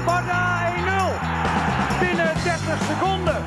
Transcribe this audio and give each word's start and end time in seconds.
Lombarda 0.00 0.72
1-0. 1.98 2.00
Binnen 2.00 2.34
30 2.44 2.82
seconden. 2.86 3.44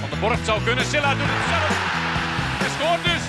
Van 0.00 0.10
de 0.10 0.16
Borg 0.20 0.44
zou 0.44 0.62
kunnen. 0.62 0.84
Silla 0.84 1.14
doet 1.14 1.26
het 1.26 1.48
zelf. 1.48 1.68
Hij 2.60 2.68
scoort 2.68 3.04
dus. 3.04 3.22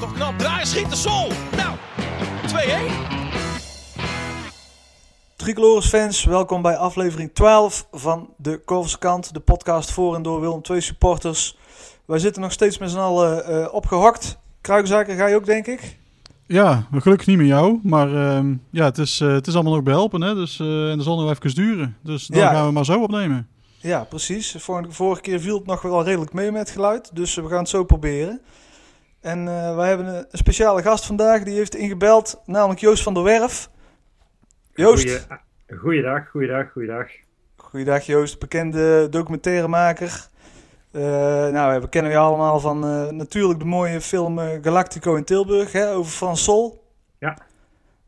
Toch 0.00 0.14
knap. 0.14 0.38
Draai 0.38 0.66
schiet 0.66 0.90
de 0.90 0.96
sol. 0.96 1.32
Nou, 1.56 1.76
2-1. 2.46 2.56
Tricolores 5.36 5.88
fans, 5.88 6.24
welkom 6.24 6.62
bij 6.62 6.76
aflevering 6.76 7.34
12 7.34 7.86
van 7.92 8.34
de 8.36 8.58
Korverskant, 8.64 9.34
de 9.34 9.40
podcast 9.40 9.90
voor 9.90 10.14
en 10.14 10.22
door 10.22 10.40
Willem 10.40 10.60
II 10.70 10.80
supporters. 10.80 11.58
Wij 12.04 12.18
zitten 12.18 12.42
nog 12.42 12.52
steeds 12.52 12.78
met 12.78 12.90
z'n 12.90 12.98
allen 12.98 13.50
uh, 13.50 13.74
opgehakt. 13.74 14.38
Kruikzaker 14.60 15.16
ga 15.16 15.26
je 15.26 15.36
ook, 15.36 15.46
denk 15.46 15.66
ik? 15.66 15.99
Ja, 16.52 16.86
gelukkig 16.92 17.26
niet 17.26 17.36
met 17.36 17.46
jou, 17.46 17.80
maar 17.82 18.08
uh, 18.08 18.54
ja, 18.70 18.84
het 18.84 18.98
is, 18.98 19.20
uh, 19.20 19.32
het 19.32 19.46
is 19.46 19.54
allemaal 19.54 19.72
nog 19.72 19.82
behelpen, 19.82 20.20
hè? 20.20 20.34
Dus, 20.34 20.58
uh, 20.58 20.90
en 20.90 20.96
dat 20.96 21.06
zal 21.06 21.20
nog 21.20 21.30
even 21.30 21.54
duren. 21.54 21.96
Dus 22.02 22.26
dan 22.26 22.38
ja. 22.38 22.52
gaan 22.52 22.66
we 22.66 22.72
maar 22.72 22.84
zo 22.84 23.02
opnemen. 23.02 23.48
Ja, 23.76 24.04
precies. 24.04 24.56
Vorige, 24.58 24.92
vorige 24.92 25.20
keer 25.20 25.40
viel 25.40 25.56
het 25.56 25.66
nog 25.66 25.82
wel 25.82 26.04
redelijk 26.04 26.32
mee 26.32 26.50
met 26.52 26.60
het 26.60 26.70
geluid, 26.70 27.16
dus 27.16 27.34
we 27.34 27.48
gaan 27.48 27.58
het 27.58 27.68
zo 27.68 27.84
proberen. 27.84 28.40
En 29.20 29.44
wij 29.76 29.88
hebben 29.88 30.06
een 30.16 30.26
speciale 30.30 30.82
gast 30.82 31.06
vandaag, 31.06 31.42
die 31.42 31.54
heeft 31.54 31.74
ingebeld, 31.74 32.42
namelijk 32.46 32.80
Joost 32.80 33.02
van 33.02 33.14
der 33.14 33.22
Werf. 33.22 33.70
Joost. 34.74 35.26
Goeie, 35.68 35.80
goeiedag, 35.80 36.28
goeiedag, 36.28 36.72
goeiedag. 36.72 37.06
Goeiedag 37.56 38.06
Joost, 38.06 38.38
bekende 38.38 39.08
documentairemaker. 39.10 40.29
Uh, 40.92 41.02
nou, 41.48 41.80
we 41.80 41.88
kennen 41.88 42.12
je 42.12 42.18
allemaal 42.18 42.60
van 42.60 42.84
uh, 42.84 43.10
natuurlijk 43.10 43.58
de 43.58 43.64
mooie 43.64 44.00
film 44.00 44.38
uh, 44.38 44.48
Galactico 44.62 45.14
in 45.14 45.24
Tilburg, 45.24 45.72
hè, 45.72 45.92
over 45.92 46.12
Frans 46.12 46.44
Sol. 46.44 46.84
Ja. 47.18 47.38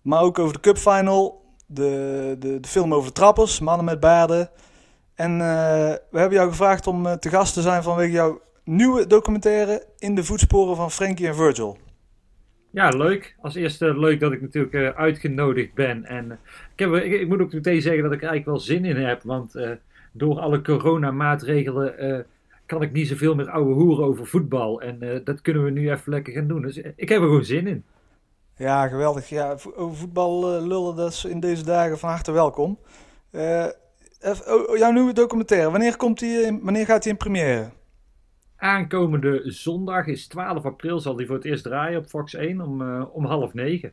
Maar 0.03 0.21
ook 0.23 0.39
over 0.39 0.53
de 0.53 0.61
Cup 0.61 0.77
Final, 0.77 1.43
de, 1.67 2.37
de, 2.39 2.61
de 2.61 2.69
film 2.69 2.95
over 2.95 3.13
trappers, 3.13 3.61
mannen 3.61 3.85
met 3.85 4.01
baarden. 4.01 4.51
En 5.15 5.39
we 6.11 6.19
hebben 6.19 6.39
jou 6.39 6.49
gevraagd 6.49 6.87
om 6.87 7.19
te 7.19 7.29
gast 7.29 7.55
te 7.55 7.61
zijn 7.61 7.83
vanwege 7.83 8.13
jouw 8.13 8.41
nieuwe 8.65 9.07
documentaire 9.07 9.87
In 9.99 10.15
de 10.15 10.25
voetsporen 10.25 10.77
van 10.77 10.91
Frankie 10.91 11.27
en 11.27 11.35
Virgil. 11.35 11.79
Ja, 12.71 12.89
leuk. 12.89 13.37
Als 13.41 13.55
eerste 13.55 13.99
leuk 13.99 14.21
dat 14.21 14.33
ik 14.33 14.41
natuurlijk 14.41 14.97
uitgenodigd 14.97 15.75
ben. 15.75 16.05
En 16.05 16.39
ik, 16.75 16.79
heb, 16.79 16.93
ik, 16.95 17.13
ik, 17.13 17.29
moet 17.29 17.41
ook 17.41 17.53
meteen 17.53 17.83
zeggen 17.83 18.03
dat 18.03 18.13
ik 18.13 18.23
er 18.23 18.29
eigenlijk 18.29 18.59
wel 18.59 18.77
zin 18.77 18.85
in 18.85 18.97
heb. 18.97 19.23
Want 19.23 19.55
door 20.13 20.41
alle 20.41 20.63
coronamaatregelen 20.63 22.27
kan 22.73 22.83
ik 22.83 22.93
niet 22.93 23.09
zoveel 23.09 23.35
met 23.35 23.49
oude 23.49 23.73
hoeren 23.73 24.05
over 24.05 24.27
voetbal. 24.27 24.81
En 24.81 25.21
dat 25.25 25.41
kunnen 25.41 25.65
we 25.65 25.71
nu 25.71 25.91
even 25.91 26.13
lekker 26.13 26.33
gaan 26.33 26.47
doen. 26.47 26.63
Dus 26.63 26.77
ik 26.77 27.09
heb 27.09 27.21
er 27.21 27.27
gewoon 27.27 27.45
zin 27.45 27.67
in. 27.67 27.85
Ja, 28.57 28.89
geweldig. 28.89 29.29
Ja, 29.29 29.57
over 29.75 29.97
voetbal 29.97 30.63
lullen, 30.63 30.97
dat 30.97 31.13
is 31.13 31.25
in 31.25 31.41
deze 31.41 31.65
dagen 31.65 31.99
van 31.99 32.11
harte 32.11 32.33
welkom. 32.33 32.79
Oh, 34.23 34.77
jouw 34.77 34.91
nieuwe 34.91 35.13
documentaire, 35.13 35.71
wanneer, 35.71 35.97
komt 35.97 36.19
die, 36.19 36.59
wanneer 36.63 36.87
gaat 36.87 37.03
die 37.03 37.13
in 37.13 37.19
première? 37.19 37.71
Aankomende 38.57 39.41
zondag 39.45 40.07
is 40.07 40.27
12 40.27 40.65
april, 40.65 41.01
zal 41.01 41.17
die 41.17 41.27
voor 41.27 41.37
het 41.37 41.45
eerst 41.45 41.63
draaien 41.63 41.99
op 41.99 42.07
Fox 42.07 42.35
1 42.35 42.61
om, 42.61 42.81
uh, 42.81 43.05
om 43.13 43.25
half 43.25 43.55
negen. 43.55 43.93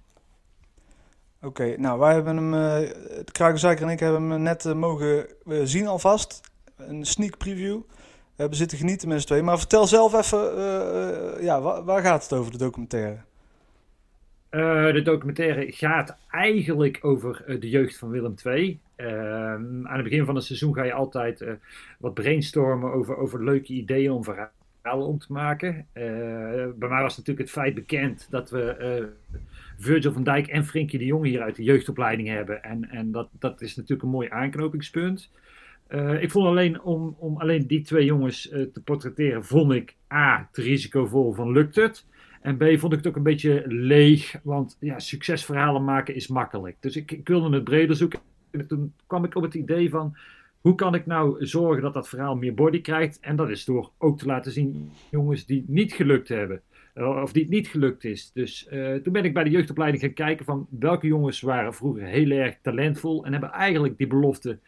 Oké, 1.41 1.47
okay, 1.47 1.75
nou 1.75 1.99
wij 1.99 2.13
hebben 2.13 2.37
hem, 2.37 2.53
uh, 2.53 3.81
en 3.81 3.89
ik 3.89 3.99
hebben 3.99 4.29
hem 4.29 4.41
net 4.41 4.65
uh, 4.65 4.73
mogen 4.73 5.27
zien 5.63 5.87
alvast. 5.87 6.41
Een 6.77 7.05
sneak 7.05 7.37
preview. 7.37 7.81
We 8.39 8.45
hebben 8.45 8.63
zitten 8.63 8.77
genieten 8.77 9.07
met 9.07 9.21
z'n 9.21 9.27
twee. 9.27 9.41
Maar 9.41 9.57
vertel 9.57 9.87
zelf 9.87 10.13
even, 10.13 10.39
ja, 11.43 11.61
waar, 11.83 12.01
gaat 12.01 12.23
het 12.23 12.33
over, 12.33 12.51
de 12.51 12.57
documentaire? 12.57 13.17
de 14.93 15.01
documentaire 15.03 15.71
gaat 15.71 16.17
eigenlijk 16.29 16.99
over 17.01 17.59
de 17.59 17.69
jeugd 17.69 17.97
van 17.97 18.09
Willem 18.09 18.33
II. 18.43 18.79
aan 18.97 19.87
het 19.89 20.03
begin 20.03 20.25
van 20.25 20.35
het 20.35 20.43
seizoen 20.43 20.73
ga 20.73 20.83
je 20.83 20.93
altijd 20.93 21.45
wat 21.97 22.13
brainstormen 22.13 22.93
over, 22.93 23.17
over 23.17 23.43
leuke 23.43 23.73
ideeën 23.73 24.11
om 24.11 24.23
verhalen 24.23 25.07
om 25.07 25.19
te 25.19 25.33
maken. 25.33 25.87
Bij 25.93 26.89
mij 26.89 27.01
was 27.01 27.17
natuurlijk 27.17 27.47
het 27.47 27.57
feit 27.57 27.73
bekend 27.73 28.27
dat 28.29 28.49
we 28.49 29.09
Virgil 29.77 30.13
van 30.13 30.23
Dijk 30.23 30.47
en 30.47 30.65
Frenkie 30.65 30.99
de 30.99 31.05
Jong 31.05 31.25
hier 31.25 31.41
uit 31.41 31.55
de 31.55 31.63
jeugdopleiding 31.63 32.27
hebben. 32.27 32.63
En, 32.63 32.89
en 32.89 33.11
dat, 33.11 33.29
dat 33.31 33.61
is 33.61 33.75
natuurlijk 33.75 34.03
een 34.03 34.15
mooi 34.15 34.29
aanknopingspunt. 34.29 35.29
Uh, 35.89 36.21
ik 36.21 36.31
vond 36.31 36.47
alleen 36.47 36.81
om, 36.81 37.15
om 37.19 37.37
alleen 37.37 37.67
die 37.67 37.81
twee 37.81 38.05
jongens 38.05 38.41
te 38.41 38.81
portretteren, 38.83 39.45
vond 39.45 39.71
ik 39.71 39.95
A, 40.13 40.49
te 40.51 40.61
risicovol 40.61 41.33
van 41.33 41.51
lukt 41.51 41.75
het. 41.75 42.05
En 42.41 42.57
B, 42.57 42.63
vond 42.63 42.91
ik 42.93 42.97
het 42.97 43.07
ook 43.07 43.15
een 43.15 43.23
beetje 43.23 43.63
leeg, 43.67 44.39
want 44.43 44.77
ja, 44.79 44.99
succesverhalen 44.99 45.83
maken 45.83 46.15
is 46.15 46.27
makkelijk. 46.27 46.77
Dus 46.79 46.95
ik, 46.95 47.11
ik 47.11 47.27
wilde 47.27 47.55
het 47.55 47.63
breder 47.63 47.95
zoeken. 47.95 48.19
En 48.51 48.67
toen 48.67 48.93
kwam 49.07 49.23
ik 49.23 49.35
op 49.35 49.43
het 49.43 49.53
idee 49.53 49.89
van, 49.89 50.17
hoe 50.61 50.75
kan 50.75 50.95
ik 50.95 51.05
nou 51.05 51.45
zorgen 51.45 51.81
dat 51.81 51.93
dat 51.93 52.09
verhaal 52.09 52.35
meer 52.35 52.53
body 52.53 52.81
krijgt? 52.81 53.19
En 53.19 53.35
dat 53.35 53.49
is 53.49 53.65
door 53.65 53.91
ook 53.97 54.17
te 54.17 54.25
laten 54.25 54.51
zien 54.51 54.91
jongens 55.11 55.45
die 55.45 55.63
niet 55.67 55.93
gelukt 55.93 56.27
hebben. 56.27 56.61
Eh, 56.93 57.21
of 57.21 57.31
die 57.31 57.41
het 57.41 57.51
niet 57.51 57.67
gelukt 57.67 58.03
is. 58.03 58.31
Dus 58.33 58.67
toen 59.03 59.13
ben 59.13 59.23
ik 59.23 59.33
bij 59.33 59.43
de 59.43 59.49
jeugdopleiding 59.49 60.03
gaan 60.03 60.13
kijken 60.13 60.45
van 60.45 60.67
welke 60.79 61.07
jongens 61.07 61.41
waren 61.41 61.73
vroeger 61.73 62.03
heel 62.03 62.29
erg 62.29 62.57
talentvol. 62.61 63.25
En 63.25 63.31
hebben 63.31 63.51
eigenlijk 63.51 63.97
die 63.97 64.07
belofte 64.07 64.59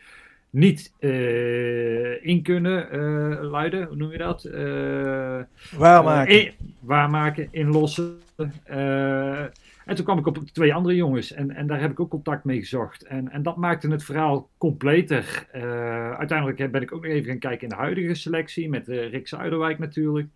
niet 0.51 0.93
uh, 0.99 2.25
in 2.25 2.43
kunnen 2.43 2.87
luiden. 3.43 3.87
Hoe 3.87 3.95
noem 3.95 4.11
je 4.11 4.17
dat? 4.17 4.43
waarmaken. 5.77 6.45
In, 6.45 6.53
waarmaken, 6.79 7.47
inlossen. 7.51 8.19
En 9.85 9.95
toen 9.95 10.05
kwam 10.05 10.17
ik 10.17 10.27
op 10.27 10.37
twee 10.37 10.73
andere 10.73 10.95
jongens 10.95 11.31
en, 11.33 11.51
en 11.51 11.67
daar 11.67 11.79
heb 11.79 11.91
ik 11.91 11.99
ook 11.99 12.09
contact 12.09 12.43
mee 12.43 12.59
gezocht. 12.59 13.03
En, 13.03 13.31
en 13.31 13.43
dat 13.43 13.57
maakte 13.57 13.87
het 13.87 14.03
verhaal 14.03 14.49
completer. 14.57 15.47
Uiteindelijk 16.17 16.71
ben 16.71 16.81
ik 16.81 16.93
ook 16.93 17.03
nog 17.03 17.11
even 17.11 17.29
gaan 17.29 17.39
kijken 17.39 17.61
in 17.61 17.69
de 17.69 17.81
huidige 17.81 18.13
selectie 18.13 18.69
met 18.69 18.87
Rick 18.87 19.27
Zuiderwijk 19.27 19.79
natuurlijk. 19.79 20.27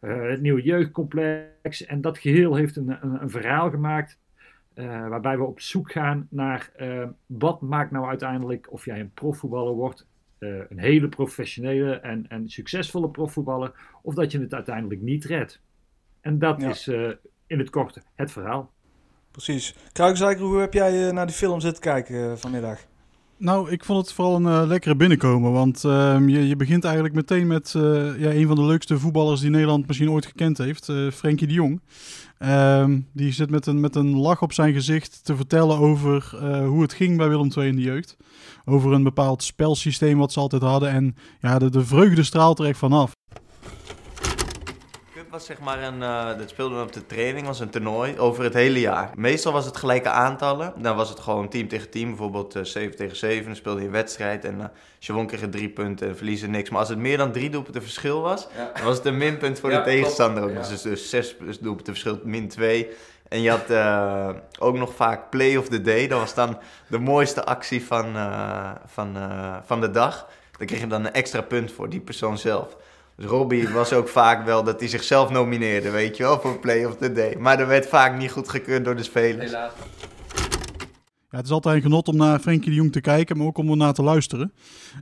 Het 0.00 0.40
nieuwe 0.40 0.62
jeugdcomplex. 0.62 1.86
En 1.86 2.00
dat 2.00 2.18
geheel 2.18 2.54
heeft 2.54 2.76
een, 2.76 2.96
een, 3.00 3.22
een 3.22 3.30
verhaal 3.30 3.70
gemaakt 3.70 4.18
waarbij 4.84 5.38
we 5.38 5.44
op 5.44 5.60
zoek 5.60 5.92
gaan 5.92 6.26
naar 6.30 6.72
wat 7.26 7.60
maakt 7.60 7.90
nou 7.90 8.06
uiteindelijk 8.06 8.72
of 8.72 8.84
jij 8.84 9.00
een 9.00 9.12
profvoetballer 9.12 9.74
wordt. 9.74 10.06
een 10.38 10.78
hele 10.78 11.08
professionele 11.08 11.94
en, 11.94 12.28
en 12.28 12.48
succesvolle 12.48 13.10
profvoetballer. 13.10 13.72
Of 14.02 14.14
dat 14.14 14.32
je 14.32 14.40
het 14.40 14.54
uiteindelijk 14.54 15.00
niet 15.00 15.24
redt. 15.24 15.60
En 16.20 16.38
dat 16.38 16.60
ja. 16.60 16.68
is 16.68 16.88
in 17.46 17.58
het 17.58 17.70
korte 17.70 18.02
het 18.14 18.30
verhaal. 18.30 18.72
Precies. 19.30 19.74
Kruikzijker, 19.92 20.44
hoe 20.44 20.60
heb 20.60 20.72
jij 20.72 21.12
naar 21.12 21.26
die 21.26 21.34
film 21.34 21.60
zitten 21.60 21.82
kijken 21.82 22.38
vanmiddag? 22.38 22.86
Nou, 23.40 23.70
ik 23.70 23.84
vond 23.84 24.06
het 24.06 24.12
vooral 24.12 24.36
een 24.36 24.62
uh, 24.62 24.62
lekkere 24.66 24.96
binnenkomen. 24.96 25.52
Want 25.52 25.84
uh, 25.84 26.16
je, 26.26 26.48
je, 26.48 26.56
begint 26.56 26.84
eigenlijk 26.84 27.14
meteen 27.14 27.46
met 27.46 27.74
uh, 27.76 28.20
ja, 28.20 28.30
een 28.30 28.46
van 28.46 28.56
de 28.56 28.64
leukste 28.64 28.98
voetballers 28.98 29.40
die 29.40 29.50
Nederland 29.50 29.86
misschien 29.86 30.10
ooit 30.10 30.26
gekend 30.26 30.58
heeft. 30.58 30.92
Frenkie 31.12 31.46
de 31.46 31.52
Jong. 31.52 31.80
Ehm, 32.38 33.00
die 33.12 33.32
zit 33.32 33.50
met 33.50 33.66
een, 33.66 33.80
met 33.80 33.96
een 33.96 34.16
lach 34.16 34.42
op 34.42 34.52
zijn 34.52 34.72
gezicht 34.72 35.24
te 35.24 35.36
vertellen 35.36 35.78
over 35.78 36.36
hoe 36.64 36.82
het 36.82 36.92
ging 36.92 37.16
bij 37.16 37.28
Willem 37.28 37.50
II 37.56 37.68
in 37.68 37.76
de 37.76 37.82
jeugd. 37.82 38.16
Over 38.64 38.92
een 38.92 39.02
bepaald 39.02 39.42
spelsysteem 39.42 40.18
wat 40.18 40.32
ze 40.32 40.40
altijd 40.40 40.62
hadden. 40.62 40.90
En 40.90 41.16
ja, 41.40 41.58
de, 41.58 41.70
de 41.70 41.84
vreugde 41.84 42.22
straalt 42.22 42.58
er 42.58 42.66
echt 42.66 42.78
vanaf 42.78 43.12
was 45.30 45.44
zeg 45.44 45.58
maar 45.58 45.82
een, 45.82 46.00
uh, 46.00 46.38
dat 46.38 46.50
speelden 46.50 46.78
we 46.78 46.84
op 46.84 46.92
de 46.92 47.06
training, 47.06 47.46
was 47.46 47.60
een 47.60 47.70
toernooi 47.70 48.18
over 48.18 48.44
het 48.44 48.54
hele 48.54 48.80
jaar. 48.80 49.10
Meestal 49.14 49.52
was 49.52 49.64
het 49.64 49.76
gelijke 49.76 50.08
aantallen. 50.08 50.72
Dan 50.76 50.96
was 50.96 51.08
het 51.08 51.20
gewoon 51.20 51.48
team 51.48 51.68
tegen 51.68 51.90
team, 51.90 52.08
bijvoorbeeld 52.08 52.56
uh, 52.56 52.64
7 52.64 52.96
tegen 52.96 53.16
7. 53.16 53.44
Dan 53.44 53.56
speelde 53.56 53.80
je 53.80 53.86
een 53.86 53.92
wedstrijd 53.92 54.44
en 54.44 54.54
uh, 54.54 54.60
als 54.96 55.06
je 55.06 55.12
won 55.12 55.26
kreeg 55.26 55.40
je 55.40 55.48
drie 55.48 55.68
punten 55.68 56.08
en 56.08 56.16
verliezen 56.16 56.50
niks. 56.50 56.70
Maar 56.70 56.80
als 56.80 56.88
het 56.88 56.98
meer 56.98 57.16
dan 57.16 57.32
drie 57.32 57.50
doelpunten 57.50 57.82
verschil 57.82 58.20
was, 58.20 58.48
ja. 58.56 58.70
dan 58.74 58.84
was 58.84 58.96
het 58.96 59.06
een 59.06 59.16
minpunt 59.16 59.60
voor 59.60 59.70
ja, 59.72 59.78
de 59.78 59.84
tegenstander 59.84 60.42
ook. 60.42 60.52
Ja. 60.52 60.68
Dus, 60.68 60.82
dus 60.82 61.10
zes 61.10 61.36
doelpunten 61.60 61.92
verschil, 61.92 62.20
min 62.24 62.48
twee. 62.48 62.88
En 63.28 63.42
je 63.42 63.50
had 63.50 63.70
uh, 63.70 64.28
ook 64.58 64.76
nog 64.76 64.94
vaak 64.94 65.30
play 65.30 65.56
of 65.56 65.68
the 65.68 65.80
day. 65.80 66.08
Dat 66.08 66.20
was 66.20 66.34
dan 66.34 66.58
de 66.88 66.98
mooiste 66.98 67.44
actie 67.44 67.84
van, 67.84 68.16
uh, 68.16 68.70
van, 68.86 69.16
uh, 69.16 69.56
van 69.64 69.80
de 69.80 69.90
dag. 69.90 70.28
Daar 70.58 70.66
kreeg 70.66 70.80
je 70.80 70.86
dan 70.86 71.04
een 71.04 71.12
extra 71.12 71.40
punt 71.40 71.72
voor, 71.72 71.88
die 71.88 72.00
persoon 72.00 72.38
zelf. 72.38 72.76
Dus 73.18 73.26
Robbie 73.26 73.68
was 73.68 73.92
ook 73.92 74.08
vaak 74.08 74.44
wel 74.44 74.64
dat 74.64 74.80
hij 74.80 74.88
zichzelf 74.88 75.30
nomineerde, 75.30 75.90
weet 75.90 76.16
je 76.16 76.22
wel, 76.22 76.40
voor 76.40 76.58
Play 76.58 76.84
of 76.84 76.96
the 76.96 77.12
Day. 77.12 77.36
Maar 77.38 77.56
dat 77.56 77.66
werd 77.66 77.88
vaak 77.88 78.18
niet 78.18 78.30
goed 78.30 78.48
gekeurd 78.48 78.84
door 78.84 78.96
de 78.96 79.02
spelers. 79.02 79.44
Helaas. 79.44 79.72
Ja, 81.30 81.36
het 81.36 81.44
is 81.44 81.50
altijd 81.50 81.76
een 81.76 81.82
genot 81.82 82.08
om 82.08 82.16
naar 82.16 82.38
Frenkie 82.38 82.70
de 82.70 82.76
Jong 82.76 82.92
te 82.92 83.00
kijken, 83.00 83.36
maar 83.36 83.46
ook 83.46 83.58
om 83.58 83.70
er 83.70 83.76
naar 83.76 83.92
te 83.92 84.02
luisteren. 84.02 84.52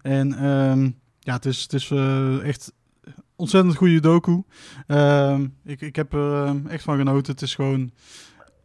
En 0.02 0.46
um, 0.46 1.00
ja, 1.18 1.34
het 1.34 1.44
is, 1.44 1.62
het 1.62 1.72
is 1.72 1.90
uh, 1.90 2.48
echt 2.48 2.72
ontzettend 3.36 3.76
goede 3.76 4.00
docu. 4.00 4.42
Uh, 4.86 5.38
ik, 5.64 5.80
ik 5.80 5.96
heb 5.96 6.12
er 6.12 6.46
uh, 6.46 6.52
echt 6.68 6.84
van 6.84 6.96
genoten. 6.96 7.32
Het 7.32 7.42
is 7.42 7.54
gewoon 7.54 7.90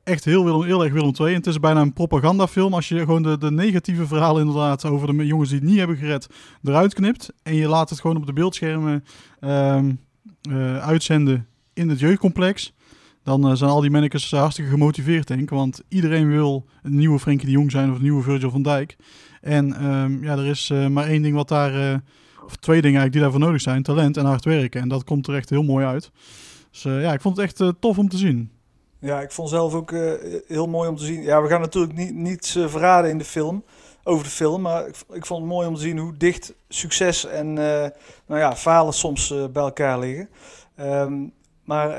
echt 0.03 0.25
heel, 0.25 0.45
Willem, 0.45 0.63
heel 0.63 0.83
erg 0.83 0.93
Willem 0.93 1.13
II. 1.19 1.29
En 1.29 1.35
het 1.35 1.47
is 1.47 1.59
bijna 1.59 1.81
een 1.81 1.93
propagandafilm 1.93 2.73
als 2.73 2.87
je 2.87 2.99
gewoon 2.99 3.23
de, 3.23 3.37
de 3.37 3.51
negatieve 3.51 4.07
verhalen 4.07 4.41
inderdaad 4.41 4.85
over 4.85 5.17
de 5.17 5.25
jongens 5.25 5.49
die 5.49 5.59
het 5.59 5.67
niet 5.67 5.77
hebben 5.77 5.97
gered 5.97 6.27
eruit 6.63 6.93
knipt. 6.93 7.33
En 7.43 7.55
je 7.55 7.67
laat 7.67 7.89
het 7.89 7.99
gewoon 7.99 8.17
op 8.17 8.25
de 8.25 8.33
beeldschermen 8.33 9.03
um, 9.41 9.99
uh, 10.49 10.77
uitzenden 10.77 11.47
in 11.73 11.89
het 11.89 11.99
jeugdcomplex. 11.99 12.73
dan 13.23 13.47
eh, 13.47 13.55
zijn 13.55 13.69
al 13.69 13.81
die 13.81 13.91
mannekes 13.91 14.31
hartstikke 14.31 14.71
gemotiveerd, 14.71 15.27
denk 15.27 15.41
ik. 15.41 15.49
Want 15.49 15.81
iedereen 15.87 16.27
wil 16.27 16.65
een 16.83 16.95
nieuwe 16.95 17.19
Frenkie 17.19 17.45
de 17.45 17.51
Jong 17.51 17.71
zijn 17.71 17.89
of 17.89 17.95
een 17.95 18.01
nieuwe 18.01 18.23
Virgil 18.23 18.49
van 18.49 18.61
Dijk. 18.61 18.95
En 19.41 19.73
ehm, 19.73 20.23
ja, 20.23 20.37
er 20.37 20.45
is 20.45 20.69
eh, 20.69 20.87
maar 20.87 21.07
één 21.07 21.21
ding 21.21 21.35
wat 21.35 21.47
daar, 21.47 21.91
eh, 21.91 21.97
of 22.45 22.55
twee 22.55 22.81
dingen 22.81 22.99
eigenlijk 22.99 23.11
die 23.11 23.21
daarvoor 23.21 23.39
nodig 23.39 23.61
zijn. 23.61 23.83
Talent 23.83 24.17
en 24.17 24.25
hard 24.25 24.45
werken. 24.45 24.81
En 24.81 24.87
dat 24.87 25.03
komt 25.03 25.27
er 25.27 25.35
echt 25.35 25.49
heel 25.49 25.63
mooi 25.63 25.85
uit. 25.85 26.11
Dus 26.71 26.81
ja, 26.81 27.13
ik 27.13 27.21
vond 27.21 27.37
het 27.37 27.45
echt 27.45 27.79
tof 27.79 27.97
om 27.97 28.09
te 28.09 28.17
zien. 28.17 28.51
Ja, 29.01 29.21
ik 29.21 29.31
vond 29.31 29.49
zelf 29.49 29.73
ook 29.73 29.91
heel 30.47 30.67
mooi 30.67 30.89
om 30.89 30.95
te 30.95 31.05
zien. 31.05 31.21
Ja, 31.21 31.41
we 31.41 31.47
gaan 31.47 31.61
natuurlijk 31.61 31.93
niet, 31.93 32.13
niets 32.13 32.51
verraden 32.51 33.09
in 33.09 33.17
de 33.17 33.23
film 33.23 33.63
over 34.03 34.23
de 34.23 34.29
film. 34.29 34.61
Maar 34.61 34.87
ik, 34.87 35.25
vond 35.25 35.41
het 35.41 35.49
mooi 35.49 35.67
om 35.67 35.75
te 35.75 35.81
zien 35.81 35.97
hoe 35.97 36.17
dicht 36.17 36.53
succes 36.69 37.25
en 37.25 37.53
nou 37.53 37.91
ja, 38.27 38.55
falen 38.55 38.93
soms 38.93 39.33
bij 39.51 39.63
elkaar 39.63 39.99
liggen. 39.99 40.29
Ehm, 40.75 41.27
maar 41.65 41.89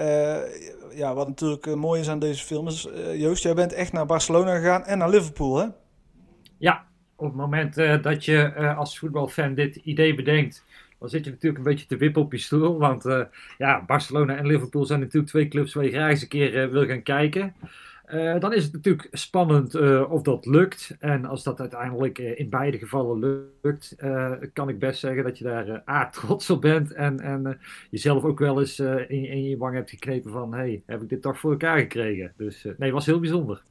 ja, 0.94 1.14
wat 1.14 1.28
natuurlijk 1.28 1.74
mooi 1.74 2.00
is 2.00 2.08
aan 2.08 2.18
deze 2.18 2.44
film 2.44 2.66
is, 2.66 2.88
Joost, 3.14 3.42
jij 3.42 3.54
bent 3.54 3.72
echt 3.72 3.92
naar 3.92 4.06
Barcelona 4.06 4.56
gegaan 4.56 4.84
en 4.84 4.98
naar 4.98 5.10
Liverpool, 5.10 5.56
hè? 5.56 5.66
Ja, 6.58 6.84
op 7.16 7.26
het 7.26 7.36
moment 7.36 7.74
dat 8.02 8.24
je 8.24 8.54
als 8.76 8.98
voetbalfan 8.98 9.54
dit 9.54 9.76
idee 9.76 10.14
bedenkt, 10.14 10.64
dan 11.02 11.10
zit 11.10 11.24
je 11.24 11.30
natuurlijk 11.30 11.64
een 11.64 11.70
beetje 11.70 11.86
te 11.86 11.96
wippen 11.96 12.22
op 12.22 12.32
je 12.32 12.38
stoel. 12.38 12.78
Want 12.78 13.04
ja, 13.58 13.84
Barcelona 13.86 14.36
en 14.36 14.46
Liverpool 14.46 14.84
zijn 14.84 15.00
natuurlijk 15.00 15.30
twee 15.30 15.48
clubs 15.48 15.74
waar 15.74 15.84
je 15.84 15.90
graag 15.90 16.10
eens 16.10 16.22
een 16.22 16.28
keer 16.28 16.70
wil 16.70 16.86
gaan 16.86 17.02
kijken. 17.02 17.54
Uh, 18.12 18.40
dan 18.40 18.52
is 18.54 18.64
het 18.64 18.72
natuurlijk 18.72 19.08
spannend 19.12 19.74
of 20.08 20.22
dat 20.22 20.46
lukt. 20.46 20.96
En 21.00 21.24
als 21.24 21.42
dat 21.42 21.60
uiteindelijk 21.60 22.18
in 22.18 22.48
beide 22.50 22.78
gevallen 22.78 23.48
lukt, 23.62 23.96
kan 24.52 24.68
ik 24.68 24.78
best 24.78 25.00
zeggen 25.00 25.24
dat 25.24 25.38
je 25.38 25.44
daar 25.44 25.82
A, 25.88 26.08
trots 26.10 26.50
op 26.50 26.60
bent. 26.60 26.92
En, 26.92 27.20
en 27.20 27.58
jezelf 27.90 28.24
ook 28.24 28.38
wel 28.38 28.60
eens 28.60 28.78
in, 28.78 29.08
in, 29.08 29.44
je 29.44 29.56
wang 29.56 29.74
hebt 29.74 29.90
geknepen 29.90 30.30
van, 30.30 30.54
hey, 30.54 30.82
heb 30.86 31.02
ik 31.02 31.08
dit 31.08 31.22
toch 31.22 31.38
voor 31.38 31.50
elkaar 31.50 31.78
gekregen? 31.78 32.32
Dus 32.36 32.66
nee, 32.76 32.92
was 32.92 33.06
heel 33.06 33.20
bijzonder. 33.20 33.62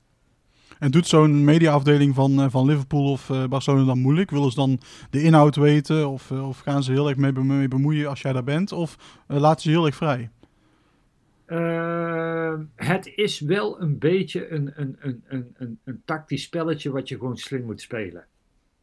En 0.80 0.92
doet 0.92 1.08
zo'n 1.08 1.44
mediaafdeling 1.44 2.16
van, 2.16 2.52
van 2.52 2.66
Liverpool 2.66 3.12
of 3.12 3.32
Barcelona 3.50 3.86
dan 3.86 4.00
moeilijk? 4.00 4.32
Willen 4.32 4.50
ze 4.50 4.56
dan 4.56 4.80
de 5.10 5.22
inhoud 5.22 5.56
weten? 5.56 6.10
Of, 6.10 6.32
of 6.32 6.60
gaan 6.60 6.84
ze 6.84 6.92
heel 6.92 7.10
erg 7.10 7.18
mee, 7.18 7.68
bemoeien 7.68 8.10
als 8.10 8.22
jij 8.22 8.34
daar 8.34 8.44
bent? 8.44 8.72
Of 8.72 8.98
laten 9.28 9.62
ze 9.62 9.70
heel 9.70 9.86
erg 9.86 9.96
vrij? 9.96 10.30
Het 12.76 13.12
is 13.16 13.40
wel 13.40 13.82
een 13.82 13.98
beetje 13.98 14.52
een, 14.52 14.72
een, 14.76 14.98
een, 15.00 15.24
een, 15.58 15.80
een, 15.84 16.02
tactisch 16.06 16.44
spelletje 16.44 16.92
wat 16.92 17.10
je 17.10 17.18
gewoon 17.18 17.38
slim 17.38 17.66
moet 17.66 17.82
spelen. 17.82 18.26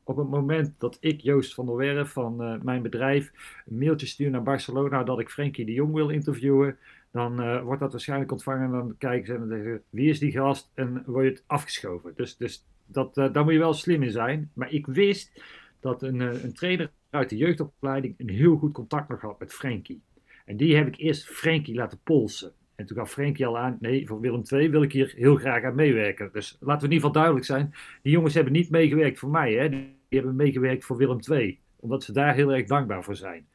Op 0.04 0.16
het 0.16 0.28
moment 0.28 0.74
dat 0.78 0.96
ik, 1.00 1.20
Joost 1.20 1.54
van 1.54 1.66
der 1.66 1.76
Werf 1.76 2.10
van 2.10 2.60
mijn 2.62 2.82
bedrijf, 2.82 3.32
een 3.66 3.78
mailtje 3.78 4.06
stuur 4.06 4.30
naar 4.30 4.42
Barcelona 4.42 5.04
dat 5.04 5.20
ik 5.20 5.30
Frenkie 5.30 5.64
de 5.64 5.72
Jong 5.72 5.94
wil 5.94 6.08
interviewen, 6.08 6.76
dan 7.10 7.40
uh, 7.40 7.62
wordt 7.62 7.80
dat 7.80 7.92
waarschijnlijk 7.92 8.32
ontvangen 8.32 8.64
en 8.64 8.70
dan 8.70 8.94
kijken 8.98 9.26
ze 9.26 9.34
en 9.34 9.48
zeggen 9.48 9.82
wie 9.90 10.10
is 10.10 10.18
die 10.18 10.32
gast 10.32 10.70
en 10.74 11.02
word 11.06 11.24
je 11.24 11.30
het 11.30 11.44
afgeschoven. 11.46 12.12
Dus, 12.16 12.36
dus 12.36 12.66
dat, 12.86 13.14
daar 13.14 13.44
moet 13.44 13.52
je 13.52 13.58
wel 13.58 13.74
slim 13.74 14.02
in 14.02 14.10
zijn. 14.10 14.50
Maar 14.52 14.72
ik 14.72 14.86
wist 14.86 15.42
dat 15.80 16.02
een, 16.02 16.20
een 16.20 16.52
trainer 16.52 16.90
uit 17.10 17.30
de 17.30 17.36
jeugdopleiding 17.36 18.14
een 18.18 18.28
heel 18.28 18.56
goed 18.56 18.72
contact 18.72 19.08
nog 19.08 19.20
had 19.20 19.38
met 19.38 19.54
Frenkie. 19.54 20.02
En 20.44 20.56
die 20.56 20.76
heb 20.76 20.86
ik 20.86 20.96
eerst 20.96 21.26
Frenkie 21.26 21.74
laten 21.74 22.00
polsen. 22.02 22.52
En 22.74 22.86
toen 22.86 22.96
gaf 22.96 23.10
Frenkie 23.10 23.46
al 23.46 23.58
aan, 23.58 23.76
nee, 23.80 24.06
voor 24.06 24.20
Willem 24.20 24.42
II 24.50 24.70
wil 24.70 24.82
ik 24.82 24.92
hier 24.92 25.12
heel 25.16 25.36
graag 25.36 25.64
aan 25.64 25.74
meewerken. 25.74 26.30
Dus 26.32 26.56
laten 26.60 26.80
we 26.80 26.86
in 26.86 26.92
ieder 26.92 26.96
geval 26.96 27.12
duidelijk 27.12 27.46
zijn, 27.46 27.74
die 28.02 28.12
jongens 28.12 28.34
hebben 28.34 28.52
niet 28.52 28.70
meegewerkt 28.70 29.18
voor 29.18 29.30
mij, 29.30 29.52
hè. 29.52 29.68
die 29.68 29.88
hebben 30.08 30.36
meegewerkt 30.36 30.84
voor 30.84 30.96
Willem 30.96 31.18
II. 31.30 31.58
Omdat 31.76 32.04
ze 32.04 32.12
daar 32.12 32.34
heel 32.34 32.52
erg 32.52 32.66
dankbaar 32.66 33.04
voor 33.04 33.16
zijn. 33.16 33.46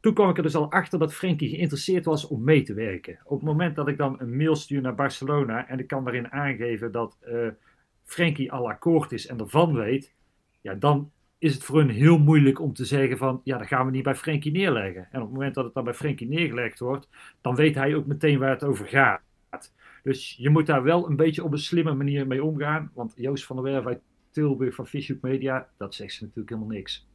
Toen 0.00 0.14
kwam 0.14 0.30
ik 0.30 0.36
er 0.36 0.42
dus 0.42 0.54
al 0.54 0.70
achter 0.70 0.98
dat 0.98 1.14
Frenkie 1.14 1.48
geïnteresseerd 1.48 2.04
was 2.04 2.26
om 2.26 2.44
mee 2.44 2.62
te 2.62 2.74
werken. 2.74 3.18
Op 3.24 3.38
het 3.38 3.48
moment 3.48 3.76
dat 3.76 3.88
ik 3.88 3.96
dan 3.96 4.16
een 4.20 4.36
mail 4.36 4.56
stuur 4.56 4.80
naar 4.80 4.94
Barcelona 4.94 5.68
en 5.68 5.78
ik 5.78 5.86
kan 5.86 6.04
daarin 6.04 6.32
aangeven 6.32 6.92
dat 6.92 7.18
uh, 8.18 8.50
al 8.50 8.68
akkoord 8.68 9.12
is 9.12 9.26
en 9.26 9.38
ervan 9.38 9.74
weet, 9.74 10.14
ja, 10.60 10.74
dan 10.74 11.10
is 11.38 11.54
het 11.54 11.64
voor 11.64 11.78
hun 11.78 11.90
heel 11.90 12.18
moeilijk 12.18 12.60
om 12.60 12.72
te 12.72 12.84
zeggen 12.84 13.18
van, 13.18 13.40
ja, 13.44 13.58
dat 13.58 13.66
gaan 13.66 13.86
we 13.86 13.92
niet 13.92 14.02
bij 14.02 14.14
Frenkie 14.14 14.52
neerleggen. 14.52 15.08
En 15.10 15.20
op 15.20 15.26
het 15.26 15.36
moment 15.36 15.54
dat 15.54 15.64
het 15.64 15.74
dan 15.74 15.84
bij 15.84 15.94
Frenkie 15.94 16.28
neergelegd 16.28 16.78
wordt, 16.78 17.08
dan 17.40 17.54
weet 17.54 17.74
hij 17.74 17.94
ook 17.94 18.06
meteen 18.06 18.38
waar 18.38 18.50
het 18.50 18.64
over 18.64 18.86
gaat. 18.86 19.20
Dus 20.02 20.36
je 20.38 20.50
moet 20.50 20.66
daar 20.66 20.82
wel 20.82 21.08
een 21.08 21.16
beetje 21.16 21.44
op 21.44 21.52
een 21.52 21.58
slimme 21.58 21.94
manier 21.94 22.26
mee 22.26 22.44
omgaan. 22.44 22.90
Want 22.94 23.12
Joost 23.16 23.46
van 23.46 23.56
der 23.56 23.64
Werf 23.64 23.86
uit 23.86 24.00
Tilburg 24.30 24.74
van 24.74 24.86
Fishhook 24.86 25.20
Media, 25.20 25.68
dat 25.76 25.94
zegt 25.94 26.12
ze 26.12 26.22
natuurlijk 26.22 26.48
helemaal 26.48 26.76
niks. 26.76 27.09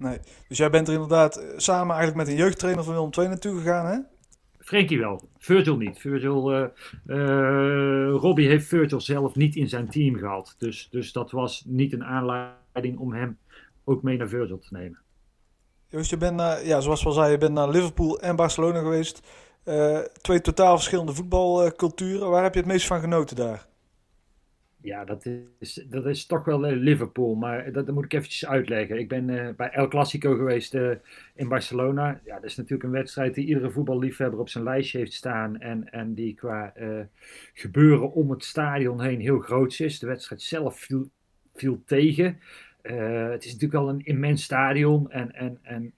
Nee, 0.00 0.18
dus 0.48 0.58
jij 0.58 0.70
bent 0.70 0.88
er 0.88 0.94
inderdaad 0.94 1.36
eh, 1.36 1.48
samen 1.56 1.96
eigenlijk 1.96 2.16
met 2.16 2.28
een 2.28 2.42
jeugdtrainer 2.42 2.84
van 2.84 2.94
Willem 2.94 3.10
II 3.18 3.28
naartoe 3.28 3.56
gegaan, 3.56 3.86
hè? 3.86 3.98
Frenkie 4.58 4.98
wel, 4.98 5.28
Virgil 5.38 5.76
niet. 5.76 5.98
Virgil, 5.98 6.54
uh, 6.54 6.66
uh, 7.06 8.10
Robbie 8.10 8.48
heeft 8.48 8.66
Virgil 8.66 9.00
zelf 9.00 9.34
niet 9.34 9.56
in 9.56 9.68
zijn 9.68 9.88
team 9.88 10.16
gehad. 10.16 10.54
Dus, 10.58 10.88
dus 10.90 11.12
dat 11.12 11.30
was 11.30 11.62
niet 11.66 11.92
een 11.92 12.04
aanleiding 12.04 12.98
om 12.98 13.12
hem 13.12 13.38
ook 13.84 14.02
mee 14.02 14.16
naar 14.16 14.28
Virgil 14.28 14.58
te 14.58 14.68
nemen. 14.70 14.98
Joost, 15.88 16.10
je 16.10 16.16
bent, 16.16 16.36
naar, 16.36 16.66
ja, 16.66 16.80
zoals 16.80 17.02
we 17.02 17.08
al 17.08 17.14
zei, 17.14 17.30
je 17.30 17.38
bent 17.38 17.52
naar 17.52 17.68
Liverpool 17.68 18.20
en 18.20 18.36
Barcelona 18.36 18.78
geweest. 18.78 19.22
Uh, 19.64 19.98
twee 19.98 20.40
totaal 20.40 20.76
verschillende 20.76 21.14
voetbalculturen. 21.14 22.30
Waar 22.30 22.42
heb 22.42 22.54
je 22.54 22.60
het 22.60 22.68
meest 22.68 22.86
van 22.86 23.00
genoten 23.00 23.36
daar? 23.36 23.66
Ja, 24.82 25.04
dat 25.04 25.28
is, 25.58 25.74
dat 25.88 26.06
is 26.06 26.26
toch 26.26 26.44
wel 26.44 26.70
uh, 26.70 26.76
Liverpool, 26.76 27.34
maar 27.34 27.72
dat, 27.72 27.88
moet 27.88 28.04
ik 28.04 28.12
eventjes 28.12 28.46
uitleggen. 28.46 28.98
Ik 28.98 29.08
ben 29.08 29.28
uh, 29.28 29.48
bij 29.56 29.70
El 29.70 29.88
Clasico 29.88 30.34
geweest 30.34 30.74
uh, 30.74 30.90
in 31.34 31.48
Barcelona. 31.48 32.20
Ja, 32.24 32.34
dat 32.34 32.44
is 32.44 32.56
natuurlijk 32.56 32.84
een 32.84 32.90
wedstrijd 32.90 33.34
die 33.34 33.46
iedere 33.46 33.70
voetballiefhebber 33.70 34.40
op 34.40 34.48
zijn 34.48 34.64
lijstje 34.64 34.98
heeft 34.98 35.12
staan. 35.12 35.60
En, 35.60 35.90
en 35.90 36.14
die 36.14 36.34
qua 36.34 36.72
gebeuren 37.54 38.12
om 38.12 38.30
het 38.30 38.44
stadion 38.44 39.02
heen 39.02 39.20
heel 39.20 39.38
groot 39.38 39.80
is. 39.80 39.98
De 39.98 40.06
wedstrijd 40.06 40.42
zelf 40.42 40.78
viel, 40.78 41.10
viel 41.54 41.82
tegen. 41.86 42.40
het 42.82 43.44
is 43.44 43.52
natuurlijk 43.52 43.80
wel 43.80 43.88
een 43.88 44.04
immens 44.04 44.42
stadion 44.42 45.10
en, 45.10 45.34
en, 45.34 45.58
en 45.62 45.94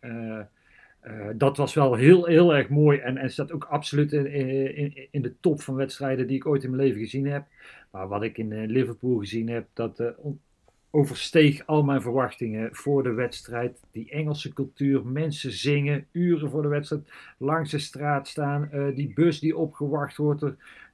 uh, 1.06 1.26
dat 1.34 1.56
was 1.56 1.74
wel 1.74 1.94
heel, 1.94 2.26
heel 2.26 2.54
erg 2.54 2.68
mooi 2.68 2.98
en, 2.98 3.16
en 3.16 3.30
staat 3.30 3.52
ook 3.52 3.64
absoluut 3.64 4.12
in, 4.12 5.08
in, 5.10 5.22
de 5.22 5.34
top 5.40 5.62
van 5.62 5.74
wedstrijden 5.74 6.26
die 6.26 6.36
ik 6.36 6.46
ooit 6.46 6.64
in 6.64 6.70
mijn 6.70 6.82
leven 6.82 7.00
gezien 7.00 7.26
heb. 7.26 7.46
Maar 7.90 8.08
wat 8.08 8.22
ik 8.22 8.38
in 8.38 8.50
uh, 8.50 8.68
Liverpool 8.68 9.18
gezien 9.18 9.48
heb, 9.48 9.66
dat 9.72 10.00
uh, 10.00 10.08
oversteeg 10.90 11.66
al 11.66 11.82
mijn 11.82 12.02
verwachtingen 12.02 12.68
voor 12.72 13.02
de 13.02 13.12
wedstrijd. 13.12 13.80
Die 13.90 14.10
Engelse 14.10 14.52
cultuur, 14.52 15.06
mensen 15.06 15.52
zingen, 15.52 16.06
uren 16.12 16.50
voor 16.50 16.62
de 16.62 16.68
wedstrijd, 16.68 17.02
langs 17.38 17.70
de 17.70 17.78
straat 17.78 18.28
staan, 18.28 18.70
die 18.94 19.12
bus 19.14 19.40
die 19.40 19.56
opgewacht 19.56 20.16
wordt 20.16 20.44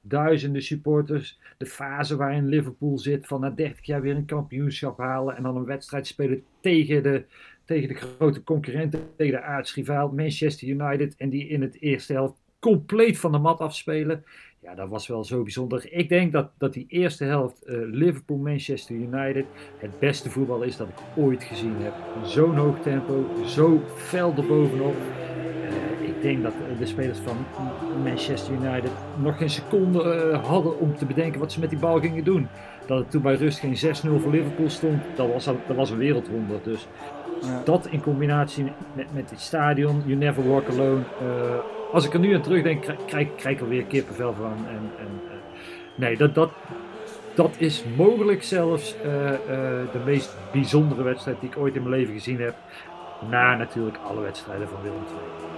duizenden 0.01 0.61
supporters. 0.61 1.39
De 1.57 1.65
fase 1.65 2.15
waarin 2.15 2.47
Liverpool 2.47 2.97
zit 2.97 3.27
van 3.27 3.39
na 3.39 3.49
30 3.49 3.85
jaar 3.85 4.01
weer 4.01 4.15
een 4.15 4.25
kampioenschap 4.25 4.97
halen 4.97 5.35
en 5.35 5.43
dan 5.43 5.55
een 5.55 5.65
wedstrijd 5.65 6.07
spelen 6.07 6.43
tegen 6.59 7.03
de 7.03 7.23
tegen 7.69 7.87
de 7.87 7.95
grote 7.95 8.43
concurrenten, 8.43 8.99
tegen 9.17 9.33
de 9.33 9.41
aardsrivaal 9.41 10.09
Manchester 10.09 10.67
United. 10.67 11.15
En 11.17 11.29
die 11.29 11.47
in 11.47 11.61
het 11.61 11.81
eerste 11.81 12.13
helft 12.13 12.33
compleet 12.59 13.17
van 13.17 13.31
de 13.31 13.37
mat 13.37 13.59
afspelen. 13.59 14.23
Ja, 14.61 14.75
dat 14.75 14.89
was 14.89 15.07
wel 15.07 15.23
zo 15.23 15.43
bijzonder. 15.43 15.93
Ik 15.93 16.09
denk 16.09 16.31
dat, 16.31 16.51
dat 16.57 16.73
die 16.73 16.85
eerste 16.87 17.23
helft 17.23 17.67
uh, 17.67 17.77
Liverpool-Manchester 17.91 18.95
United 18.95 19.45
het 19.77 19.99
beste 19.99 20.29
voetbal 20.29 20.61
is 20.61 20.77
dat 20.77 20.87
ik 20.87 20.95
ooit 21.15 21.43
gezien 21.43 21.75
heb. 21.77 21.93
Zo'n 22.23 22.55
hoog 22.55 22.79
tempo, 22.81 23.25
zo 23.45 23.83
fel 23.95 24.33
erbovenop. 24.37 24.95
Uh, 24.95 26.07
ik 26.07 26.21
denk 26.21 26.43
dat 26.43 26.53
de 26.79 26.85
spelers 26.85 27.19
van 27.19 27.37
Manchester 28.03 28.53
United 28.53 28.91
nog 29.21 29.37
geen 29.37 29.49
seconde 29.49 30.33
hadden 30.43 30.79
om 30.79 30.95
te 30.95 31.05
bedenken 31.05 31.39
wat 31.39 31.51
ze 31.51 31.59
met 31.59 31.69
die 31.69 31.79
bal 31.79 31.99
gingen 31.99 32.23
doen. 32.23 32.47
Dat 32.87 32.99
het 32.99 33.11
toen 33.11 33.21
bij 33.21 33.35
rust 33.35 33.59
geen 33.59 33.75
6-0 33.75 34.21
voor 34.21 34.31
Liverpool 34.31 34.69
stond, 34.69 35.03
dat 35.15 35.31
was, 35.33 35.45
dat 35.45 35.75
was 35.75 35.89
een 35.89 35.97
wereldwonder. 35.97 36.59
Dus 36.63 36.87
dat 37.63 37.87
in 37.87 38.01
combinatie 38.01 38.63
met, 38.93 39.13
met 39.13 39.29
het 39.29 39.39
stadion, 39.39 40.03
You 40.05 40.17
Never 40.17 40.49
Walk 40.49 40.69
Alone. 40.69 41.01
Uh, 41.21 41.55
als 41.93 42.05
ik 42.05 42.13
er 42.13 42.19
nu 42.19 42.35
aan 42.35 42.41
terugdenk, 42.41 42.83
krijg, 43.05 43.27
krijg 43.35 43.55
ik 43.55 43.61
er 43.61 43.69
weer 43.69 43.83
kippenvel 43.83 44.33
van. 44.33 44.65
En, 44.67 44.91
en, 44.99 45.21
uh, 45.25 45.31
nee, 45.95 46.17
dat, 46.17 46.35
dat, 46.35 46.51
dat 47.35 47.55
is 47.57 47.83
mogelijk 47.97 48.43
zelfs 48.43 48.95
uh, 48.95 49.03
de 49.91 49.99
meest 50.05 50.35
bijzondere 50.51 51.03
wedstrijd 51.03 51.39
die 51.39 51.49
ik 51.49 51.57
ooit 51.57 51.75
in 51.75 51.81
mijn 51.83 51.95
leven 51.95 52.13
gezien 52.13 52.41
heb. 52.41 52.55
Na 53.29 53.55
natuurlijk 53.55 53.97
alle 54.07 54.21
wedstrijden 54.21 54.67
van 54.67 54.81
Willem 54.81 55.03
II. 55.07 55.48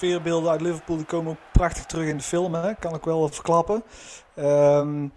Sfeerbeelden 0.00 0.50
uit 0.50 0.60
Liverpool 0.60 0.96
die 0.96 1.06
komen 1.06 1.30
ook 1.30 1.52
prachtig 1.52 1.84
terug 1.84 2.06
in 2.06 2.16
de 2.16 2.22
film, 2.22 2.54
hè? 2.54 2.74
kan 2.74 2.94
ik 2.94 3.04
wel 3.04 3.28
verklappen. 3.28 3.82
Ehm, 4.34 5.08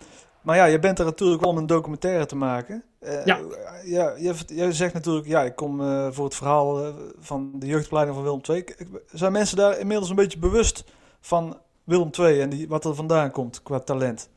maar 0.41 0.55
ja, 0.55 0.65
je 0.65 0.79
bent 0.79 0.99
er 0.99 1.05
natuurlijk 1.05 1.41
wel 1.41 1.49
om 1.49 1.57
een 1.57 1.67
documentaire 1.67 2.25
te 2.25 2.35
maken. 2.35 2.83
Uh, 3.01 3.25
ja. 3.25 3.39
ja 3.83 4.13
je, 4.17 4.35
je, 4.47 4.73
zegt 4.73 4.93
natuurlijk, 4.93 5.27
ja, 5.27 5.43
ik 5.43 5.55
kom 5.55 5.81
uh, 5.81 6.07
voor 6.11 6.25
het 6.25 6.35
verhaal 6.35 6.85
uh, 6.85 6.93
van 7.19 7.51
de 7.55 7.65
jeugdopleiding 7.65 8.15
van 8.15 8.25
Willem 8.25 8.41
II. 8.49 8.65
Zijn 9.11 9.31
mensen 9.31 9.57
daar 9.57 9.79
inmiddels 9.79 10.09
een 10.09 10.15
beetje 10.15 10.39
bewust 10.39 10.83
van 11.19 11.57
Willem 11.83 12.09
II 12.19 12.41
en 12.41 12.49
die, 12.49 12.67
wat 12.67 12.85
er 12.85 12.95
vandaan 12.95 13.31
komt 13.31 13.63
qua 13.63 13.79
talent? 13.79 14.29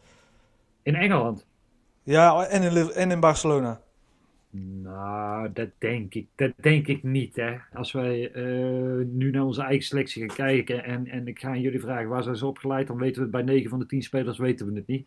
In 0.82 0.94
Engeland? 0.94 1.46
Ja, 2.02 2.44
en 2.44 2.62
in, 2.62 2.92
en 2.92 3.10
in 3.10 3.20
Barcelona. 3.20 3.80
Nou, 4.82 5.52
dat 5.52 5.68
denk 5.78 6.14
ik, 6.14 6.26
dat 6.34 6.52
denk 6.56 6.86
ik 6.86 7.02
niet. 7.02 7.36
Hè. 7.36 7.56
Als 7.72 7.92
wij 7.92 8.34
uh, 8.34 9.06
nu 9.06 9.30
naar 9.30 9.44
onze 9.44 9.62
eigen 9.62 9.84
selectie 9.84 10.26
gaan 10.26 10.36
kijken 10.36 10.84
en, 10.84 11.06
en 11.06 11.28
ik 11.28 11.38
ga 11.38 11.48
aan 11.48 11.60
jullie 11.60 11.80
vragen 11.80 12.08
waar 12.08 12.22
zijn 12.22 12.36
ze 12.36 12.46
opgeleid, 12.46 12.86
dan 12.86 12.98
weten 12.98 13.16
we 13.16 13.22
het 13.22 13.30
bij 13.30 13.42
9 13.42 13.70
van 13.70 13.78
de 13.78 13.86
10 13.86 14.02
spelers 14.02 14.38
weten 14.38 14.66
we 14.66 14.75
het 14.75 14.86
niet. 14.86 15.06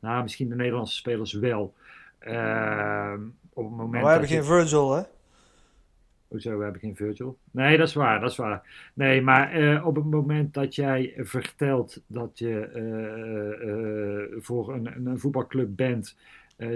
Nou, 0.00 0.22
misschien 0.22 0.48
de 0.48 0.54
Nederlandse 0.54 0.96
spelers 0.96 1.32
wel. 1.32 1.74
Uh, 2.20 3.14
op 3.52 3.64
het 3.64 3.74
moment 3.74 3.90
maar 3.90 4.02
we 4.02 4.08
hebben 4.08 4.28
geen 4.28 4.44
Virgil, 4.44 4.92
hè? 4.92 5.02
Hoezo, 6.28 6.56
we 6.56 6.62
hebben 6.62 6.80
geen 6.80 6.96
Virgil? 6.96 7.38
Nee, 7.50 7.76
dat 7.76 7.88
is 7.88 7.94
waar, 7.94 8.20
dat 8.20 8.30
is 8.30 8.36
waar. 8.36 8.90
Nee, 8.94 9.22
maar 9.22 9.60
uh, 9.60 9.86
op 9.86 9.96
het 9.96 10.04
moment 10.04 10.54
dat 10.54 10.74
jij 10.74 11.14
vertelt 11.16 12.02
dat 12.06 12.38
je 12.38 12.70
uh, 14.32 14.42
voor 14.42 14.74
een, 14.74 15.06
een, 15.06 15.18
voetbalclub 15.18 15.76
bent 15.76 16.16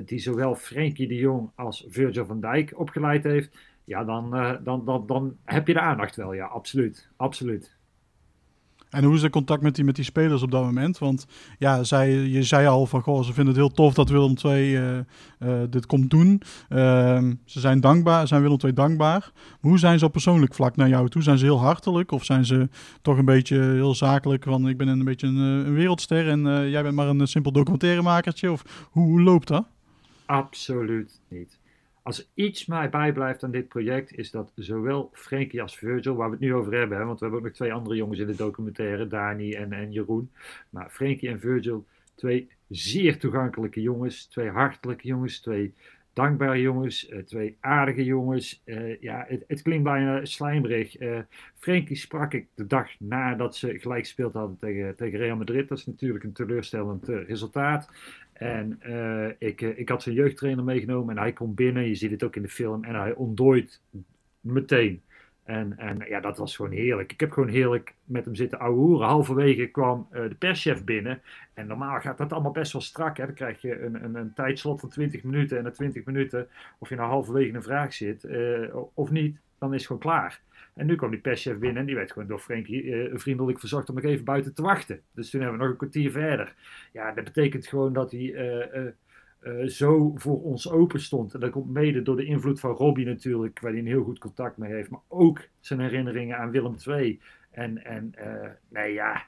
die 0.05 0.19
zowel 0.19 0.55
Frenkie 0.55 1.09
de 1.09 1.15
Jong 1.15 1.51
als 1.55 1.85
Virgil 1.89 2.27
van 2.27 2.41
Dijk 2.41 2.73
opgeleid 2.79 3.25
heeft, 3.25 3.57
ja, 3.85 4.05
dan, 4.05 4.31
dan, 4.65 4.85
dan, 4.85 5.07
dan 5.07 5.37
heb 5.45 5.67
je 5.67 5.73
de 5.73 5.81
aandacht 5.81 6.17
wel, 6.17 6.33
ja, 6.33 6.47
absoluut. 6.47 7.09
absoluut. 7.17 7.77
En 8.93 9.05
hoe 9.05 9.15
is 9.15 9.21
de 9.21 9.31
contact 9.31 9.63
met 9.63 9.75
die, 9.75 9.85
met 9.85 9.95
die 9.97 10.05
spelers 10.05 10.43
op 10.43 10.51
dat 10.51 10.65
moment? 10.65 10.99
Want 10.99 11.27
ja, 11.59 11.85
zij, 11.85 12.11
je 12.13 12.43
zei 12.43 12.67
al 12.67 12.87
van, 12.87 13.03
goh, 13.03 13.23
ze 13.23 13.33
vinden 13.33 13.55
het 13.55 13.57
heel 13.57 13.73
tof 13.73 13.95
dat 13.95 14.09
Willem 14.09 14.35
II 14.45 14.79
uh, 14.79 14.99
uh, 15.39 15.61
dit 15.71 15.87
komt 15.87 16.11
doen. 16.11 16.43
Uh, 16.69 16.79
ze 17.45 17.61
zijn 17.61 17.81
dankbaar, 17.81 18.27
zijn 18.27 18.43
Willem 18.43 18.59
II 18.65 18.73
dankbaar. 18.73 19.31
Maar 19.61 19.71
hoe 19.71 19.79
zijn 19.79 19.99
ze 19.99 20.05
op 20.05 20.13
persoonlijk 20.13 20.55
vlak 20.55 20.77
naar 20.77 20.89
jou 20.89 21.09
toe? 21.09 21.23
Zijn 21.23 21.39
ze 21.39 21.45
heel 21.45 21.61
hartelijk 21.61 22.11
of 22.13 22.25
zijn 22.25 22.45
ze 22.45 22.69
toch 23.03 23.19
een 23.19 23.25
beetje 23.25 23.61
heel 23.61 23.95
zakelijk? 23.95 24.45
Van, 24.45 24.69
ik 24.69 24.77
ben 24.77 24.89
een 24.89 25.05
beetje 25.05 25.27
een, 25.27 25.37
een 25.37 25.75
wereldster 25.75 26.29
en 26.29 26.71
jij 26.71 26.83
bent 26.83 26.95
maar 26.95 27.09
een 27.09 27.27
simpel 27.27 27.53
documentairemakertje. 27.53 28.53
Of 28.53 28.89
hoe 28.91 29.23
loopt 29.23 29.49
dat? 29.49 29.67
Absoluut 30.27 31.21
niet. 31.29 31.59
Als 32.03 32.31
iets 32.35 32.67
mij 32.67 32.91
bijblijft 32.91 33.45
aan 33.45 33.51
dit 33.51 33.69
project, 33.69 34.13
is 34.17 34.31
dat 34.31 34.53
zowel 34.55 35.11
Frenkie 35.13 35.63
als 35.63 35.77
Virgil, 35.77 36.15
waar 36.15 36.29
we 36.29 36.35
het 36.35 36.45
nu 36.45 36.55
over 36.55 36.75
hebben, 36.75 36.99
hè, 36.99 37.05
want 37.05 37.19
we 37.19 37.25
hebben 37.25 37.43
ook 37.43 37.49
nog 37.49 37.57
twee 37.57 37.73
andere 37.73 37.97
jongens 37.97 38.19
in 38.19 38.27
de 38.27 38.37
documentaire, 38.37 39.07
Dani 39.07 39.53
en, 39.53 39.73
en 39.73 39.93
Jeroen. 39.93 40.31
Maar 40.71 40.91
Frenkie 40.91 41.29
en 41.29 41.41
Virgil, 41.41 41.87
twee 42.15 42.49
zeer 42.69 43.19
toegankelijke 43.19 43.81
jongens, 43.81 44.27
twee 44.27 44.49
hartelijke 44.49 45.07
jongens, 45.07 45.41
twee 45.41 45.75
dankbare 46.13 46.61
jongens, 46.61 47.11
uh, 47.11 47.19
twee 47.19 47.57
aardige 47.61 48.05
jongens. 48.05 48.63
Uh, 48.65 49.01
ja, 49.01 49.25
het, 49.29 49.45
het, 49.47 49.63
klinkt 49.63 49.85
bijna 49.85 50.25
slijmerig. 50.25 51.01
Uh, 51.01 51.19
Frenkie 51.55 51.97
sprak 51.97 52.33
ik 52.33 52.47
de 52.55 52.67
dag 52.67 52.89
nadat 52.99 53.57
ze 53.57 53.79
gelijk 53.79 54.01
gespeeld 54.01 54.33
hadden 54.33 54.57
tegen, 54.59 54.97
tegen 54.97 55.19
Real 55.19 55.37
Madrid. 55.37 55.69
Dat 55.69 55.79
is 55.79 55.87
natuurlijk 55.87 56.25
een 56.25 56.33
teleurstellend 56.33 57.09
resultaat. 57.09 57.91
En 58.43 58.81
ik, 59.39 59.61
ik 59.61 59.89
had 59.89 60.03
zijn 60.03 60.15
jeugdtrainer 60.15 60.65
meegenomen 60.65 61.17
en 61.17 61.23
hij 61.23 61.33
komt 61.33 61.55
binnen. 61.55 61.89
Je 61.89 61.95
ziet 61.95 62.11
het 62.11 62.23
ook 62.23 62.37
in 62.37 62.43
de 62.43 62.49
film 62.49 62.85
en 62.85 62.95
hij 62.95 63.15
ontdooit 63.15 63.81
meteen. 64.41 65.03
En, 65.45 65.79
en 65.79 66.05
ja, 66.09 66.21
dat 66.21 66.39
was 66.39 66.57
gewoon 66.57 66.71
heerlijk. 66.71 67.13
Ik 67.13 67.21
heb 67.21 67.31
gewoon 67.31 67.49
heerlijk 67.49 67.95
met 68.05 68.25
hem 68.25 68.35
zitten 68.35 68.59
ouwehoeren. 68.59 69.07
Halverwege 69.07 69.67
kwam 69.67 70.09
uh, 70.13 70.29
de 70.29 70.35
perschef 70.35 70.85
binnen. 70.85 71.23
En 71.55 71.67
normaal 71.67 72.01
gaat 72.01 72.19
dat 72.19 72.33
allemaal 72.33 72.53
best 72.53 72.73
wel 72.73 72.83
strak. 72.83 73.17
Hè? 73.17 73.27
Dan 73.27 73.35
krijg 73.35 73.61
je 73.61 73.83
een, 73.83 74.05
een, 74.05 74.15
een 74.15 74.35
tijdslot 74.35 74.81
van 74.81 74.89
20 74.89 75.23
minuten. 75.23 75.59
En 75.59 75.65
na 75.65 75.71
20 75.71 76.05
minuten, 76.05 76.49
of 76.79 76.89
je 76.89 76.95
nou 76.95 77.09
halverwege 77.09 77.55
een 77.55 77.63
vraag 77.63 77.93
zit 77.95 78.27
of 78.95 79.11
niet, 79.11 79.39
dan 79.59 79.71
is 79.75 79.79
het 79.79 79.87
gewoon 79.87 80.03
klaar. 80.03 80.41
En 80.75 80.87
nu 80.87 80.97
kwam 80.97 81.11
die 81.11 81.21
perschef 81.21 81.59
binnen 81.59 81.81
en 81.81 81.87
die 81.87 81.95
werd 81.95 82.13
gewoon 82.13 82.29
door 82.29 82.39
Frenkie 82.39 82.85
uh, 82.85 83.11
vriendelijk 83.15 83.59
verzocht 83.59 83.89
om 83.89 83.95
nog 83.95 84.05
even 84.05 84.25
buiten 84.25 84.55
te 84.55 84.63
wachten. 84.63 85.01
Dus 85.15 85.31
toen 85.31 85.41
hebben 85.41 85.59
we 85.59 85.65
nog 85.65 85.73
een 85.73 85.79
kwartier 85.79 86.11
verder. 86.11 86.55
Ja, 86.93 87.13
dat 87.13 87.25
betekent 87.25 87.67
gewoon 87.67 87.93
dat 87.93 88.11
hij 88.11 88.21
uh, 88.21 89.67
zo 89.67 90.13
voor 90.17 90.43
ons 90.43 90.71
open 90.71 91.01
stond. 91.01 91.35
En 91.35 91.41
dat 91.41 91.51
komt 91.51 91.71
mede 91.71 92.03
door 92.03 92.17
de 92.17 92.25
invloed 92.25 92.61
van 92.61 92.71
Robbie 92.71 93.07
natuurlijk, 93.07 93.61
waar 93.61 93.71
hij 93.71 93.81
een 93.81 93.87
heel 93.87 94.05
goed 94.05 94.19
contact 94.19 94.57
mee 94.57 94.73
heeft. 94.73 94.91
Maar 94.91 95.01
ook 95.09 95.41
zijn 95.61 95.81
herinneringen 95.81 96.39
aan 96.39 96.51
Willem 96.51 96.77
II. 96.87 97.21
En, 97.51 97.85
en 97.85 98.15
nee 98.69 98.93
ja, 98.93 99.27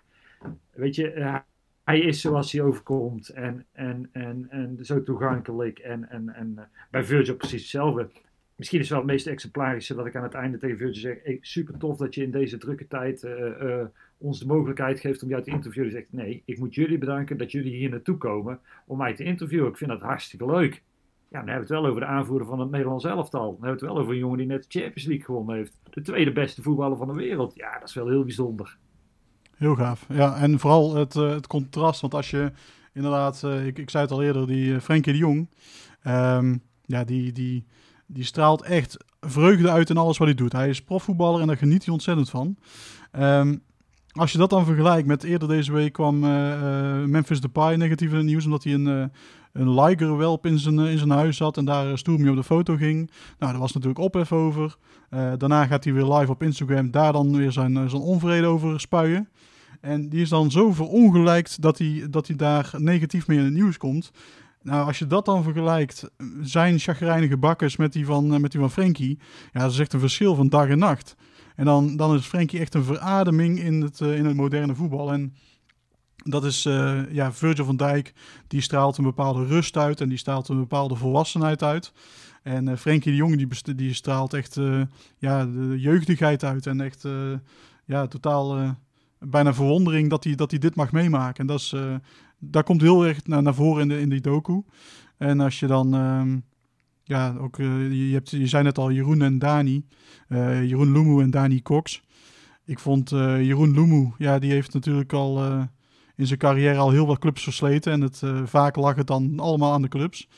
weet 0.73 0.95
je, 0.95 1.43
hij 1.85 2.01
is 2.01 2.21
zoals 2.21 2.53
hij 2.53 2.63
overkomt. 2.63 3.29
En, 3.29 3.67
en, 3.73 4.09
en, 4.13 4.47
en 4.51 4.79
zo 4.81 5.03
toegankelijk. 5.03 5.79
En, 5.79 6.09
en, 6.11 6.35
en 6.35 6.69
bij 6.91 7.05
Virgil 7.05 7.37
precies 7.37 7.61
hetzelfde. 7.61 8.09
Misschien 8.57 8.81
is 8.81 8.89
wel 8.89 8.99
het 8.99 9.07
meest 9.07 9.27
exemplarische 9.27 9.95
dat 9.95 10.07
ik 10.07 10.17
aan 10.17 10.23
het 10.23 10.35
einde 10.35 10.59
tegen 10.59 10.77
Virgil 10.77 11.01
zeg: 11.01 11.19
hey, 11.23 11.39
super 11.41 11.79
tof 11.79 11.97
dat 11.97 12.15
je 12.15 12.23
in 12.23 12.31
deze 12.31 12.59
drukke 12.59 12.87
tijd 12.87 13.27
ons 14.19 14.39
de 14.39 14.47
mogelijkheid 14.47 15.01
geeft 15.01 15.23
om 15.23 15.29
jou 15.29 15.43
te 15.43 15.51
interviewen. 15.51 15.91
Zegt 15.91 16.13
nee, 16.13 16.43
ik 16.45 16.59
moet 16.59 16.75
jullie 16.75 16.99
bedanken 16.99 17.37
dat 17.37 17.53
jullie 17.53 17.77
hier 17.77 17.91
naartoe 17.91 18.17
komen 18.17 18.61
om 18.87 18.99
mij 18.99 19.15
te 19.15 19.25
interviewen. 19.25 19.69
Ik 19.69 19.77
vind 19.77 19.91
dat 19.91 20.01
hartstikke 20.01 20.47
leuk. 20.47 20.83
Ja, 21.29 21.41
dan 21.41 21.49
hebben 21.49 21.69
we 21.69 21.75
het 21.75 21.83
wel 21.83 21.91
over 21.91 22.01
de 22.01 22.07
aanvoerder 22.07 22.47
van 22.47 22.61
het 22.61 22.71
Nederlands 22.71 23.05
elftal. 23.05 23.41
Dan 23.41 23.51
hebben 23.51 23.67
we 23.67 23.71
het 23.71 23.81
wel 23.81 23.99
over 23.99 24.13
een 24.13 24.19
jongen 24.19 24.39
die 24.39 24.47
net 24.47 24.63
de 24.63 24.81
Champions 24.81 25.05
League 25.05 25.25
gewonnen 25.25 25.57
heeft. 25.57 25.79
De 25.91 26.01
tweede 26.01 26.33
beste 26.33 26.63
voetballer 26.63 26.97
van 26.97 27.07
de 27.07 27.15
wereld. 27.15 27.55
Ja, 27.55 27.79
dat 27.79 27.89
is 27.89 27.95
wel 27.95 28.09
heel 28.09 28.25
bijzonder. 28.25 28.77
Heel 29.57 29.75
gaaf. 29.75 30.07
Ja, 30.09 30.37
en 30.37 30.59
vooral 30.59 30.95
het, 30.95 31.15
uh, 31.15 31.31
het 31.31 31.47
contrast. 31.47 32.01
Want 32.01 32.15
als 32.15 32.31
je 32.31 32.53
inderdaad, 32.93 33.43
ik, 33.43 33.79
ik 33.79 33.91
zei 33.91 34.03
het 34.03 34.13
al 34.13 34.23
eerder, 34.23 34.47
die 34.47 34.81
Frenkie 34.81 35.13
de 35.13 35.19
Jong. 35.19 35.49
Um, 36.07 36.63
ja, 36.83 37.05
die, 37.05 37.33
die, 37.33 37.67
die 38.07 38.25
straalt 38.25 38.63
echt 38.63 39.05
vreugde 39.21 39.71
uit 39.71 39.91
in 39.91 39.97
alles 39.97 40.19
wat 40.19 40.27
hij 40.27 40.37
doet. 40.37 40.53
Hij 40.53 40.69
is 40.69 40.83
profvoetballer 40.83 41.41
en 41.41 41.47
daar 41.47 41.57
geniet 41.57 41.85
hij 41.85 41.93
ontzettend 41.93 42.31
van. 42.31 42.57
Um, 43.19 43.63
als 44.13 44.33
je 44.33 44.39
dat 44.39 44.51
dan 44.51 44.65
vergelijkt 44.65 45.07
met 45.07 45.23
eerder 45.23 45.49
deze 45.49 45.73
week 45.73 45.93
kwam 45.93 46.25
uh, 46.25 47.05
Memphis 47.05 47.41
Depay 47.41 47.77
negatieve 47.77 48.17
nieuws 48.17 48.45
omdat 48.45 48.65
hij 48.65 48.75
een, 48.75 48.87
uh, 48.87 49.05
een 49.53 49.81
ligerwelp 49.81 50.47
in 50.47 50.59
zijn, 50.59 50.79
in 50.79 50.99
zijn 50.99 51.11
huis 51.11 51.39
had 51.39 51.57
en 51.57 51.65
daar 51.65 51.99
stoer 51.99 52.21
mee 52.21 52.31
op 52.31 52.37
de 52.37 52.45
foto 52.45 52.77
ging. 52.77 53.11
Nou, 53.39 53.53
daar 53.53 53.61
was 53.61 53.73
natuurlijk 53.73 54.01
ophef 54.01 54.33
over. 54.33 54.77
daarna 55.11 55.67
gaat 55.67 55.85
hij 55.85 55.93
weer 55.93 56.13
live 56.13 56.33
op 56.33 56.43
Instagram 56.43 56.91
daar 56.91 57.13
dan 57.13 57.37
weer 57.37 57.53
zijn, 57.53 57.91
zijn 57.91 58.03
onvrede 58.03 58.47
over 58.47 58.81
spuien. 58.81 59.29
En 59.81 60.09
die 60.09 60.21
is 60.21 60.29
dan 60.29 60.51
zo 60.51 60.73
verongelijkt 60.73 61.63
dat 61.63 61.79
hij, 61.79 62.07
dat 62.11 62.27
hij 62.27 62.37
daar 62.37 62.71
negatief 62.77 63.27
mee 63.27 63.39
in 63.39 63.45
het 63.45 63.53
nieuws 63.53 63.77
komt. 63.77 64.11
Nou, 64.65 64.87
als 64.87 64.99
je 64.99 65.07
dat 65.07 65.25
dan 65.25 65.43
vergelijkt, 65.43 66.11
zijn 66.43 66.79
chagrijnige 66.79 67.37
bakkers 67.37 67.77
met 67.77 67.93
die 67.93 68.07
van, 68.07 68.41
met 68.41 68.51
die 68.51 68.61
van 68.61 68.71
Frenkie, 68.71 69.19
ja, 69.53 69.61
dat 69.61 69.73
is 69.73 69.79
echt 69.79 69.93
een 69.93 70.01
verschil 70.01 70.35
van 70.35 70.49
dag 70.49 70.69
en 70.69 70.79
nacht. 70.79 71.17
En 71.57 71.65
dan, 71.65 71.97
dan 71.97 72.15
is 72.15 72.27
Frenkie 72.27 72.61
echt 72.61 72.75
een 72.75 72.85
verademing 72.85 73.59
in 73.59 73.83
het, 73.83 74.01
uh, 74.01 74.17
in 74.17 74.25
het 74.25 74.37
moderne 74.37 74.75
voetbal. 74.75 75.13
En 75.13 75.35
dat 76.17 76.45
is 76.45 76.67
uh, 76.67 77.13
ja, 77.13 77.33
Virgil 77.33 77.65
van 77.65 77.77
Dijk, 77.77 78.13
die 78.49 78.61
straalt 78.61 78.99
een 78.99 79.05
bepaalde 79.05 79.47
rust 79.47 79.77
uit 79.77 80.01
en 80.01 80.09
die 80.09 80.19
straalt 80.19 80.49
een 80.49 80.59
bepaalde 80.59 80.95
volwassenheid 80.95 81.63
uit. 81.63 81.93
En 82.43 82.69
uh, 82.69 82.77
Frenkie 82.77 83.11
de 83.11 83.17
Jong, 83.17 83.37
die, 83.37 83.75
die 83.75 83.95
straalt 83.95 84.35
echt 84.35 84.61
ja, 85.19 85.47
de 85.47 85.75
jeugdigheid 85.79 86.45
uit 86.45 86.67
en 86.67 86.81
echt 86.81 87.05
ja, 87.85 88.07
totaal 88.07 88.77
bijna 89.19 89.55
verwondering 89.55 90.11
dat 90.11 90.25
hij, 90.25 90.35
dat 90.35 90.51
hij 90.51 90.61
dit 90.61 90.75
mag 90.75 90.93
meemaken. 90.93 91.41
En 91.41 91.47
dat, 91.47 91.61
is, 91.61 91.75
dat 92.39 92.65
komt 92.65 92.81
heel 92.81 93.07
erg 93.07 93.27
naar, 93.27 93.43
naar 93.43 93.55
voren 93.55 93.83
in, 93.83 93.89
de, 93.89 94.01
in 94.01 94.09
die 94.09 94.21
docu. 94.21 94.63
En 95.17 95.41
als 95.41 95.61
je 95.61 95.67
dan 95.67 95.95
ehm, 95.95 96.39
ja, 97.05 97.35
ook, 97.39 97.59
uh, 97.59 98.09
je, 98.09 98.13
hebt, 98.13 98.31
je 98.31 98.47
zei 98.47 98.63
net 98.63 98.79
al 98.79 98.91
Jeroen 98.91 99.23
en 99.23 99.39
Dani. 99.39 99.87
Uh, 100.29 100.65
Jeroen 100.65 100.93
Lumu 100.93 101.23
en 101.23 101.31
Dani 101.31 101.63
Cox. 101.63 102.03
Ik 102.65 102.79
vond 102.79 103.13
uh, 103.13 103.43
Jeroen 103.43 103.73
Lumu, 103.73 104.13
ja, 104.19 104.39
die 104.39 104.51
heeft 104.51 104.73
natuurlijk 104.73 105.13
al 105.13 105.43
in 106.17 106.27
zijn 106.27 106.39
carrière 106.39 106.79
al 106.79 106.91
heel 106.91 107.07
wat 107.07 107.19
clubs 107.19 107.43
versleten. 107.43 107.93
En 107.93 108.01
het, 108.01 108.23
vaak 108.45 108.77
lag 108.77 108.95
het 108.95 109.07
dan 109.07 109.39
allemaal 109.39 109.73
aan 109.73 109.83
de 109.83 109.89
clubs. 109.89 110.29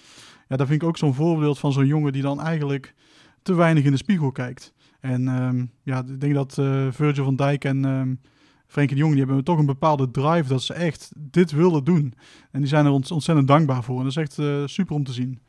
Ja, 0.48 0.56
dat 0.56 0.66
vind 0.66 0.82
ik 0.82 0.88
ook 0.88 0.96
zo'n 0.96 1.14
voorbeeld 1.14 1.58
van 1.58 1.72
zo'n 1.72 1.86
jongen 1.86 2.12
die 2.12 2.22
dan 2.22 2.40
eigenlijk 2.40 2.94
te 3.42 3.54
weinig 3.54 3.84
in 3.84 3.90
de 3.90 3.96
spiegel 3.96 4.32
kijkt. 4.32 4.72
En 5.00 5.28
um, 5.28 5.70
ja, 5.82 5.98
ik 5.98 6.20
denk 6.20 6.34
dat 6.34 6.54
Virgil 6.90 7.24
van 7.24 7.36
Dijk 7.36 7.64
en 7.64 7.84
um, 7.84 8.20
Frenkie 8.66 8.96
de 8.96 9.02
Jong, 9.02 9.14
die 9.14 9.24
hebben 9.24 9.44
toch 9.44 9.58
een 9.58 9.66
bepaalde 9.66 10.10
drive 10.10 10.48
dat 10.48 10.62
ze 10.62 10.74
echt 10.74 11.12
dit 11.16 11.50
willen 11.50 11.84
doen. 11.84 12.14
En 12.50 12.60
die 12.60 12.68
zijn 12.68 12.84
er 12.84 12.90
ont 12.90 13.10
ontzettend 13.10 13.48
dankbaar 13.48 13.82
voor. 13.82 13.96
En 13.96 14.02
dat 14.02 14.16
is 14.16 14.16
echt 14.16 14.70
super 14.70 14.94
om 14.94 15.04
te 15.04 15.12
zien 15.12 15.40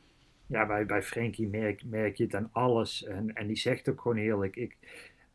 ja, 0.47 0.65
bij, 0.65 0.85
bij 0.85 1.03
Frenkie 1.03 1.47
merk, 1.47 1.83
merk 1.85 2.15
je 2.15 2.23
het 2.23 2.35
aan 2.35 2.49
alles. 2.51 3.03
En, 3.03 3.33
en 3.33 3.47
die 3.47 3.57
zegt 3.57 3.89
ook 3.89 4.01
gewoon 4.01 4.17
heerlijk: 4.17 4.55
ik, 4.55 4.77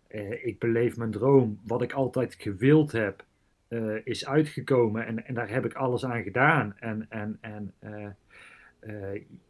uh, 0.09 0.47
ik 0.47 0.59
beleef 0.59 0.97
mijn 0.97 1.11
droom. 1.11 1.61
Wat 1.67 1.83
ik 1.83 1.93
altijd 1.93 2.35
gewild 2.39 2.93
heb, 2.93 3.25
uh, 3.69 3.97
is 4.05 4.27
uitgekomen. 4.27 5.07
En, 5.07 5.27
en 5.27 5.35
daar 5.35 5.49
heb 5.49 5.65
ik 5.65 5.75
alles 5.75 6.05
aan 6.05 6.23
gedaan. 6.23 6.77
En, 6.79 7.07
en, 7.09 7.39
en 7.41 7.75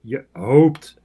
je 0.01 0.25
hoopt 0.33 1.01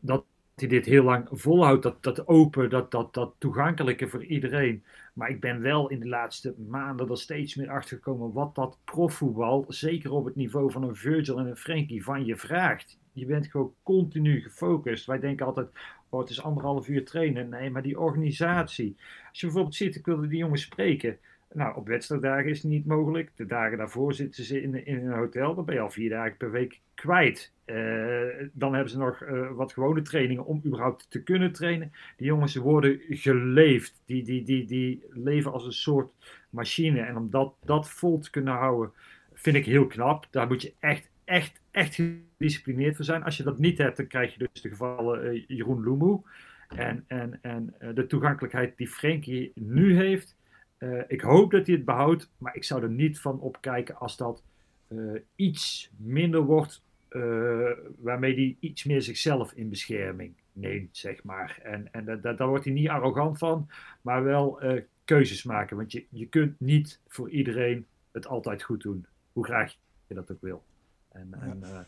dat 0.00 0.24
hij 0.54 0.68
dit 0.68 0.86
heel 0.86 1.04
lang 1.04 1.28
volhoudt. 1.30 1.82
Dat, 1.82 2.02
dat 2.02 2.26
open, 2.26 2.70
dat, 2.70 2.90
dat, 2.90 3.14
dat 3.14 3.34
toegankelijke 3.38 4.08
voor 4.08 4.24
iedereen. 4.24 4.82
Maar 5.18 5.30
ik 5.30 5.40
ben 5.40 5.60
wel 5.60 5.88
in 5.88 6.00
de 6.00 6.08
laatste 6.08 6.54
maanden 6.68 7.10
er 7.10 7.18
steeds 7.18 7.54
meer 7.54 7.70
achter 7.70 7.96
gekomen 7.96 8.32
wat 8.32 8.54
dat 8.54 8.78
profvoetbal, 8.84 9.64
zeker 9.68 10.10
op 10.10 10.24
het 10.24 10.34
niveau 10.34 10.70
van 10.70 10.82
een 10.82 10.96
Virgil 10.96 11.38
en 11.38 11.46
een 11.46 11.56
Frenkie, 11.56 12.04
van 12.04 12.24
je 12.24 12.36
vraagt. 12.36 12.98
Je 13.12 13.26
bent 13.26 13.46
gewoon 13.46 13.74
continu 13.82 14.40
gefocust. 14.40 15.06
Wij 15.06 15.18
denken 15.18 15.46
altijd, 15.46 15.68
oh, 16.08 16.20
het 16.20 16.30
is 16.30 16.42
anderhalf 16.42 16.88
uur 16.88 17.04
trainen. 17.04 17.48
Nee, 17.48 17.70
maar 17.70 17.82
die 17.82 18.00
organisatie. 18.00 18.96
Als 19.28 19.40
je 19.40 19.46
bijvoorbeeld 19.46 19.74
ziet, 19.74 19.96
ik 19.96 20.06
wilde 20.06 20.28
die 20.28 20.38
jongens 20.38 20.62
spreken. 20.62 21.18
Nou, 21.52 21.76
op 21.76 21.86
wedstrijddagen 21.86 22.50
is 22.50 22.62
het 22.62 22.70
niet 22.70 22.86
mogelijk. 22.86 23.30
De 23.34 23.46
dagen 23.46 23.78
daarvoor 23.78 24.12
zitten 24.14 24.44
ze 24.44 24.62
in, 24.62 24.86
in 24.86 25.06
een 25.06 25.12
hotel. 25.12 25.54
Dan 25.54 25.64
ben 25.64 25.74
je 25.74 25.80
al 25.80 25.90
vier 25.90 26.10
dagen 26.10 26.36
per 26.36 26.50
week 26.50 26.80
kwijt. 26.94 27.52
Uh, 27.66 28.48
dan 28.52 28.74
hebben 28.74 28.90
ze 28.90 28.98
nog 28.98 29.22
uh, 29.22 29.50
wat 29.50 29.72
gewone 29.72 30.02
trainingen 30.02 30.44
om 30.44 30.62
überhaupt 30.64 31.10
te 31.10 31.22
kunnen 31.22 31.52
trainen. 31.52 31.92
Die 32.16 32.26
jongens 32.26 32.56
worden 32.56 33.00
geleefd. 33.08 34.02
Die, 34.06 34.22
die, 34.24 34.44
die, 34.44 34.66
die 34.66 35.04
leven 35.10 35.52
als 35.52 35.66
een 35.66 35.72
soort 35.72 36.12
machine. 36.50 37.00
En 37.00 37.16
om 37.16 37.30
dat, 37.30 37.54
dat 37.64 37.90
vol 37.90 38.18
te 38.18 38.30
kunnen 38.30 38.54
houden, 38.54 38.92
vind 39.32 39.56
ik 39.56 39.64
heel 39.64 39.86
knap. 39.86 40.26
Daar 40.30 40.46
moet 40.46 40.62
je 40.62 40.72
echt, 40.78 41.10
echt, 41.24 41.60
echt 41.70 41.94
gedisciplineerd 41.94 42.96
voor 42.96 43.04
zijn. 43.04 43.24
Als 43.24 43.36
je 43.36 43.42
dat 43.42 43.58
niet 43.58 43.78
hebt, 43.78 43.96
dan 43.96 44.06
krijg 44.06 44.32
je 44.32 44.38
dus 44.38 44.62
de 44.62 44.68
gevallen 44.68 45.34
uh, 45.34 45.44
Jeroen 45.46 45.84
Loemoe. 45.84 46.22
En, 46.68 47.04
en, 47.06 47.38
en 47.42 47.74
de 47.94 48.06
toegankelijkheid 48.06 48.76
die 48.76 48.88
Frenkie 48.88 49.52
nu 49.54 49.96
heeft 49.96 50.37
uh, 50.78 51.02
ik 51.06 51.20
hoop 51.20 51.50
dat 51.50 51.66
hij 51.66 51.76
het 51.76 51.84
behoudt, 51.84 52.30
maar 52.38 52.56
ik 52.56 52.64
zou 52.64 52.82
er 52.82 52.90
niet 52.90 53.20
van 53.20 53.40
opkijken 53.40 53.96
als 53.96 54.16
dat 54.16 54.42
uh, 54.88 55.20
iets 55.34 55.90
minder 55.96 56.40
wordt, 56.40 56.82
uh, 57.10 57.70
waarmee 57.98 58.34
hij 58.34 58.56
iets 58.60 58.84
meer 58.84 59.02
zichzelf 59.02 59.52
in 59.52 59.68
bescherming 59.68 60.34
neemt, 60.52 60.96
zeg 60.96 61.22
maar. 61.22 61.58
En, 61.62 61.92
en 61.92 62.20
daar, 62.20 62.36
daar 62.36 62.48
wordt 62.48 62.64
hij 62.64 62.72
niet 62.72 62.88
arrogant 62.88 63.38
van, 63.38 63.70
maar 64.02 64.24
wel 64.24 64.60
keuzes 65.04 65.42
maken. 65.42 65.76
Want 65.76 65.92
je, 65.92 66.06
je 66.10 66.26
kunt 66.26 66.60
niet 66.60 67.00
voor 67.08 67.30
iedereen 67.30 67.86
het 68.12 68.26
altijd 68.26 68.62
goed 68.62 68.82
doen, 68.82 69.06
hoe 69.32 69.44
graag 69.44 69.76
je 70.06 70.14
dat 70.14 70.32
ook 70.32 70.40
wil. 70.40 70.64
En, 71.08 71.28
ja. 71.30 71.86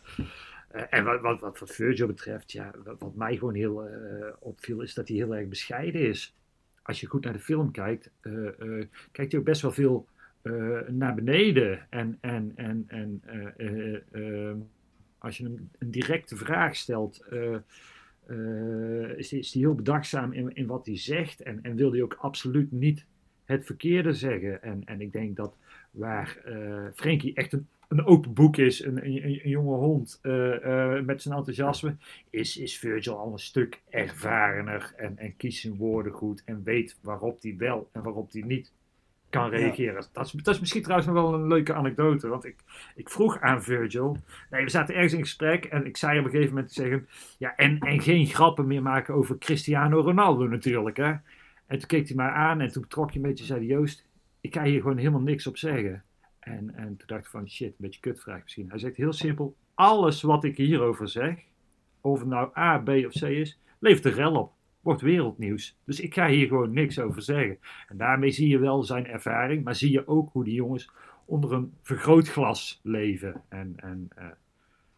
en, 0.68 0.90
en 0.90 1.04
wat, 1.04 1.20
wat, 1.20 1.40
wat, 1.40 1.70
Virgil 1.70 2.06
betreft, 2.06 2.52
ja, 2.52 2.70
wat, 2.84 3.00
wat 3.00 3.14
mij 3.14 3.36
gewoon 3.36 3.54
heel 3.54 3.88
opviel, 4.38 4.80
is 4.80 4.94
dat 4.94 5.08
hij 5.08 5.16
heel 5.16 5.36
erg 5.36 5.48
bescheiden 5.48 6.00
is 6.00 6.34
als 6.82 7.00
je 7.00 7.06
goed 7.06 7.24
naar 7.24 7.32
de 7.32 7.38
film 7.38 7.70
kijkt, 7.70 8.10
uh, 8.22 8.32
uh, 8.32 8.84
kijkt 9.12 9.30
hij 9.30 9.40
ook 9.40 9.46
best 9.46 9.62
wel 9.62 9.72
veel 9.72 10.08
uh, 10.42 10.80
naar 10.88 11.14
beneden. 11.14 11.86
En, 11.90 12.18
en, 12.20 12.52
en, 12.54 12.84
en 12.86 13.22
ehm, 14.12 14.58
als 15.18 15.38
je 15.38 15.44
hem 15.44 15.70
een 15.78 15.90
directe 15.90 16.36
vraag 16.36 16.76
stelt, 16.76 17.24
is, 19.16 19.32
is 19.32 19.52
hij 19.52 19.62
heel 19.62 19.74
bedachtzaam 19.74 20.32
in, 20.32 20.54
in 20.54 20.66
wat 20.66 20.86
hij 20.86 20.98
zegt. 20.98 21.40
En, 21.40 21.62
en 21.62 21.76
wil 21.76 21.92
hij 21.92 22.02
ook 22.02 22.14
absoluut 22.14 22.72
niet 22.72 23.04
het 23.44 23.66
verkeerde 23.66 24.12
zeggen. 24.12 24.62
En, 24.62 24.84
en 24.84 25.00
ik 25.00 25.12
denk 25.12 25.36
dat 25.36 25.56
waar 25.90 26.38
Frenkie 26.94 27.34
echt 27.34 27.52
een 27.52 27.68
een 27.90 28.06
open 28.06 28.32
boek 28.32 28.56
is, 28.56 28.84
een, 28.84 29.04
een, 29.04 29.24
een 29.24 29.50
jonge 29.50 29.76
hond 29.76 30.18
uh, 30.22 30.64
uh, 30.64 31.00
met 31.00 31.22
zijn 31.22 31.34
enthousiasme, 31.34 31.96
is, 32.30 32.56
is 32.56 32.78
Virgil 32.78 33.18
al 33.18 33.32
een 33.32 33.38
stuk 33.38 33.80
ervarener 33.88 34.92
en, 34.96 35.18
en 35.18 35.36
kiest 35.36 35.60
zijn 35.60 35.76
woorden 35.76 36.12
goed 36.12 36.42
en 36.44 36.62
weet 36.64 36.98
waarop 37.02 37.42
hij 37.42 37.54
wel 37.58 37.88
en 37.92 38.02
waarop 38.02 38.32
hij 38.32 38.42
niet 38.42 38.72
kan 39.30 39.50
reageren. 39.50 39.94
Ja. 39.94 40.08
Dat, 40.12 40.26
is, 40.26 40.32
dat 40.32 40.54
is 40.54 40.60
misschien 40.60 40.82
trouwens 40.82 41.10
nog 41.10 41.22
wel 41.22 41.34
een 41.34 41.48
leuke 41.48 41.74
anekdote, 41.74 42.28
want 42.28 42.44
ik, 42.44 42.56
ik 42.94 43.10
vroeg 43.10 43.40
aan 43.40 43.62
Virgil, 43.62 44.16
nee, 44.50 44.64
we 44.64 44.70
zaten 44.70 44.94
ergens 44.94 45.12
in 45.12 45.20
gesprek 45.20 45.64
en 45.64 45.86
ik 45.86 45.96
zei 45.96 46.18
op 46.18 46.24
een 46.24 46.30
gegeven 46.30 46.54
moment 46.54 46.72
zeggen, 46.72 47.08
ja, 47.38 47.56
en, 47.56 47.78
en 47.78 48.00
geen 48.00 48.26
grappen 48.26 48.66
meer 48.66 48.82
maken 48.82 49.14
over 49.14 49.38
Cristiano 49.38 50.00
Ronaldo 50.00 50.46
natuurlijk, 50.46 50.96
hè. 50.96 51.12
En 51.66 51.78
toen 51.78 51.88
keek 51.88 52.06
hij 52.06 52.16
mij 52.16 52.28
aan 52.28 52.60
en 52.60 52.72
toen 52.72 52.86
trok 52.88 53.10
je 53.10 53.16
een 53.16 53.26
beetje, 53.26 53.44
zei 53.44 53.66
Joost, 53.66 54.06
ik 54.40 54.50
kan 54.50 54.64
hier 54.64 54.80
gewoon 54.80 54.96
helemaal 54.96 55.20
niks 55.20 55.46
op 55.46 55.56
zeggen. 55.56 56.04
En, 56.40 56.74
en 56.74 56.96
toen 56.96 57.06
dacht 57.06 57.24
ik 57.24 57.30
van 57.30 57.50
shit, 57.50 57.68
een 57.68 57.74
beetje 57.78 58.00
kutvraag 58.00 58.42
misschien. 58.42 58.68
Hij 58.68 58.78
zegt 58.78 58.96
heel 58.96 59.12
simpel, 59.12 59.56
alles 59.74 60.22
wat 60.22 60.44
ik 60.44 60.56
hierover 60.56 61.08
zeg, 61.08 61.44
of 62.00 62.18
het 62.18 62.28
nou 62.28 62.58
A, 62.58 62.78
B 62.78 62.88
of 62.88 63.12
C 63.12 63.22
is, 63.22 63.58
levert 63.78 64.04
er 64.04 64.12
rel 64.12 64.34
op. 64.34 64.52
Wordt 64.80 65.00
wereldnieuws. 65.00 65.78
Dus 65.84 66.00
ik 66.00 66.14
ga 66.14 66.28
hier 66.28 66.46
gewoon 66.46 66.72
niks 66.72 66.98
over 66.98 67.22
zeggen. 67.22 67.58
En 67.88 67.96
daarmee 67.96 68.30
zie 68.30 68.48
je 68.48 68.58
wel 68.58 68.82
zijn 68.82 69.06
ervaring, 69.06 69.64
maar 69.64 69.74
zie 69.74 69.90
je 69.90 70.06
ook 70.06 70.32
hoe 70.32 70.44
die 70.44 70.54
jongens 70.54 70.90
onder 71.24 71.52
een 71.52 71.72
vergrootglas 71.82 72.80
leven. 72.82 73.42
En, 73.48 73.74
en 73.76 74.08
uh, 74.18 74.24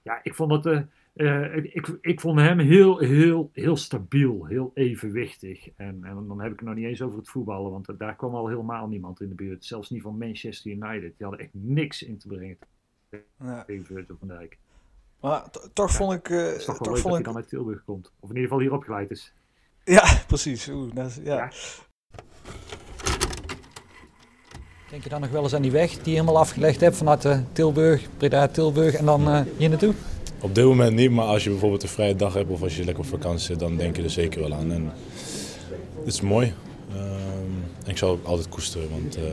ja, 0.02 0.20
ik 0.22 0.34
vond. 0.34 0.66
Uh, 0.66 0.80
uh, 1.14 1.56
ik, 1.56 1.98
ik 2.00 2.20
vond 2.20 2.40
hem 2.40 2.58
heel, 2.58 2.98
heel, 2.98 3.50
heel 3.52 3.76
stabiel, 3.76 4.46
heel 4.46 4.70
evenwichtig. 4.74 5.68
En, 5.76 6.04
en 6.04 6.26
dan 6.28 6.40
heb 6.40 6.52
ik 6.52 6.58
het 6.58 6.68
nog 6.68 6.76
niet 6.76 6.86
eens 6.86 7.02
over 7.02 7.18
het 7.18 7.28
voetballen, 7.28 7.70
want 7.70 7.98
daar 7.98 8.16
kwam 8.16 8.34
al 8.34 8.48
helemaal 8.48 8.88
niemand 8.88 9.20
in 9.20 9.28
de 9.28 9.34
buurt. 9.34 9.64
Zelfs 9.64 9.90
niet 9.90 10.02
van 10.02 10.18
Manchester 10.18 10.70
United. 10.70 11.14
Die 11.16 11.26
hadden 11.26 11.38
echt 11.38 11.50
niks 11.52 12.02
in 12.02 12.18
te 12.18 12.28
brengen 12.28 12.58
ja. 13.38 13.64
tegen 13.64 13.84
Virgil 13.84 14.16
van 14.18 14.28
Dijk. 14.28 14.58
Maar 15.20 15.50
toch 15.72 15.90
vond 15.90 16.12
ik... 16.12 16.28
Uh, 16.28 16.46
het 16.46 16.56
is 16.56 16.64
toch 16.64 16.78
wel 16.78 16.86
toch 16.86 16.94
leuk 16.94 17.02
vond 17.02 17.02
dat 17.02 17.18
ik... 17.18 17.24
hij 17.24 17.32
dan 17.32 17.36
uit 17.36 17.48
Tilburg 17.48 17.84
komt. 17.84 18.12
Of 18.20 18.28
in 18.28 18.34
ieder 18.36 18.42
geval 18.42 18.60
hier 18.60 18.72
opgeleid 18.72 19.10
is. 19.10 19.32
Ja, 19.84 20.04
precies. 20.26 20.68
Oeh, 20.68 20.94
dat 20.94 21.06
is, 21.06 21.16
ja. 21.16 21.36
Ja. 21.36 21.50
Denk 24.90 25.02
je 25.02 25.10
dan 25.10 25.20
nog 25.20 25.30
wel 25.30 25.42
eens 25.42 25.54
aan 25.54 25.62
die 25.62 25.70
weg 25.70 25.90
die 25.90 26.02
je 26.04 26.10
helemaal 26.10 26.38
afgelegd 26.38 26.80
hebt 26.80 26.96
vanuit 26.96 27.24
uh, 27.24 27.38
Tilburg, 27.52 28.08
Breda, 28.16 28.48
Tilburg 28.48 28.94
en 28.94 29.04
dan 29.04 29.28
uh, 29.28 29.40
hier 29.56 29.68
naartoe? 29.68 29.94
Op 30.42 30.54
dit 30.54 30.64
moment 30.64 30.94
niet, 30.94 31.10
maar 31.10 31.26
als 31.26 31.44
je 31.44 31.50
bijvoorbeeld 31.50 31.82
een 31.82 31.88
vrije 31.88 32.16
dag 32.16 32.34
hebt 32.34 32.50
of 32.50 32.62
als 32.62 32.76
je 32.76 32.84
lekker 32.84 33.04
op 33.04 33.10
vakantie 33.10 33.46
zit, 33.46 33.58
dan 33.58 33.76
denk 33.76 33.96
je 33.96 34.02
er 34.02 34.10
zeker 34.10 34.40
wel 34.40 34.54
aan. 34.54 34.72
En 34.72 34.92
het 35.98 36.06
is 36.06 36.20
mooi. 36.20 36.54
En 37.84 37.90
ik 37.90 37.96
zal 37.96 38.10
het 38.16 38.24
altijd 38.24 38.48
koesteren, 38.48 38.90
want 38.90 39.18
uh, 39.18 39.24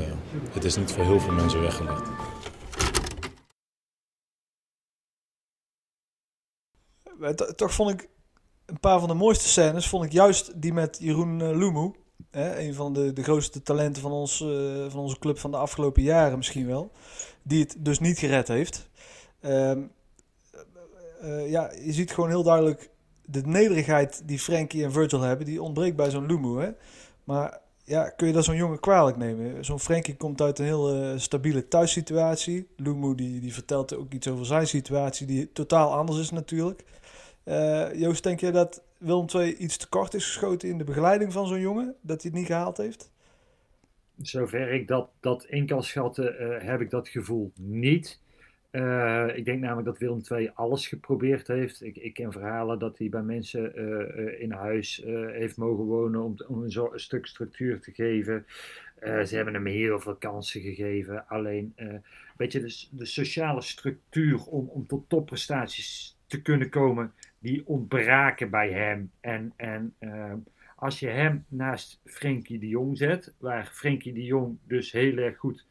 het 0.51 0.63
is 0.63 0.75
niet 0.75 0.91
voor 0.91 1.03
heel 1.03 1.19
veel 1.19 1.33
mensen 1.33 1.61
weggelegd. 1.61 2.09
Toch 7.55 7.73
vond 7.73 7.89
ik 7.89 8.09
een 8.65 8.79
paar 8.79 8.99
van 8.99 9.07
de 9.07 9.13
mooiste 9.13 9.47
scènes, 9.47 9.87
vond 9.87 10.05
ik 10.05 10.11
juist 10.11 10.61
die 10.61 10.73
met 10.73 10.97
Jeroen 11.01 11.39
uh, 11.39 11.57
Lumu. 11.57 11.91
Hè, 12.31 12.59
een 12.59 12.73
van 12.73 12.93
de, 12.93 13.13
de 13.13 13.23
grootste 13.23 13.61
talenten 13.61 14.01
van, 14.01 14.11
ons, 14.11 14.41
uh, 14.41 14.89
van 14.89 14.99
onze 14.99 15.19
club 15.19 15.39
van 15.39 15.51
de 15.51 15.57
afgelopen 15.57 16.03
jaren 16.03 16.37
misschien 16.37 16.67
wel. 16.67 16.91
Die 17.43 17.59
het 17.59 17.75
dus 17.79 17.99
niet 17.99 18.19
gered 18.19 18.47
heeft. 18.47 18.89
Um, 19.41 19.91
uh, 21.23 21.49
ja, 21.49 21.71
je 21.83 21.93
ziet 21.93 22.11
gewoon 22.11 22.29
heel 22.29 22.43
duidelijk 22.43 22.89
de 23.25 23.41
nederigheid 23.45 24.21
die 24.25 24.39
Frankie 24.39 24.83
en 24.83 24.91
Virgil 24.91 25.21
hebben, 25.21 25.45
die 25.45 25.61
ontbreekt 25.61 25.95
bij 25.95 26.09
zo'n 26.09 26.25
Lumu. 26.25 26.61
Hè? 26.61 26.71
Maar 27.23 27.59
ja, 27.83 28.09
kun 28.09 28.27
je 28.27 28.33
dat 28.33 28.43
zo'n 28.43 28.55
jongen 28.55 28.79
kwalijk 28.79 29.17
nemen? 29.17 29.65
Zo'n 29.65 29.79
Frankie 29.79 30.15
komt 30.15 30.41
uit 30.41 30.59
een 30.59 30.65
heel 30.65 30.95
uh, 30.95 31.17
stabiele 31.17 31.67
thuissituatie. 31.67 32.67
Lumu 32.75 33.15
die, 33.15 33.39
die 33.39 33.53
vertelt 33.53 33.95
ook 33.95 34.13
iets 34.13 34.27
over 34.27 34.45
zijn 34.45 34.67
situatie, 34.67 35.27
die 35.27 35.51
totaal 35.51 35.93
anders 35.93 36.19
is 36.19 36.31
natuurlijk. 36.31 36.83
Uh, 37.45 37.93
Joost, 37.93 38.23
denk 38.23 38.39
je 38.39 38.51
dat 38.51 38.83
Willem 38.97 39.25
II 39.33 39.55
iets 39.55 39.77
te 39.77 39.89
kort 39.89 40.13
is 40.13 40.25
geschoten 40.25 40.69
in 40.69 40.77
de 40.77 40.83
begeleiding 40.83 41.33
van 41.33 41.47
zo'n 41.47 41.59
jongen? 41.59 41.95
Dat 42.01 42.21
hij 42.21 42.31
het 42.31 42.39
niet 42.39 42.49
gehaald 42.49 42.77
heeft? 42.77 43.11
Zover 44.21 44.71
ik 44.73 44.87
dat, 44.87 45.09
dat 45.19 45.45
in 45.45 45.65
kan 45.65 45.83
schatten, 45.83 46.59
heb 46.65 46.81
ik 46.81 46.89
dat 46.89 47.07
gevoel 47.07 47.51
niet. 47.55 48.19
Uh, 48.71 49.37
ik 49.37 49.45
denk 49.45 49.59
namelijk 49.59 49.87
dat 49.87 49.97
Willem 49.97 50.21
II 50.31 50.51
alles 50.53 50.87
geprobeerd 50.87 51.47
heeft. 51.47 51.83
Ik, 51.83 51.95
ik 51.95 52.13
ken 52.13 52.31
verhalen 52.31 52.79
dat 52.79 52.97
hij 52.97 53.09
bij 53.09 53.21
mensen 53.21 53.71
uh, 53.75 54.25
uh, 54.25 54.41
in 54.41 54.51
huis 54.51 55.03
heeft 55.31 55.57
mogen 55.57 55.83
wonen 55.83 56.23
om, 56.23 56.35
om 56.47 56.63
een, 56.63 56.71
zo, 56.71 56.89
een, 56.93 56.99
stuk 56.99 57.25
structuur 57.25 57.79
te 57.79 57.91
geven. 57.91 58.45
ze 59.01 59.35
hebben 59.35 59.53
hem 59.53 59.65
heel 59.65 59.99
veel 59.99 60.15
kansen 60.15 60.61
gegeven. 60.61 61.27
Alleen, 61.27 61.75
weet 62.37 62.51
je, 62.51 62.59
de, 62.59 62.87
de 62.91 63.05
sociale 63.05 63.61
structuur 63.61 64.43
om, 64.43 64.67
om 64.67 64.87
tot 64.87 65.09
topprestaties 65.09 66.17
te 66.27 66.41
kunnen 66.41 66.69
komen, 66.69 67.13
die 67.39 67.67
ontbraken 67.67 68.49
bij 68.49 68.71
hem. 68.71 69.11
En, 69.19 69.53
en 69.55 69.95
als 70.75 70.99
je 70.99 71.07
hem 71.07 71.45
naast 71.47 71.99
Frenkie 72.05 72.59
de 72.59 72.67
Jong 72.67 72.97
zet, 72.97 73.33
waar 73.37 73.65
Frenkie 73.73 74.13
de 74.13 74.23
Jong 74.23 74.57
dus 74.67 74.91
heel 74.91 75.17
erg 75.17 75.37
goed 75.37 75.65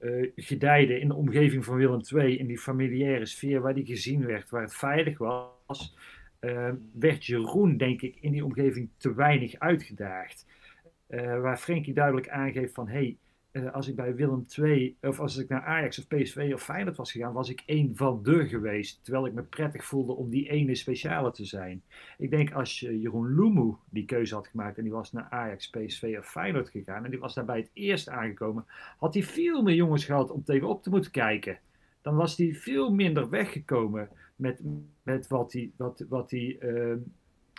uh, 0.00 0.30
gedijde 0.36 1.00
in 1.00 1.08
de 1.08 1.14
omgeving 1.14 1.64
van 1.64 1.76
Willem 1.76 2.00
II, 2.14 2.38
in 2.38 2.46
die 2.46 2.58
familiaire 2.58 3.26
sfeer 3.26 3.60
waar 3.60 3.74
die 3.74 3.86
gezien 3.86 4.26
werd, 4.26 4.50
waar 4.50 4.62
het 4.62 4.74
veilig 4.74 5.18
was, 5.18 5.96
uh, 6.40 6.70
werd 6.92 7.26
Jeroen, 7.26 7.76
denk 7.76 8.02
ik, 8.02 8.16
in 8.20 8.32
die 8.32 8.44
omgeving 8.44 8.88
te 8.96 9.14
weinig 9.14 9.58
uitgedaagd. 9.58 10.46
Uh, 11.08 11.40
waar 11.40 11.58
Frenkie 11.58 11.94
duidelijk 11.94 12.28
aangeeft 12.28 12.74
van, 12.74 12.88
hey, 12.88 13.16
als 13.72 13.88
ik 13.88 13.96
bij 13.96 14.14
Willem 14.14 14.46
II, 14.58 14.96
of 15.00 15.20
als 15.20 15.36
ik 15.36 15.48
naar 15.48 15.62
Ajax 15.62 15.98
of 15.98 16.06
PSV 16.06 16.50
of 16.54 16.62
Feyenoord 16.62 16.96
was 16.96 17.12
gegaan, 17.12 17.32
was 17.32 17.50
ik 17.50 17.62
één 17.66 17.96
van 17.96 18.22
de 18.22 18.48
geweest, 18.48 19.04
terwijl 19.04 19.26
ik 19.26 19.32
me 19.32 19.42
prettig 19.42 19.84
voelde 19.84 20.12
om 20.12 20.30
die 20.30 20.48
ene 20.48 20.74
speciale 20.74 21.30
te 21.30 21.44
zijn. 21.44 21.82
Ik 22.18 22.30
denk 22.30 22.52
als 22.52 22.80
Jeroen 22.80 23.34
Lumu 23.34 23.74
die 23.90 24.04
keuze 24.04 24.34
had 24.34 24.46
gemaakt 24.46 24.76
en 24.76 24.82
die 24.82 24.92
was 24.92 25.12
naar 25.12 25.26
Ajax, 25.30 25.70
PSV 25.70 26.16
of 26.18 26.30
Feyenoord 26.30 26.68
gegaan 26.68 27.04
en 27.04 27.10
die 27.10 27.20
was 27.20 27.34
daarbij 27.34 27.58
het 27.58 27.70
eerst 27.72 28.08
aangekomen, 28.08 28.64
had 28.98 29.14
hij 29.14 29.22
veel 29.22 29.62
meer 29.62 29.74
jongens 29.74 30.04
gehad 30.04 30.30
om 30.30 30.44
tegenop 30.44 30.82
te 30.82 30.90
moeten 30.90 31.10
kijken. 31.10 31.58
Dan 32.02 32.16
was 32.16 32.36
hij 32.36 32.54
veel 32.54 32.94
minder 32.94 33.30
weggekomen 33.30 34.08
met, 34.36 34.62
met 35.02 35.28
wat 35.28 35.52
hij, 35.52 35.70
wat, 35.76 36.04
wat 36.08 36.32
uh, 36.32 36.94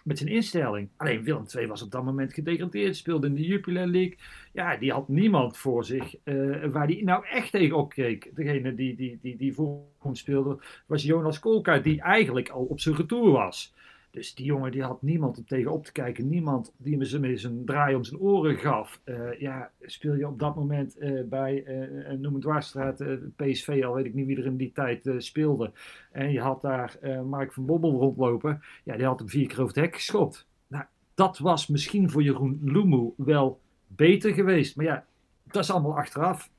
met 0.04 0.18
zijn 0.18 0.30
instelling. 0.30 0.90
Alleen 0.98 1.24
Willem 1.24 1.46
II 1.56 1.68
was 1.68 1.82
op 1.82 1.92
dat 1.92 2.04
moment 2.04 2.34
gedegradeerd, 2.34 2.96
speelde 2.96 3.28
in 3.28 3.36
de 3.36 3.46
Jupiler 3.46 3.88
League. 3.88 4.18
Ja, 4.54 4.78
die 4.78 4.92
had 4.92 5.08
niemand 5.08 5.58
voor 5.58 5.86
zich 5.86 6.16
uh, 6.24 6.66
waar 6.66 6.88
die 6.88 7.04
nou 7.04 7.26
echt 7.26 7.52
tegen 7.52 7.78
opkeek. 7.78 8.32
Degene 8.36 8.76
die, 8.76 8.96
die, 8.96 9.20
die, 9.22 9.38
die 9.38 9.54
voor 9.54 9.80
hem 10.02 10.16
speelde 10.16 10.60
was 10.86 11.04
Jonas 11.04 11.40
Kolka, 11.40 11.78
die 11.80 12.02
eigenlijk 12.02 12.50
al 12.50 12.64
op 12.64 12.80
zijn 12.80 12.96
retour 12.96 13.32
was. 13.32 13.74
Dus 14.12 14.36
die 14.36 14.45
jongen 14.45 14.71
die 14.71 14.84
had 14.84 15.02
niemand 15.02 15.38
om 15.38 15.45
tegenop 15.45 15.86
te 15.86 15.91
kijken. 15.91 16.30
Niemand 16.30 16.74
die 16.78 16.95
hem 16.97 17.04
zijn, 17.04 17.38
zijn 17.39 17.65
draai 17.65 17.95
om 17.95 18.04
zijn 18.04 18.19
oren 18.19 18.58
gaf. 18.58 19.02
Uh, 19.06 19.39
ja, 19.39 19.71
speel 19.82 20.13
je 20.13 20.28
op 20.28 20.39
dat 20.39 20.56
moment 20.56 21.02
uh, 21.02 21.24
bij, 21.24 21.63
uh, 21.65 22.17
noem 22.17 22.34
het 22.34 22.41
Dwarsstraat, 22.41 23.04
PSV 23.36 23.82
al, 23.86 23.93
weet 23.93 24.06
ik 24.06 24.13
niet 24.13 24.26
wie 24.26 24.38
er 24.38 24.45
in 24.45 24.58
die 24.58 24.71
tijd 24.71 25.10
speelde. 25.17 25.71
En 26.12 26.32
je 26.32 26.39
had 26.39 26.62
daar 26.62 27.00
Mark 27.26 27.54
van 27.54 27.65
Bobbel 27.65 27.91
rondlopen. 27.91 28.62
Ja, 28.84 28.97
die 28.97 29.06
had 29.06 29.19
hem 29.19 29.30
vier 29.30 29.47
keer 29.47 29.62
over 29.62 29.76
het 29.76 29.86
hek 29.86 29.95
geschopt. 29.95 30.47
Nou, 30.67 30.84
dat 31.13 31.38
was 31.38 31.67
misschien 31.67 32.10
voor 32.10 32.24
Jeroen 32.24 32.60
Lumu 32.63 33.13
wel 33.17 33.60
beter 33.88 34.34
geweest. 34.34 34.76
Maar 34.76 34.86
ja, 34.86 35.06
dat 35.43 35.63
is 35.63 35.71
allemaal 35.71 35.97
achteraf. 35.97 36.50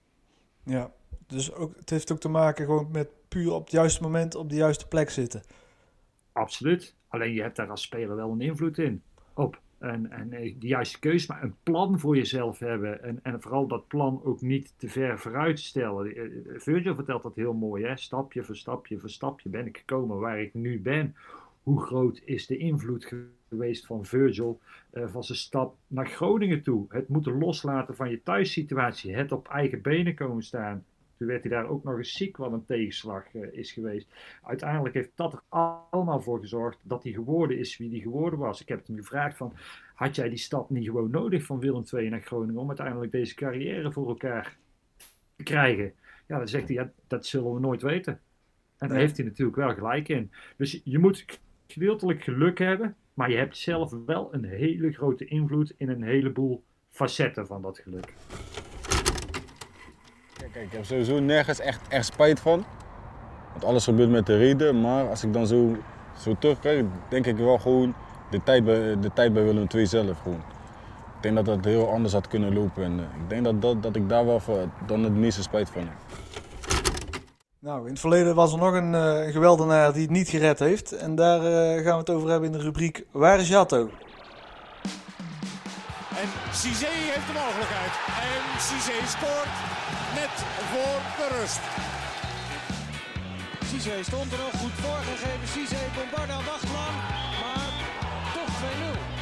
Ja, 0.64 0.92
dus 1.26 1.52
ook, 1.52 1.76
het 1.76 1.90
heeft 1.90 2.12
ook 2.12 2.20
te 2.20 2.28
maken 2.28 2.64
gewoon 2.64 2.88
met 2.90 3.08
puur 3.28 3.52
op 3.52 3.62
het 3.62 3.72
juiste 3.72 4.02
moment 4.02 4.34
op 4.34 4.48
de 4.48 4.56
juiste 4.56 4.88
plek 4.88 5.10
zitten. 5.10 5.42
Absoluut. 6.32 6.94
Alleen 7.12 7.32
je 7.32 7.42
hebt 7.42 7.56
daar 7.56 7.70
als 7.70 7.82
speler 7.82 8.16
wel 8.16 8.30
een 8.30 8.40
invloed 8.40 8.78
in 8.78 9.02
op. 9.34 9.60
En, 9.78 10.10
en 10.10 10.32
eh, 10.32 10.54
de 10.58 10.66
juiste 10.66 10.98
keuze, 10.98 11.32
maar 11.32 11.42
een 11.42 11.54
plan 11.62 11.98
voor 11.98 12.16
jezelf 12.16 12.58
hebben. 12.58 13.02
En, 13.02 13.20
en 13.22 13.40
vooral 13.40 13.66
dat 13.66 13.88
plan 13.88 14.20
ook 14.24 14.40
niet 14.40 14.74
te 14.76 14.88
ver 14.88 15.18
vooruit 15.18 15.60
stellen. 15.60 16.16
Eh, 16.16 16.24
Virgil 16.56 16.94
vertelt 16.94 17.22
dat 17.22 17.34
heel 17.34 17.52
mooi. 17.52 17.84
Hè? 17.84 17.96
Stapje 17.96 18.42
voor 18.42 18.56
stapje 18.56 18.98
voor 18.98 19.10
stapje 19.10 19.48
ben 19.48 19.66
ik 19.66 19.76
gekomen 19.76 20.18
waar 20.18 20.40
ik 20.40 20.54
nu 20.54 20.80
ben. 20.80 21.16
Hoe 21.62 21.82
groot 21.82 22.22
is 22.24 22.46
de 22.46 22.56
invloed 22.56 23.12
geweest 23.48 23.86
van 23.86 24.04
Virgil 24.04 24.60
van 24.92 25.24
zijn 25.24 25.38
stap 25.38 25.76
naar 25.86 26.06
Groningen 26.06 26.62
toe? 26.62 26.86
Het 26.88 27.08
moeten 27.08 27.38
loslaten 27.38 27.96
van 27.96 28.10
je 28.10 28.22
thuissituatie. 28.22 29.14
Het 29.14 29.32
op 29.32 29.48
eigen 29.48 29.82
benen 29.82 30.14
komen 30.14 30.42
staan. 30.42 30.84
Toen 31.22 31.30
werd 31.30 31.42
hij 31.42 31.52
daar 31.52 31.68
ook 31.68 31.84
nog 31.84 31.96
eens 31.96 32.12
ziek, 32.12 32.36
wat 32.36 32.52
een 32.52 32.64
tegenslag 32.64 33.34
uh, 33.34 33.52
is 33.52 33.72
geweest. 33.72 34.08
Uiteindelijk 34.42 34.94
heeft 34.94 35.10
dat 35.14 35.32
er 35.32 35.42
allemaal 35.48 36.20
voor 36.20 36.40
gezorgd 36.40 36.78
dat 36.82 37.02
hij 37.02 37.12
geworden 37.12 37.58
is 37.58 37.76
wie 37.76 37.90
hij 37.90 37.98
geworden 37.98 38.38
was. 38.38 38.60
Ik 38.60 38.68
heb 38.68 38.86
hem 38.86 38.96
gevraagd 38.96 39.36
van, 39.36 39.52
had 39.94 40.14
jij 40.14 40.28
die 40.28 40.38
stap 40.38 40.70
niet 40.70 40.84
gewoon 40.84 41.10
nodig 41.10 41.44
van 41.44 41.60
Willem 41.60 41.84
II 41.92 42.08
naar 42.08 42.20
Groningen 42.20 42.60
om 42.60 42.68
uiteindelijk 42.68 43.12
deze 43.12 43.34
carrière 43.34 43.92
voor 43.92 44.08
elkaar 44.08 44.56
te 45.36 45.42
krijgen? 45.42 45.92
Ja, 46.26 46.38
dan 46.38 46.48
zegt 46.48 46.66
hij, 46.66 46.76
ja, 46.76 46.92
dat 47.06 47.26
zullen 47.26 47.54
we 47.54 47.60
nooit 47.60 47.82
weten. 47.82 48.20
En 48.78 48.88
daar 48.88 48.98
heeft 48.98 49.16
hij 49.16 49.26
natuurlijk 49.26 49.56
wel 49.56 49.74
gelijk 49.74 50.08
in. 50.08 50.30
Dus 50.56 50.80
je 50.84 50.98
moet 50.98 51.40
gedeeltelijk 51.66 52.22
geluk 52.22 52.58
hebben, 52.58 52.96
maar 53.14 53.30
je 53.30 53.36
hebt 53.36 53.56
zelf 53.56 53.94
wel 54.06 54.34
een 54.34 54.44
hele 54.44 54.92
grote 54.92 55.24
invloed 55.24 55.74
in 55.76 55.88
een 55.88 56.02
heleboel 56.02 56.64
facetten 56.90 57.46
van 57.46 57.62
dat 57.62 57.78
geluk. 57.78 58.12
Kijk, 60.52 60.64
ik 60.64 60.72
heb 60.72 60.84
sowieso 60.84 61.18
nergens 61.18 61.60
echt, 61.60 61.80
echt 61.88 62.06
spijt 62.06 62.40
van. 62.40 62.64
Want 63.52 63.64
alles 63.64 63.84
gebeurt 63.84 64.10
met 64.10 64.26
de 64.26 64.36
reden. 64.36 64.80
Maar 64.80 65.08
als 65.08 65.24
ik 65.24 65.32
dan 65.32 65.46
zo, 65.46 65.76
zo 66.18 66.36
terugkijk, 66.38 66.84
denk 67.08 67.26
ik 67.26 67.36
wel 67.36 67.58
gewoon 67.58 67.94
de 68.30 68.42
tijd 68.42 68.64
bij, 68.64 69.00
de 69.00 69.10
tijd 69.14 69.32
bij 69.32 69.42
Willem 69.44 69.66
II 69.74 69.86
zelf 69.86 70.20
gewoon. 70.22 70.42
Ik 71.16 71.22
denk 71.22 71.34
dat 71.34 71.44
dat 71.44 71.64
heel 71.64 71.90
anders 71.90 72.12
had 72.12 72.28
kunnen 72.28 72.54
lopen. 72.54 72.84
En 72.84 72.98
eh, 72.98 73.04
ik 73.22 73.28
denk 73.28 73.44
dat, 73.44 73.62
dat, 73.62 73.82
dat 73.82 73.96
ik 73.96 74.08
daar 74.08 74.26
wel 74.26 74.40
voor, 74.40 74.68
dan 74.86 75.04
het 75.04 75.14
meeste 75.14 75.42
spijt 75.42 75.70
van 75.70 75.82
heb. 75.82 75.96
Nou, 77.58 77.84
in 77.84 77.90
het 77.90 78.00
verleden 78.00 78.34
was 78.34 78.52
er 78.52 78.58
nog 78.58 78.74
een 78.74 78.92
uh, 78.92 79.32
geweldenaar 79.32 79.92
die 79.92 80.02
het 80.02 80.10
niet 80.10 80.28
gered 80.28 80.58
heeft. 80.58 80.92
En 80.92 81.14
daar 81.14 81.40
uh, 81.40 81.84
gaan 81.84 81.92
we 81.92 81.98
het 81.98 82.10
over 82.10 82.30
hebben 82.30 82.52
in 82.52 82.58
de 82.58 82.64
rubriek 82.64 83.04
Waar 83.10 83.40
is 83.40 83.48
Jatto? 83.48 83.90
En 86.08 86.28
Cizé 86.52 86.86
heeft 86.86 87.26
de 87.26 87.32
mogelijkheid. 87.32 87.92
En 88.06 88.60
Cizé 88.60 89.06
scoort 89.06 89.81
net 90.20 90.34
voor 90.70 90.98
de 91.18 91.26
rust. 91.38 91.60
Cizé 93.70 94.02
stond 94.02 94.32
er 94.32 94.38
nog 94.38 94.60
goed 94.60 94.72
voorgegeven. 94.72 95.48
Cizé, 95.48 95.82
Bombarda 95.96 96.36
wacht 96.36 96.68
lang, 96.78 96.94
maar 97.42 97.70
toch 98.34 98.52
2-0. 98.98 99.12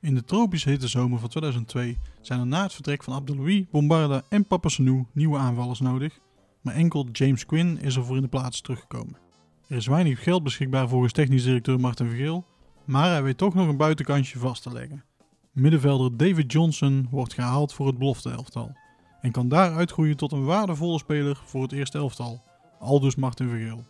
In 0.00 0.14
de 0.14 0.24
tropisch 0.24 0.64
hete 0.64 0.88
zomer 0.88 1.18
van 1.18 1.28
2002 1.28 1.98
zijn 2.20 2.40
er 2.40 2.46
na 2.46 2.62
het 2.62 2.74
vertrek 2.74 3.02
van 3.02 3.14
Abdelouis, 3.14 3.64
Bombarda 3.70 4.22
en 4.28 4.46
Papasanou 4.46 5.04
nieuwe 5.12 5.38
aanvallers 5.38 5.80
nodig, 5.80 6.18
maar 6.60 6.74
enkel 6.74 7.08
James 7.12 7.46
Quinn 7.46 7.78
is 7.78 7.96
er 7.96 8.04
voor 8.04 8.16
in 8.16 8.22
de 8.22 8.28
plaats 8.28 8.60
teruggekomen. 8.60 9.27
Er 9.68 9.76
is 9.76 9.86
weinig 9.86 10.22
geld 10.22 10.42
beschikbaar 10.42 10.88
volgens 10.88 11.12
technisch 11.12 11.44
directeur 11.44 11.80
Martin 11.80 12.08
Vergeel, 12.08 12.44
maar 12.84 13.10
hij 13.10 13.22
weet 13.22 13.38
toch 13.38 13.54
nog 13.54 13.68
een 13.68 13.76
buitenkantje 13.76 14.38
vast 14.38 14.62
te 14.62 14.72
leggen. 14.72 15.04
Middenvelder 15.52 16.16
David 16.16 16.52
Johnson 16.52 17.08
wordt 17.10 17.34
gehaald 17.34 17.72
voor 17.72 17.86
het 17.86 17.98
belofte 17.98 18.30
elftal 18.30 18.76
en 19.20 19.30
kan 19.30 19.48
daar 19.48 19.74
uitgroeien 19.74 20.16
tot 20.16 20.32
een 20.32 20.44
waardevolle 20.44 20.98
speler 20.98 21.40
voor 21.44 21.62
het 21.62 21.72
eerste 21.72 21.98
elftal, 21.98 22.42
aldus 22.78 23.14
Martin 23.16 23.48
Vergeel. 23.48 23.84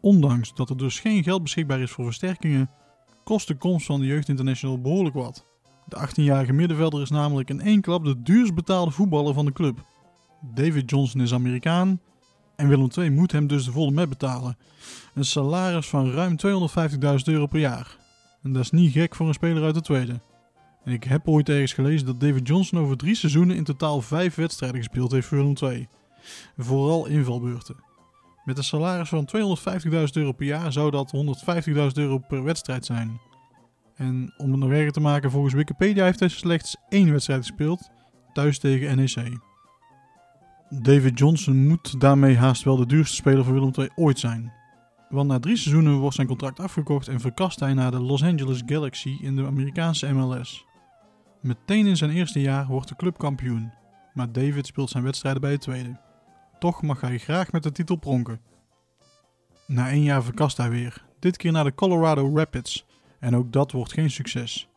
Ondanks 0.00 0.54
dat 0.54 0.70
er 0.70 0.76
dus 0.76 1.00
geen 1.00 1.22
geld 1.22 1.42
beschikbaar 1.42 1.80
is 1.80 1.90
voor 1.90 2.04
versterkingen, 2.04 2.70
kost 3.24 3.48
de 3.48 3.54
komst 3.54 3.86
van 3.86 4.00
de 4.00 4.06
Jeugd 4.06 4.28
International 4.28 4.80
behoorlijk 4.80 5.14
wat. 5.14 5.46
De 5.86 6.08
18-jarige 6.08 6.52
middenvelder 6.52 7.02
is 7.02 7.10
namelijk 7.10 7.50
in 7.50 7.60
één 7.60 7.80
klap 7.80 8.04
de 8.04 8.22
duurst 8.22 8.54
betaalde 8.54 8.90
voetballer 8.90 9.34
van 9.34 9.44
de 9.44 9.52
club. 9.52 9.86
David 10.54 10.90
Johnson 10.90 11.20
is 11.20 11.34
Amerikaan 11.34 12.00
en 12.62 12.68
Willem 12.68 12.88
II 12.98 13.10
moet 13.10 13.32
hem 13.32 13.46
dus 13.46 13.64
de 13.64 13.72
volle 13.72 13.90
met 13.90 14.08
betalen. 14.08 14.56
Een 15.14 15.24
salaris 15.24 15.88
van 15.88 16.10
ruim 16.10 16.36
250.000 16.46 17.24
euro 17.24 17.46
per 17.46 17.60
jaar. 17.60 17.96
En 18.42 18.52
dat 18.52 18.62
is 18.62 18.70
niet 18.70 18.92
gek 18.92 19.14
voor 19.14 19.28
een 19.28 19.34
speler 19.34 19.62
uit 19.62 19.74
de 19.74 19.80
tweede. 19.80 20.20
En 20.84 20.92
ik 20.92 21.04
heb 21.04 21.28
ooit 21.28 21.48
ergens 21.48 21.72
gelezen 21.72 22.06
dat 22.06 22.20
David 22.20 22.48
Johnson 22.48 22.78
over 22.78 22.96
drie 22.96 23.14
seizoenen 23.14 23.56
in 23.56 23.64
totaal 23.64 24.00
vijf 24.00 24.34
wedstrijden 24.34 24.78
gespeeld 24.78 25.12
heeft 25.12 25.26
voor 25.26 25.38
Willem 25.38 25.54
II. 25.62 25.88
Vooral 26.56 27.06
invalbeurten. 27.06 27.76
Met 28.44 28.58
een 28.58 28.64
salaris 28.64 29.08
van 29.08 29.28
250.000 29.36 29.90
euro 30.12 30.32
per 30.32 30.46
jaar 30.46 30.72
zou 30.72 30.90
dat 30.90 31.12
150.000 31.66 31.74
euro 31.92 32.18
per 32.18 32.42
wedstrijd 32.42 32.84
zijn. 32.84 33.20
En 33.94 34.34
om 34.36 34.50
het 34.50 34.60
nog 34.60 34.70
erger 34.70 34.92
te 34.92 35.00
maken, 35.00 35.30
volgens 35.30 35.54
Wikipedia 35.54 36.04
heeft 36.04 36.20
hij 36.20 36.28
slechts 36.28 36.76
één 36.88 37.12
wedstrijd 37.12 37.40
gespeeld, 37.40 37.90
thuis 38.32 38.58
tegen 38.58 38.96
NEC. 38.96 39.51
David 40.80 41.18
Johnson 41.18 41.66
moet 41.66 42.00
daarmee 42.00 42.36
haast 42.36 42.62
wel 42.62 42.76
de 42.76 42.86
duurste 42.86 43.14
speler 43.14 43.44
voor 43.44 43.54
Willem 43.54 43.72
II 43.78 43.90
ooit 43.94 44.18
zijn. 44.18 44.52
Want 45.08 45.28
na 45.28 45.38
drie 45.38 45.56
seizoenen 45.56 45.98
wordt 45.98 46.14
zijn 46.14 46.26
contract 46.26 46.60
afgekocht 46.60 47.08
en 47.08 47.20
verkast 47.20 47.60
hij 47.60 47.74
naar 47.74 47.90
de 47.90 48.00
Los 48.00 48.22
Angeles 48.22 48.62
Galaxy 48.66 49.18
in 49.20 49.36
de 49.36 49.46
Amerikaanse 49.46 50.12
MLS. 50.12 50.64
Meteen 51.40 51.86
in 51.86 51.96
zijn 51.96 52.10
eerste 52.10 52.40
jaar 52.40 52.66
wordt 52.66 52.88
de 52.88 52.96
club 52.96 53.18
kampioen, 53.18 53.72
maar 54.14 54.32
David 54.32 54.66
speelt 54.66 54.90
zijn 54.90 55.04
wedstrijden 55.04 55.40
bij 55.40 55.50
het 55.50 55.60
tweede. 55.60 56.00
Toch 56.58 56.82
mag 56.82 57.00
hij 57.00 57.18
graag 57.18 57.52
met 57.52 57.62
de 57.62 57.72
titel 57.72 57.96
pronken. 57.96 58.40
Na 59.66 59.90
één 59.90 60.02
jaar 60.02 60.22
verkast 60.22 60.56
hij 60.56 60.70
weer, 60.70 61.04
dit 61.18 61.36
keer 61.36 61.52
naar 61.52 61.64
de 61.64 61.74
Colorado 61.74 62.36
Rapids, 62.36 62.86
en 63.20 63.36
ook 63.36 63.52
dat 63.52 63.72
wordt 63.72 63.92
geen 63.92 64.10
succes. 64.10 64.68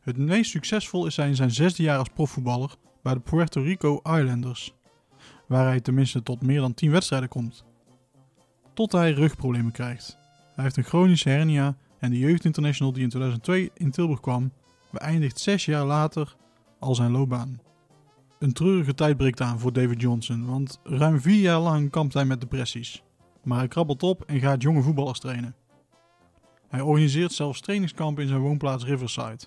Het 0.00 0.16
meest 0.16 0.50
succesvol 0.50 1.06
is 1.06 1.16
hij 1.16 1.28
in 1.28 1.36
zijn 1.36 1.50
zesde 1.50 1.82
jaar 1.82 1.98
als 1.98 2.08
profvoetballer 2.08 2.74
bij 3.02 3.14
de 3.14 3.20
Puerto 3.20 3.62
Rico 3.62 4.00
Islanders 4.02 4.78
waar 5.50 5.66
hij 5.66 5.80
tenminste 5.80 6.22
tot 6.22 6.42
meer 6.42 6.60
dan 6.60 6.74
10 6.74 6.90
wedstrijden 6.90 7.28
komt. 7.28 7.64
Tot 8.74 8.92
hij 8.92 9.12
rugproblemen 9.12 9.72
krijgt. 9.72 10.18
Hij 10.54 10.64
heeft 10.64 10.76
een 10.76 10.84
chronische 10.84 11.28
hernia 11.28 11.76
en 11.98 12.10
de 12.10 12.18
jeugdinternational 12.18 12.92
die 12.92 13.02
in 13.02 13.08
2002 13.08 13.70
in 13.74 13.90
Tilburg 13.90 14.20
kwam, 14.20 14.52
beëindigt 14.90 15.40
6 15.40 15.64
jaar 15.64 15.84
later 15.84 16.36
al 16.78 16.94
zijn 16.94 17.10
loopbaan. 17.10 17.60
Een 18.38 18.52
treurige 18.52 18.94
tijd 18.94 19.16
breekt 19.16 19.40
aan 19.40 19.58
voor 19.58 19.72
David 19.72 20.00
Johnson, 20.00 20.46
want 20.46 20.80
ruim 20.82 21.20
4 21.20 21.40
jaar 21.40 21.60
lang 21.60 21.90
kampt 21.90 22.14
hij 22.14 22.24
met 22.24 22.40
depressies. 22.40 23.02
Maar 23.42 23.58
hij 23.58 23.68
krabbelt 23.68 24.02
op 24.02 24.22
en 24.26 24.40
gaat 24.40 24.62
jonge 24.62 24.82
voetballers 24.82 25.18
trainen. 25.18 25.54
Hij 26.68 26.80
organiseert 26.80 27.32
zelfs 27.32 27.60
trainingskampen 27.60 28.22
in 28.22 28.28
zijn 28.28 28.40
woonplaats 28.40 28.84
Riverside. 28.84 29.44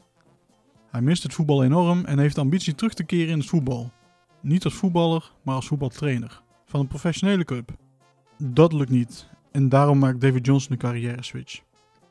Hij 0.89 1.02
mist 1.02 1.24
het 1.24 1.34
voetbal 1.34 1.63
enorm 1.63 2.06
en 2.06 2.20
heeft 2.20 2.38
ambitie 2.38 2.76
terug 2.76 2.94
te 2.94 3.04
keren 3.04 3.32
in 3.32 3.39
het 3.39 3.48
voetbal, 3.48 3.92
niet 4.43 4.63
als 4.63 4.73
voetballer, 4.73 5.32
maar 5.41 5.56
als 5.56 5.67
voetbaltrainer 5.67 6.41
van 6.65 6.79
een 6.79 6.88
professionele 6.88 7.43
club. 7.43 7.71
Dat 8.38 8.73
lukt 8.73 8.89
niet 8.89 9.27
en 9.51 9.69
daarom 9.69 9.99
maakt 9.99 10.21
David 10.21 10.45
Johnson 10.45 10.71
een 10.71 10.77
carrière 10.77 11.23
switch. 11.23 11.62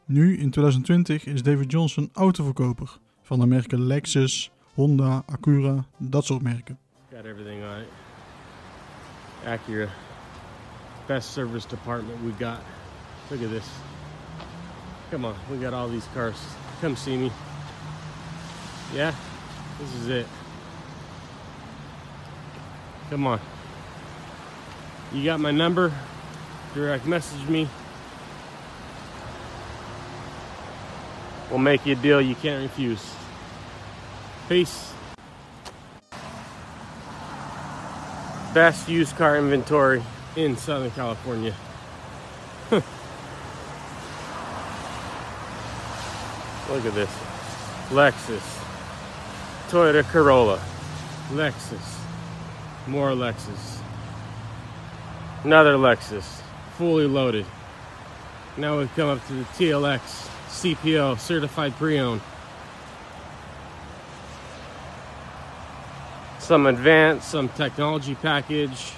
Nu, 0.05 0.39
in 0.39 0.51
2020, 0.51 1.25
is 1.25 1.43
David 1.43 1.71
Johnson 1.71 2.11
autoverkoper 2.13 2.99
van 3.23 3.41
de 3.41 3.47
merken 3.47 3.87
Lexus, 3.87 4.51
Honda, 4.75 5.23
Acura, 5.27 5.85
dat 5.97 6.25
soort 6.25 6.43
merken. 6.43 6.79
Got 7.11 7.25
everything 7.25 7.63
on 7.63 7.81
it. 7.81 7.89
Acura. 9.47 9.89
Best 11.07 11.33
service 11.33 11.69
department 11.69 12.19
we 12.25 12.45
got. 12.45 12.59
Look 13.31 13.43
at 13.43 13.51
this. 13.51 13.67
Come 15.11 15.27
on, 15.27 15.35
we 15.51 15.65
got 15.65 15.73
all 15.73 15.89
these 15.89 16.07
cars. 16.15 16.39
Come 16.81 16.97
see 16.97 17.17
me. 17.17 17.31
Yeah, 18.95 19.15
this 19.79 19.89
is 20.03 20.09
it. 20.09 20.27
Come 23.13 23.27
on. 23.27 23.41
You 25.13 25.23
got 25.23 25.39
my 25.39 25.51
number. 25.51 25.93
Direct 26.73 27.05
message 27.05 27.47
me. 27.47 27.69
We'll 31.51 31.59
make 31.59 31.85
you 31.85 31.93
a 31.93 31.97
deal 31.97 32.23
you 32.23 32.35
can't 32.35 32.63
refuse. 32.63 33.15
Peace. 34.49 34.95
Best 38.55 38.89
used 38.89 39.15
car 39.17 39.37
inventory 39.37 40.03
in 40.35 40.57
Southern 40.57 40.91
California. 40.93 41.55
Look 42.71 42.87
at 46.87 46.95
this. 46.95 47.11
Lexus. 47.91 48.65
Toyota 49.69 50.03
Corolla. 50.03 50.63
Lexus. 51.33 52.02
More 52.87 53.11
Lexus. 53.11 53.79
Another 55.45 55.75
Lexus. 55.75 56.41
Fully 56.77 57.07
loaded. 57.07 57.47
Now 58.57 58.79
we've 58.79 58.95
come 58.95 59.09
up 59.09 59.27
to 59.29 59.33
the 59.33 59.45
TLX 59.45 60.29
CPO 60.49 61.19
certified 61.19 61.75
pre-owned. 61.77 62.21
Some 66.39 66.67
advanced, 66.67 67.29
some 67.29 67.49
technology 67.51 68.15
package. 68.17 68.93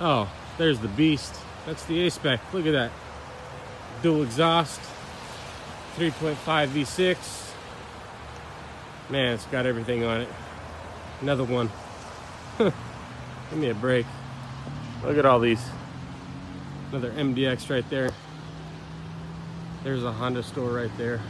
Oh, 0.00 0.30
there's 0.58 0.78
the 0.78 0.88
beast. 0.88 1.34
That's 1.66 1.84
the 1.84 2.06
A-Spec. 2.06 2.40
Look 2.52 2.66
at 2.66 2.72
that. 2.72 2.90
Dual 4.02 4.22
exhaust. 4.22 4.80
3.5 5.96 6.68
V6. 6.68 7.52
Man, 9.10 9.34
it's 9.34 9.46
got 9.46 9.66
everything 9.66 10.04
on 10.04 10.22
it. 10.22 10.28
Another 11.20 11.44
one. 11.44 11.70
Give 13.52 13.60
me 13.60 13.70
a 13.70 13.74
break. 13.74 14.06
Look 15.04 15.18
at 15.18 15.26
all 15.26 15.38
these. 15.38 15.60
Another 16.90 17.10
MDX 17.10 17.68
right 17.68 17.84
there. 17.90 18.10
There's 19.82 20.04
a 20.04 20.10
Honda 20.10 20.42
store 20.42 20.72
right 20.72 20.96
there. 20.96 21.20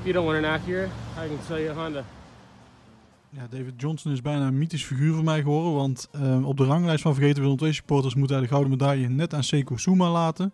If 0.00 0.06
you 0.06 0.12
don't 0.12 0.26
want 0.26 0.44
an 0.44 0.60
Acura, 0.60 0.90
I 1.16 1.28
can 1.28 1.38
sell 1.46 1.58
you 1.58 1.72
Honda. 1.72 2.04
Ja, 3.30 3.46
David 3.50 3.72
Johnson 3.76 4.12
is 4.12 4.22
bijna 4.22 4.46
een 4.46 4.58
mythisch 4.58 4.84
figuur 4.84 5.14
voor 5.14 5.24
mij 5.24 5.42
geworden. 5.42 5.74
Want 5.74 6.08
uh, 6.16 6.46
op 6.46 6.56
de 6.56 6.64
ranglijst 6.64 7.02
van 7.02 7.14
Vergeten 7.14 7.42
Willem 7.42 7.58
II 7.62 7.72
supporters 7.72 8.14
moet 8.14 8.30
hij 8.30 8.40
de 8.40 8.48
gouden 8.48 8.70
medaille 8.70 9.08
net 9.08 9.34
aan 9.34 9.44
Seiko 9.44 9.76
Suma 9.76 10.10
laten. 10.10 10.52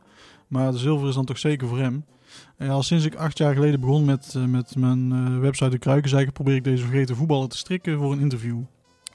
Maar 0.48 0.72
de 0.72 0.78
zilver 0.78 1.08
is 1.08 1.14
dan 1.14 1.24
toch 1.24 1.38
zeker 1.38 1.68
voor 1.68 1.78
hem. 1.78 2.04
En 2.56 2.68
al 2.70 2.82
sinds 2.82 3.04
ik 3.04 3.14
acht 3.14 3.38
jaar 3.38 3.54
geleden 3.54 3.80
begon 3.80 4.04
met, 4.04 4.34
uh, 4.36 4.44
met 4.44 4.76
mijn 4.76 5.12
uh, 5.12 5.38
website 5.38 5.70
De 5.70 5.78
Kruikenzeiker 5.78 6.32
probeer 6.32 6.54
ik 6.54 6.64
deze 6.64 6.84
vergeten 6.84 7.16
voetballer 7.16 7.48
te 7.48 7.56
strikken 7.56 7.98
voor 7.98 8.12
een 8.12 8.20
interview. 8.20 8.58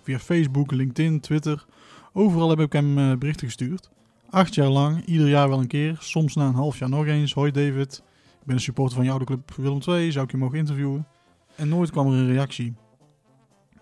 Via 0.04 0.20
Facebook, 0.20 0.72
LinkedIn, 0.72 1.20
Twitter. 1.20 1.66
Overal 2.14 2.50
heb 2.50 2.60
ik 2.60 2.74
hem 2.74 3.20
berichten 3.20 3.48
gestuurd. 3.48 3.90
Acht 4.30 4.56
jaar 4.56 4.70
lang, 4.70 5.06
ieder 5.06 5.28
jaar 5.28 5.50
wel 5.50 5.60
een 5.60 5.68
keer. 5.68 5.98
Soms 6.00 6.36
na 6.36 6.48
een 6.48 6.54
half 6.54 6.80
jaar 6.80 6.90
nog 6.90 7.06
eens. 7.06 7.34
Hoi 7.34 7.52
David, 7.52 8.04
ik 8.40 8.46
ben 8.46 8.56
een 8.56 8.62
supporter 8.62 8.96
van 8.96 9.06
jouw 9.06 9.14
oude 9.14 9.26
club 9.26 9.56
Willem 9.56 9.80
II. 9.88 10.12
Zou 10.12 10.26
ik 10.26 10.32
je 10.32 10.38
mogen 10.38 10.58
interviewen? 10.58 11.08
En 11.56 11.70
nooit 11.70 11.92
kwam 11.92 12.08
er 12.08 12.14
een 12.14 12.28
reactie. 12.28 12.74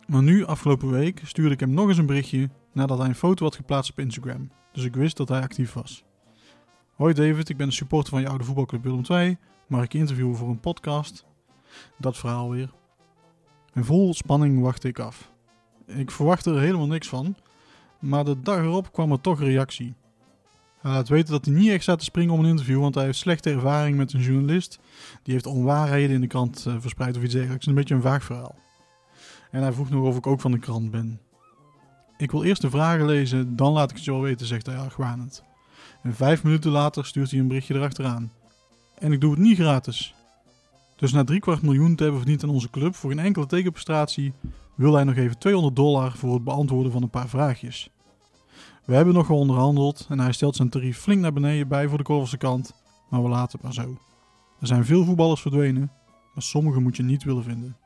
Maar 0.07 0.23
nu, 0.23 0.45
afgelopen 0.45 0.89
week, 0.89 1.21
stuurde 1.23 1.53
ik 1.53 1.59
hem 1.59 1.73
nog 1.73 1.87
eens 1.87 1.97
een 1.97 2.05
berichtje 2.05 2.49
nadat 2.73 2.97
hij 2.97 3.07
een 3.07 3.15
foto 3.15 3.43
had 3.43 3.55
geplaatst 3.55 3.91
op 3.91 3.99
Instagram. 3.99 4.51
Dus 4.71 4.83
ik 4.83 4.95
wist 4.95 5.17
dat 5.17 5.29
hij 5.29 5.41
actief 5.41 5.73
was. 5.73 6.03
Hoi 6.95 7.13
David, 7.13 7.49
ik 7.49 7.57
ben 7.57 7.67
een 7.67 7.73
supporter 7.73 8.09
van 8.09 8.21
je 8.21 8.27
oude 8.27 8.43
voetbalclub 8.43 8.83
Willem 8.83 9.03
II. 9.09 9.37
Mag 9.67 9.83
ik 9.83 9.91
je 9.91 9.97
interviewen 9.97 10.35
voor 10.35 10.49
een 10.49 10.59
podcast? 10.59 11.25
Dat 11.97 12.17
verhaal 12.17 12.49
weer. 12.49 12.71
En 13.73 13.85
vol 13.85 14.13
spanning 14.13 14.61
wachtte 14.61 14.87
ik 14.87 14.99
af. 14.99 15.30
Ik 15.85 16.11
verwachtte 16.11 16.51
er 16.51 16.59
helemaal 16.59 16.87
niks 16.87 17.07
van, 17.07 17.35
maar 17.99 18.25
de 18.25 18.41
dag 18.41 18.57
erop 18.57 18.91
kwam 18.91 19.11
er 19.11 19.21
toch 19.21 19.39
een 19.39 19.45
reactie. 19.45 19.93
Hij 20.81 20.91
laat 20.91 21.09
weten 21.09 21.31
dat 21.31 21.45
hij 21.45 21.53
niet 21.53 21.69
echt 21.69 21.83
staat 21.83 21.99
te 21.99 22.05
springen 22.05 22.33
om 22.33 22.39
een 22.39 22.49
interview, 22.49 22.79
want 22.79 22.95
hij 22.95 23.03
heeft 23.03 23.17
slechte 23.17 23.49
ervaring 23.49 23.97
met 23.97 24.13
een 24.13 24.21
journalist. 24.21 24.79
Die 25.23 25.33
heeft 25.33 25.45
onwaarheden 25.45 26.15
in 26.15 26.21
de 26.21 26.27
krant 26.27 26.65
uh, 26.67 26.75
verspreid 26.79 27.17
of 27.17 27.23
iets 27.23 27.33
dergelijks. 27.33 27.65
Een 27.65 27.73
beetje 27.73 27.95
een 27.95 28.01
vaag 28.01 28.23
verhaal. 28.23 28.55
En 29.51 29.61
hij 29.61 29.71
vroeg 29.71 29.89
nog 29.89 30.05
of 30.05 30.17
ik 30.17 30.27
ook 30.27 30.41
van 30.41 30.51
de 30.51 30.59
krant 30.59 30.91
ben. 30.91 31.19
Ik 32.17 32.31
wil 32.31 32.43
eerst 32.43 32.61
de 32.61 32.69
vragen 32.69 33.05
lezen, 33.05 33.55
dan 33.55 33.73
laat 33.73 33.89
ik 33.89 33.95
het 33.95 34.05
je 34.05 34.11
wel 34.11 34.21
weten, 34.21 34.45
zegt 34.45 34.65
hij 34.65 34.77
argwanend. 34.77 35.43
En 36.03 36.15
vijf 36.15 36.43
minuten 36.43 36.71
later 36.71 37.05
stuurt 37.05 37.31
hij 37.31 37.39
een 37.39 37.47
berichtje 37.47 37.75
erachteraan. 37.75 38.31
En 38.97 39.11
ik 39.11 39.21
doe 39.21 39.31
het 39.31 39.39
niet 39.39 39.57
gratis. 39.57 40.13
Dus 40.95 41.11
na 41.11 41.23
kwart 41.23 41.61
miljoen 41.61 41.95
te 41.95 42.03
hebben 42.03 42.21
verdiend 42.21 42.43
aan 42.43 42.49
onze 42.49 42.69
club 42.69 42.95
voor 42.95 43.11
een 43.11 43.19
enkele 43.19 43.45
tegenprestatie, 43.45 44.33
wil 44.75 44.93
hij 44.93 45.03
nog 45.03 45.15
even 45.15 45.37
200 45.37 45.75
dollar 45.75 46.11
voor 46.11 46.33
het 46.33 46.43
beantwoorden 46.43 46.91
van 46.91 47.01
een 47.01 47.09
paar 47.09 47.29
vraagjes. 47.29 47.89
We 48.85 48.95
hebben 48.95 49.13
nog 49.13 49.29
onderhandeld 49.29 50.05
en 50.09 50.19
hij 50.19 50.31
stelt 50.31 50.55
zijn 50.55 50.69
tarief 50.69 50.97
flink 50.97 51.21
naar 51.21 51.33
beneden 51.33 51.67
bij 51.67 51.87
voor 51.87 51.97
de 51.97 52.03
Korverse 52.03 52.37
kant, 52.37 52.73
maar 53.09 53.23
we 53.23 53.29
laten 53.29 53.51
het 53.51 53.61
maar 53.61 53.85
zo. 53.85 53.97
Er 54.59 54.67
zijn 54.67 54.85
veel 54.85 55.03
voetballers 55.03 55.41
verdwenen, 55.41 55.91
maar 56.33 56.43
sommige 56.43 56.79
moet 56.79 56.97
je 56.97 57.03
niet 57.03 57.23
willen 57.23 57.43
vinden. 57.43 57.77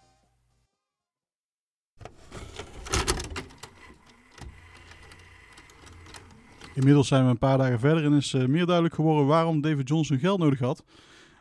Inmiddels 6.76 7.08
zijn 7.08 7.24
we 7.24 7.30
een 7.30 7.38
paar 7.38 7.58
dagen 7.58 7.80
verder 7.80 8.06
en 8.06 8.14
is 8.14 8.34
uh, 8.34 8.46
meer 8.46 8.66
duidelijk 8.66 8.96
geworden 8.96 9.26
waarom 9.26 9.62
David 9.62 9.88
Johnson 9.88 10.20
geld 10.20 10.40
nodig 10.40 10.60
had. 10.60 10.84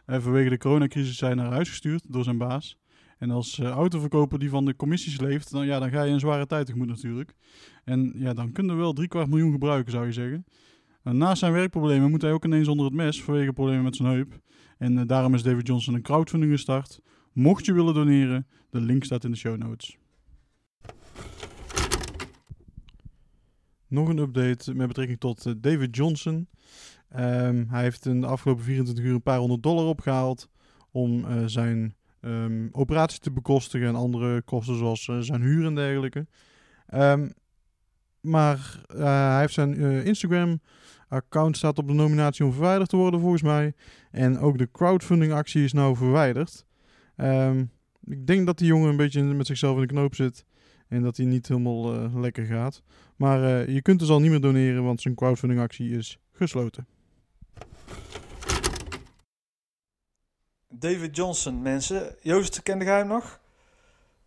Uh, 0.06 0.20
vanwege 0.20 0.48
de 0.48 0.58
coronacrisis 0.58 1.16
zijn 1.16 1.36
naar 1.36 1.52
huis 1.52 1.68
gestuurd 1.68 2.02
door 2.08 2.24
zijn 2.24 2.38
baas. 2.38 2.78
En 3.24 3.30
als 3.30 3.58
uh, 3.58 3.68
autoverkoper 3.68 4.38
die 4.38 4.50
van 4.50 4.64
de 4.64 4.76
commissies 4.76 5.20
leeft, 5.20 5.50
dan, 5.50 5.66
ja, 5.66 5.78
dan 5.78 5.90
ga 5.90 6.02
je 6.02 6.12
een 6.12 6.20
zware 6.20 6.46
tijd 6.46 6.66
tegemoet 6.66 6.88
natuurlijk. 6.88 7.34
En 7.84 8.12
ja, 8.16 8.34
dan 8.34 8.52
kun 8.52 8.66
je 8.66 8.74
wel 8.74 8.92
drie 8.92 9.08
kwart 9.08 9.28
miljoen 9.28 9.52
gebruiken, 9.52 9.92
zou 9.92 10.06
je 10.06 10.12
zeggen. 10.12 10.44
En 11.02 11.16
naast 11.16 11.38
zijn 11.38 11.52
werkproblemen 11.52 12.10
moet 12.10 12.22
hij 12.22 12.32
ook 12.32 12.44
ineens 12.44 12.68
onder 12.68 12.86
het 12.86 12.94
mes 12.94 13.22
vanwege 13.22 13.52
problemen 13.52 13.82
met 13.82 13.96
zijn 13.96 14.08
heup. 14.08 14.40
En 14.78 14.92
uh, 14.92 15.02
daarom 15.06 15.34
is 15.34 15.42
David 15.42 15.66
Johnson 15.66 15.94
een 15.94 16.02
crowdfunding 16.02 16.52
gestart. 16.52 17.00
Mocht 17.32 17.64
je 17.64 17.72
willen 17.72 17.94
doneren, 17.94 18.46
de 18.70 18.80
link 18.80 19.04
staat 19.04 19.24
in 19.24 19.30
de 19.30 19.36
show 19.36 19.56
notes. 19.56 19.98
Nog 23.88 24.08
een 24.08 24.18
update 24.18 24.74
met 24.74 24.86
betrekking 24.86 25.20
tot 25.20 25.62
David 25.62 25.96
Johnson. 25.96 26.48
Um, 27.16 27.66
hij 27.68 27.82
heeft 27.82 28.06
in 28.06 28.20
de 28.20 28.26
afgelopen 28.26 28.64
24 28.64 29.04
uur 29.04 29.14
een 29.14 29.22
paar 29.22 29.38
honderd 29.38 29.62
dollar 29.62 29.86
opgehaald 29.86 30.48
om 30.90 31.24
zijn 31.48 31.94
um, 32.24 32.68
operatie 32.72 33.20
te 33.20 33.32
bekostigen 33.32 33.88
en 33.88 33.94
andere 33.94 34.42
kosten 34.42 34.76
zoals 34.76 35.06
uh, 35.06 35.18
zijn 35.18 35.42
huur 35.42 35.66
en 35.66 35.74
dergelijke. 35.74 36.26
Um, 36.94 37.32
maar 38.20 38.80
uh, 38.96 39.04
hij 39.04 39.40
heeft 39.40 39.54
zijn 39.54 39.80
uh, 39.80 40.06
Instagram 40.06 40.60
account 41.08 41.56
staat 41.56 41.78
op 41.78 41.88
de 41.88 41.94
nominatie 41.94 42.44
om 42.44 42.52
verwijderd 42.52 42.90
te 42.90 42.96
worden 42.96 43.20
volgens 43.20 43.42
mij. 43.42 43.72
En 44.10 44.38
ook 44.38 44.58
de 44.58 44.68
crowdfunding 44.72 45.32
actie 45.32 45.64
is 45.64 45.72
nou 45.72 45.96
verwijderd. 45.96 46.66
Um, 47.16 47.70
ik 48.04 48.26
denk 48.26 48.46
dat 48.46 48.58
die 48.58 48.66
jongen 48.66 48.88
een 48.88 48.96
beetje 48.96 49.22
met 49.22 49.46
zichzelf 49.46 49.74
in 49.74 49.80
de 49.80 49.86
knoop 49.86 50.14
zit. 50.14 50.44
En 50.88 51.02
dat 51.02 51.16
hij 51.16 51.26
niet 51.26 51.48
helemaal 51.48 52.10
lekker 52.20 52.44
gaat. 52.44 52.82
Maar 53.16 53.70
je 53.70 53.82
kunt 53.82 53.98
dus 53.98 54.08
al 54.08 54.20
niet 54.20 54.30
meer 54.30 54.40
doneren, 54.40 54.84
want 54.84 55.00
zijn 55.00 55.14
crowdfunding 55.14 55.60
actie 55.60 55.90
is 55.90 56.18
gesloten. 56.32 56.86
David 60.78 61.16
Johnson, 61.16 61.62
mensen. 61.62 62.16
Joost, 62.20 62.62
kende 62.62 62.84
jij 62.84 62.98
hem 62.98 63.06
nog? 63.06 63.40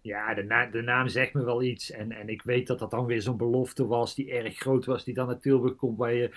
Ja, 0.01 0.33
de, 0.33 0.43
na 0.43 0.65
de, 0.65 0.81
naam 0.81 1.07
zegt 1.07 1.33
me 1.33 1.43
wel 1.43 1.63
iets. 1.63 1.91
En, 1.91 2.11
en 2.11 2.29
ik 2.29 2.41
weet 2.41 2.67
dat 2.67 2.79
dat 2.79 2.91
dan 2.91 3.05
weer 3.05 3.21
zo'n 3.21 3.37
belofte 3.37 3.87
was 3.87 4.15
die 4.15 4.31
erg 4.31 4.57
groot 4.57 4.85
was, 4.85 5.03
die 5.03 5.13
dan 5.13 5.27
naar 5.27 5.39
Tilburg 5.39 5.75
komt, 5.75 5.97
waar 5.97 6.13
je 6.13 6.31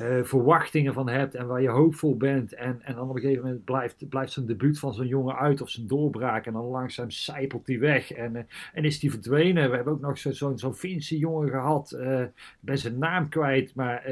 uh, 0.00 0.22
verwachtingen 0.22 0.94
van 0.94 1.08
hebt 1.08 1.34
en 1.34 1.46
waar 1.46 1.62
je 1.62 1.68
hoopvol 1.68 2.16
bent. 2.16 2.54
En, 2.54 2.82
en 2.82 2.94
dan 2.94 3.08
op 3.08 3.14
een 3.14 3.20
gegeven 3.20 3.44
moment 3.44 3.64
blijft, 3.64 4.08
blijft 4.08 4.32
zo'n 4.32 4.46
debuut 4.46 4.78
van 4.78 4.94
zo'n 4.94 5.06
jongen 5.06 5.36
uit 5.36 5.60
of 5.60 5.70
zijn 5.70 5.86
doorbraak. 5.86 6.46
En 6.46 6.52
dan 6.52 6.64
langzaam 6.64 7.10
zijpelt 7.10 7.66
hij 7.66 7.78
weg 7.78 8.12
en, 8.12 8.34
uh, 8.34 8.42
en 8.72 8.84
is 8.84 8.98
die 8.98 9.10
verdwenen. 9.10 9.70
We 9.70 9.76
hebben 9.76 9.92
ook 9.92 10.00
nog 10.00 10.18
zo'n 10.18 10.32
zo, 10.32 10.56
zo 10.56 10.72
Finse 10.72 11.18
jongen 11.18 11.48
gehad. 11.48 11.96
Uh, 11.96 12.22
ben 12.60 12.78
zijn 12.78 12.98
naam 12.98 13.28
kwijt, 13.28 13.74
maar 13.74 14.04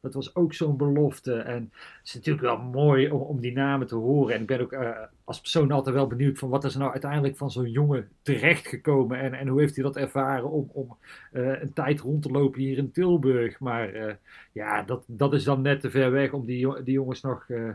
dat 0.00 0.14
was 0.14 0.34
ook 0.36 0.54
zo'n 0.54 0.76
belofte. 0.76 1.34
En 1.34 1.70
het 1.72 2.06
is 2.06 2.14
natuurlijk 2.14 2.44
wel 2.44 2.58
mooi 2.58 3.10
om, 3.10 3.20
om 3.20 3.40
die 3.40 3.52
namen 3.52 3.86
te 3.86 3.94
horen. 3.94 4.34
En 4.34 4.40
ik 4.40 4.46
ben 4.46 4.60
ook 4.60 4.76
als 5.24 5.40
persoon 5.40 5.70
altijd 5.70 5.94
wel 5.94 6.06
benieuwd 6.06 6.38
van 6.38 6.48
wat 6.48 6.64
is 6.64 6.72
er 6.72 6.78
nou 6.78 6.92
uiteindelijk 6.92 7.36
van 7.36 7.50
zo'n 7.50 7.70
jongen 7.70 8.08
terechtgekomen. 8.22 9.18
En, 9.18 9.34
en 9.34 9.48
hoe 9.48 9.60
heeft 9.60 9.74
hij 9.74 9.84
dat 9.84 9.96
ervaren 9.96 10.50
om, 10.50 10.70
om 10.72 10.96
een 11.32 11.72
tijd 11.72 12.00
rond 12.00 12.22
te 12.22 12.30
lopen 12.30 12.60
hier 12.60 12.78
in 12.78 12.90
Tilburg. 12.90 13.60
Maar 13.60 14.18
ja, 14.56 14.82
dat, 14.82 15.04
dat 15.06 15.32
is 15.32 15.44
dan 15.44 15.62
net 15.62 15.80
te 15.80 15.90
ver 15.90 16.10
weg 16.10 16.32
om 16.32 16.46
die, 16.46 16.82
die 16.82 16.94
jongens 16.94 17.20
nog 17.20 17.44
uh, 17.48 17.70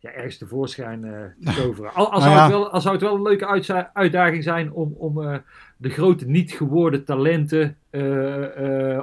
ja, 0.00 0.10
ergens 0.10 0.38
tevoorschijn 0.38 1.04
uh, 1.04 1.52
te 1.52 1.56
toveren. 1.62 1.94
Al, 1.94 2.12
al, 2.12 2.20
nou 2.20 2.32
zou 2.32 2.40
het 2.40 2.50
wel, 2.50 2.70
al 2.70 2.80
zou 2.80 2.94
het 2.94 3.04
wel 3.04 3.14
een 3.14 3.22
leuke 3.22 3.90
uitdaging 3.92 4.42
zijn 4.42 4.72
om, 4.72 4.94
om 4.98 5.18
uh, 5.18 5.36
de 5.76 5.88
grote 5.88 6.26
niet 6.26 6.52
geworden 6.52 7.04
talenten 7.04 7.76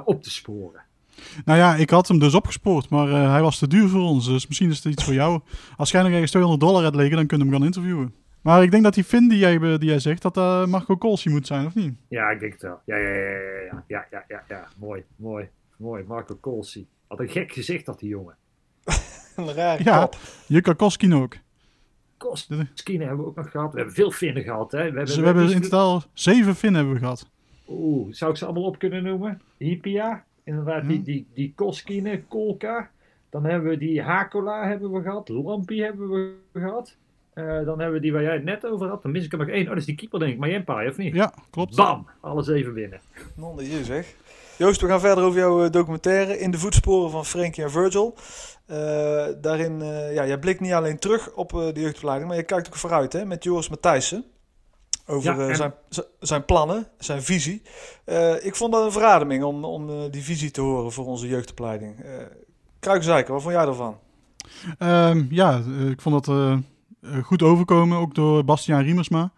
op 0.04 0.22
te 0.22 0.30
sporen. 0.30 0.82
Nou 1.44 1.58
ja, 1.58 1.74
ik 1.74 1.90
had 1.90 2.08
hem 2.08 2.18
dus 2.18 2.34
opgespoord, 2.34 2.88
maar 2.88 3.08
hij 3.08 3.42
was 3.42 3.58
te 3.58 3.68
duur 3.68 3.88
voor 3.88 4.00
ons. 4.00 4.26
Dus 4.26 4.46
misschien 4.46 4.70
is 4.70 4.76
het 4.76 4.92
iets 4.92 5.04
voor 5.04 5.14
jou. 5.14 5.40
Als 5.76 5.90
jij 5.90 6.02
nog 6.02 6.10
ergens 6.10 6.30
200 6.30 6.64
dollar 6.64 6.82
hebt 6.82 6.96
liggen, 6.96 7.16
dan 7.16 7.26
kunnen 7.26 7.46
we 7.46 7.52
hem 7.52 7.62
gaan 7.62 7.72
interviewen. 7.72 8.14
Maar 8.40 8.62
ik 8.62 8.70
denk 8.70 8.82
dat 8.82 8.94
die 8.94 9.04
Finn 9.04 9.28
die 9.28 9.38
jij, 9.38 9.58
die 9.58 9.88
jij 9.88 9.98
zegt, 9.98 10.22
dat 10.22 10.36
uh, 10.36 10.66
Marco 10.66 10.96
Colsi 10.96 11.30
moet 11.30 11.46
zijn, 11.46 11.66
of 11.66 11.74
niet? 11.74 11.94
Ja, 12.08 12.30
ik 12.30 12.40
denk 12.40 12.52
het 12.52 12.62
wel. 12.62 12.80
Ja, 12.84 12.96
ja, 12.96 13.08
ja, 13.08 13.20
ja, 13.20 13.64
ja, 13.70 13.82
ja, 13.88 14.06
ja, 14.10 14.24
ja, 14.28 14.44
ja. 14.48 14.68
mooi, 14.78 15.04
mooi, 15.16 15.48
mooi. 15.76 16.04
Marco 16.06 16.36
Colsi. 16.40 16.86
Wat 17.08 17.20
een 17.20 17.28
gek 17.28 17.52
gezicht 17.52 17.86
had 17.86 17.98
die 17.98 18.08
jongen. 18.08 18.36
Een 19.36 19.52
raar 19.52 19.82
Ja, 19.82 20.00
kop. 20.00 20.16
Jukka 20.46 20.72
Koskin 20.72 21.14
ook. 21.14 21.36
Koskine 22.16 23.04
hebben 23.04 23.24
we 23.24 23.26
ook 23.30 23.36
nog 23.36 23.50
gehad. 23.50 23.70
We 23.72 23.76
hebben 23.76 23.94
veel 23.94 24.10
Finnen 24.10 24.42
gehad. 24.42 24.72
Hè? 24.72 24.78
We 24.78 24.84
hebben, 24.84 25.04
Dus 25.06 25.16
we 25.16 25.24
hebben 25.24 25.50
in 25.52 25.60
totaal 25.60 26.02
zeven 26.12 26.54
Finnen 26.54 26.76
hebben 26.80 26.94
we 27.00 27.04
gehad. 27.04 27.30
Oeh, 27.68 28.12
zou 28.12 28.30
ik 28.30 28.36
ze 28.36 28.44
allemaal 28.44 28.62
op 28.62 28.78
kunnen 28.78 29.02
noemen? 29.02 29.42
Hippia, 29.56 30.24
inderdaad, 30.44 30.88
die, 30.88 31.02
die, 31.02 31.26
die 31.34 31.52
Koskine, 31.56 32.22
Kolka. 32.22 32.90
Dan 33.30 33.44
hebben 33.44 33.70
we 33.70 33.76
die 33.78 34.02
Hakola 34.02 34.66
hebben 34.66 34.92
we 34.92 35.02
gehad. 35.02 35.28
Lampi 35.28 35.82
hebben 35.82 36.10
we 36.10 36.34
gehad. 36.52 36.96
Eh, 37.32 37.44
dan 37.44 37.78
hebben 37.78 37.92
we 37.92 38.00
die 38.00 38.12
waar 38.12 38.22
jij 38.22 38.32
het 38.34 38.44
net 38.44 38.66
over 38.66 38.88
had. 38.88 39.02
Dan 39.02 39.10
mis 39.10 39.24
ik 39.24 39.32
er 39.32 39.38
nog 39.38 39.48
één. 39.48 39.62
Oh, 39.62 39.68
dat 39.68 39.76
is 39.78 39.84
die 39.84 39.94
keeper 39.94 40.18
denk 40.18 40.32
ik. 40.32 40.38
Maar 40.38 40.48
Empire, 40.48 40.90
of 40.90 40.96
niet? 40.96 41.14
Ja, 41.14 41.34
klopt. 41.50 41.76
Bam! 41.76 42.06
Alles 42.20 42.48
even 42.48 42.72
winnen. 42.72 43.00
Non 43.34 43.56
de 43.56 43.70
je 43.70 43.84
zeg. 43.84 44.14
Joost, 44.58 44.80
we 44.80 44.88
gaan 44.88 45.00
verder 45.00 45.24
over 45.24 45.38
jouw 45.38 45.64
eh, 45.64 45.70
documentaire 45.70 46.38
In 46.38 46.50
de 46.50 46.58
voetsporen 46.58 47.10
van 47.10 47.24
Frankie 47.26 47.64
en 47.64 47.70
Virgil. 47.70 48.14
Eh, 48.66 48.76
daarin, 49.40 49.82
eh, 49.82 50.14
ja, 50.14 50.26
jij 50.26 50.38
blikt 50.38 50.60
niet 50.60 50.72
alleen 50.72 50.98
terug 50.98 51.32
op 51.34 51.50
de 51.50 51.80
jeugdopleiding, 51.80 52.28
maar 52.28 52.38
je 52.38 52.42
kijkt 52.44 52.66
ook 52.66 52.76
vooruit 52.76 53.12
hè, 53.12 53.24
met 53.24 53.44
Joris 53.44 53.68
Matthijssen. 53.68 54.24
Over 55.06 55.34
Ja, 55.36 55.48
en- 55.48 55.56
zijn, 55.56 55.72
zijn 56.20 56.44
plannen, 56.44 56.86
zijn 56.98 57.22
visie. 57.22 57.62
Ik 58.40 58.56
vond 58.56 58.72
dat 58.72 58.84
een 58.84 58.92
verademing 58.92 59.44
om, 59.44 59.64
om 59.64 60.10
die 60.10 60.22
visie 60.22 60.50
te 60.50 60.60
horen 60.60 60.92
voor 60.92 61.06
onze 61.06 61.28
jeugdopleiding. 61.28 62.04
Kruikzeiker, 62.78 63.32
wat 63.32 63.42
vond 63.42 63.54
jij 63.54 63.66
ervan? 63.66 63.98
Ehm, 64.78 65.24
ja, 65.30 65.62
ik 65.90 66.00
vond 66.00 66.24
dat 66.26 66.58
goed 67.22 67.42
overkomen, 67.42 67.98
ook 67.98 68.14
door 68.14 68.44
Bastiaan 68.44 68.82
Riemersma. 68.82 69.32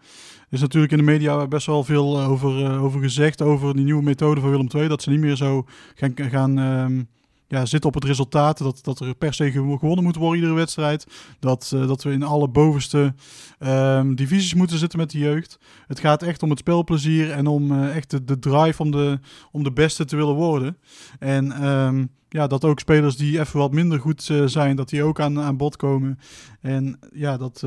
Is 0.49 0.61
natuurlijk 0.61 0.91
in 0.91 0.97
de 0.97 1.03
media 1.03 1.47
best 1.47 1.65
wel 1.65 1.83
veel 1.83 2.19
eh, 2.19 2.29
over, 2.29 2.65
eh, 2.65 2.83
over 2.83 3.01
gezegd, 3.01 3.41
over 3.41 3.75
die 3.75 3.83
nieuwe 3.83 4.03
methode 4.03 4.41
van 4.41 4.49
Willem 4.49 4.67
II. 4.75 4.87
Dat 4.87 5.01
ze 5.01 5.09
niet 5.09 5.19
meer 5.19 5.35
zo 5.35 5.65
gaan, 5.95 6.13
gaan 6.15 6.59
ehm, 6.59 7.03
ja, 7.47 7.65
zitten 7.65 7.89
op 7.89 7.95
het 7.95 8.03
resultaat. 8.03 8.57
Dat, 8.57 8.79
dat 8.83 8.99
er 8.99 9.15
per 9.15 9.33
se 9.33 9.51
gewo- 9.51 9.77
gewonnen 9.77 10.03
moet 10.03 10.15
worden 10.15 10.39
iedere 10.39 10.55
wedstrijd. 10.55 11.07
Dat, 11.39 11.71
eh, 11.75 11.87
dat 11.87 12.03
we 12.03 12.11
in 12.11 12.23
alle 12.23 12.47
bovenste 12.47 13.13
ehm, 13.59 14.15
divisies 14.15 14.53
moeten 14.53 14.77
zitten 14.77 14.99
met 14.99 15.11
de 15.11 15.17
jeugd. 15.17 15.59
Het 15.87 15.99
gaat 15.99 16.23
echt 16.23 16.43
om 16.43 16.49
het 16.49 16.59
spelplezier 16.59 17.31
en 17.31 17.47
om 17.47 17.83
echt 17.83 18.09
de, 18.09 18.23
de 18.23 18.39
drive 18.39 18.81
om 18.81 18.91
de, 18.91 19.19
om 19.51 19.63
de 19.63 19.71
beste 19.71 20.05
te 20.05 20.15
willen 20.15 20.35
worden. 20.35 20.77
En 21.19 21.51
ehm, 21.51 22.05
ja, 22.29 22.47
dat 22.47 22.65
ook 22.65 22.79
spelers 22.79 23.15
die 23.15 23.39
even 23.39 23.59
wat 23.59 23.71
minder 23.71 23.99
goed 23.99 24.31
zijn, 24.45 24.75
dat 24.75 24.89
die 24.89 25.03
ook 25.03 25.19
aan, 25.19 25.39
aan 25.39 25.57
bod 25.57 25.75
komen. 25.75 26.19
En 26.61 26.99
ja, 27.13 27.37
dat 27.37 27.63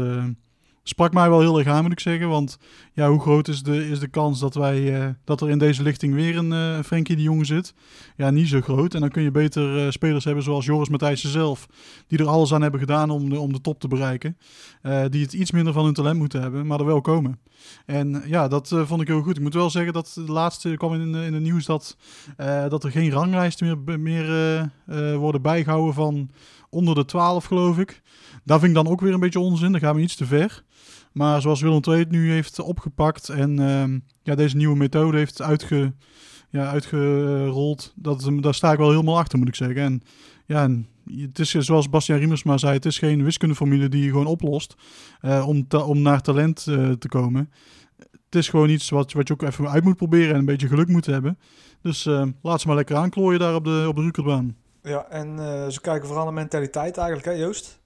sprak 0.83 1.13
mij 1.13 1.29
wel 1.29 1.41
heel 1.41 1.59
erg 1.59 1.69
aan, 1.69 1.83
moet 1.83 1.93
ik 1.93 2.01
zeggen. 2.01 2.29
Want 2.29 2.59
ja, 2.93 3.09
hoe 3.09 3.21
groot 3.21 3.49
is 3.49 3.63
de, 3.63 3.89
is 3.89 3.99
de 3.99 4.09
kans 4.09 4.41
dat, 4.41 4.55
wij, 4.55 5.01
eh, 5.01 5.09
dat 5.25 5.41
er 5.41 5.51
in 5.51 5.59
deze 5.59 5.83
lichting 5.83 6.15
weer 6.15 6.37
een 6.37 6.53
eh 6.53 6.79
Frenkie 6.85 7.17
de 7.17 7.23
Jonge 7.23 7.45
zit? 7.45 7.75
Ja, 8.17 8.31
niet 8.31 8.49
zo 8.49 8.61
groot. 8.61 8.95
En 8.95 9.01
dan 9.01 9.09
kun 9.09 9.23
je 9.23 9.31
beter 9.31 9.85
eh, 9.85 9.91
spelers 9.91 10.25
hebben 10.25 10.45
zoals 10.45 10.65
Joris 10.65 10.89
Matthijssen 10.89 11.31
zelf, 11.31 11.67
die 12.07 12.19
er 12.19 12.29
alles 12.29 12.55
aan 12.55 12.63
hebben 12.63 12.81
gedaan 12.81 13.11
om 13.11 13.31
de, 13.31 13.39
om 13.39 13.53
de 13.53 13.61
top 13.61 13.81
te 13.81 13.89
bereiken. 13.89 14.37
Die 15.11 15.23
het 15.23 15.33
iets 15.33 15.51
minder 15.51 15.73
van 15.73 15.85
hun 15.85 15.95
talent 15.95 16.19
moeten 16.19 16.41
hebben, 16.41 16.67
maar 16.67 16.79
er 16.79 16.87
wel 16.87 17.01
komen. 17.01 17.41
En 17.87 18.23
ja, 18.27 18.49
dat 18.49 18.69
vond 18.85 19.01
ik 19.01 19.09
heel 19.09 19.23
goed. 19.23 19.37
Ik 19.37 19.43
moet 19.43 19.55
wel 19.55 19.71
zeggen 19.71 19.93
dat 19.93 20.13
de 20.15 20.33
laatste 20.33 20.75
kwam 20.77 20.95
in, 20.95 21.15
in 21.15 21.35
het 21.35 21.43
nieuws 21.43 21.65
dat, 21.65 21.97
dat 22.69 22.85
er 22.85 22.91
geen 22.91 23.11
ranglijsten 23.11 23.83
meer, 23.85 24.01
meer 24.01 25.19
worden 25.19 25.43
bijgehouden 25.43 25.95
van 25.95 26.31
onder 26.71 26.95
de 26.95 27.05
12, 27.05 27.45
geloof 27.45 27.79
ik. 27.79 28.03
Daar 28.45 28.59
vind 28.59 28.71
ik 28.71 28.85
dan 28.85 28.93
ook 28.93 29.01
weer 29.01 29.13
een 29.13 29.21
beetje 29.21 29.41
onzin. 29.41 29.73
Dan 29.73 29.81
gaan 29.81 29.95
we 29.95 30.01
iets 30.01 30.17
te 30.17 30.27
ver. 30.27 30.65
Maar 31.13 31.41
zoals 31.41 31.61
Willem 31.61 31.81
II 31.89 31.99
het 31.99 32.11
nu 32.11 32.31
heeft 32.31 32.61
opgepakt 32.61 33.29
en 33.29 33.59
ehm, 33.59 33.99
ja, 34.23 34.35
deze 34.35 34.57
nieuwe 34.57 34.77
methode 34.77 35.17
heeft 35.17 35.43
uitge, 35.43 35.93
ja, 36.51 36.71
uitgerold, 36.71 37.93
dat, 37.97 38.31
daar 38.41 38.55
sta 38.55 38.73
ik 38.73 38.79
wel 38.79 38.91
helemaal 38.91 39.19
achter, 39.19 39.39
moet 39.39 39.49
ik 39.49 39.55
zeggen. 39.55 39.83
En 39.83 40.03
ja, 40.47 40.69
het 41.17 41.39
is 41.39 41.51
zoals 41.51 41.89
Bastiaan 41.89 42.21
Riemersma 42.21 42.57
zei, 42.57 42.73
het 42.73 42.87
is 42.87 42.99
geen 42.99 43.25
wiskundeformule 43.25 43.89
die 43.89 44.05
je 44.05 44.11
gewoon 44.11 44.27
oplost 44.27 44.75
eh, 45.21 45.49
om, 45.49 45.67
om 45.85 46.03
naar 46.03 46.21
talent 46.21 46.67
eh, 46.67 46.91
te 46.91 47.09
komen. 47.09 47.51
Het 47.97 48.35
is 48.35 48.49
gewoon 48.49 48.69
iets 48.69 48.91
wat, 48.91 49.13
wat 49.13 49.29
je 49.29 49.35
ook 49.35 49.43
even 49.43 49.71
uit 49.71 49.85
moet 49.85 49.97
proberen 49.97 50.33
en 50.33 50.39
een 50.39 50.45
beetje 50.45 50.69
geluk 50.69 50.89
moet 50.89 51.07
hebben. 51.07 51.39
Dus 51.83 52.07
eh, 52.07 52.27
laat 52.43 52.61
ze 52.61 52.67
maar 52.67 52.77
lekker 52.77 52.97
aanklooien 52.97 53.41
daar 53.41 53.55
op 53.55 53.65
de, 53.65 53.85
op 53.89 53.97
de 53.97 54.03
Rukerbaan. 54.03 54.57
Ja, 54.83 55.07
en 55.09 55.39
eh, 55.39 55.69
ze 55.69 55.81
kijken 55.81 56.07
vooral 56.07 56.25
naar 56.25 56.35
mentaliteit 56.35 56.97
eigenlijk, 56.97 57.27
hè 57.27 57.33
Joost? 57.33 57.80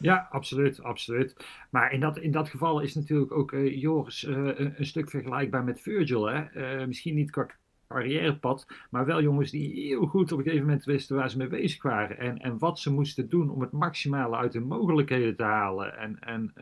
Ja, 0.00 0.28
absoluut, 0.30 0.82
absoluut. 0.82 1.36
Maar 1.70 1.92
in 1.92 2.00
dat, 2.00 2.18
in 2.18 2.30
dat 2.30 2.48
geval 2.48 2.80
is 2.80 2.94
natuurlijk 2.94 3.32
ook 3.32 3.52
eh, 3.52 3.80
Joris 3.80 4.24
eh, 4.24 4.50
een, 4.54 4.86
stuk 4.86 5.10
vergelijkbaar 5.10 5.64
met 5.64 5.80
Virgil. 5.80 6.26
Hè? 6.26 6.40
Eh, 6.40 6.86
misschien 6.86 7.14
niet 7.14 7.30
qua 7.30 7.46
carrièrepad, 7.88 8.66
maar 8.90 9.06
wel 9.06 9.22
jongens 9.22 9.50
die 9.50 9.86
heel 9.86 10.06
goed 10.06 10.32
op 10.32 10.38
een 10.38 10.44
gegeven 10.44 10.66
moment 10.66 10.84
wisten 10.84 11.16
waar 11.16 11.30
ze 11.30 11.36
mee 11.36 11.48
bezig 11.48 11.82
waren. 11.82 12.18
En, 12.18 12.38
en 12.38 12.58
wat 12.58 12.78
ze 12.78 12.92
moesten 12.92 13.28
doen 13.28 13.50
om 13.50 13.60
het 13.60 13.72
maximale 13.72 14.36
uit 14.36 14.52
hun 14.52 14.66
mogelijkheden 14.66 15.36
te 15.36 15.42
halen. 15.42 15.98
En, 15.98 16.18
en 16.20 16.52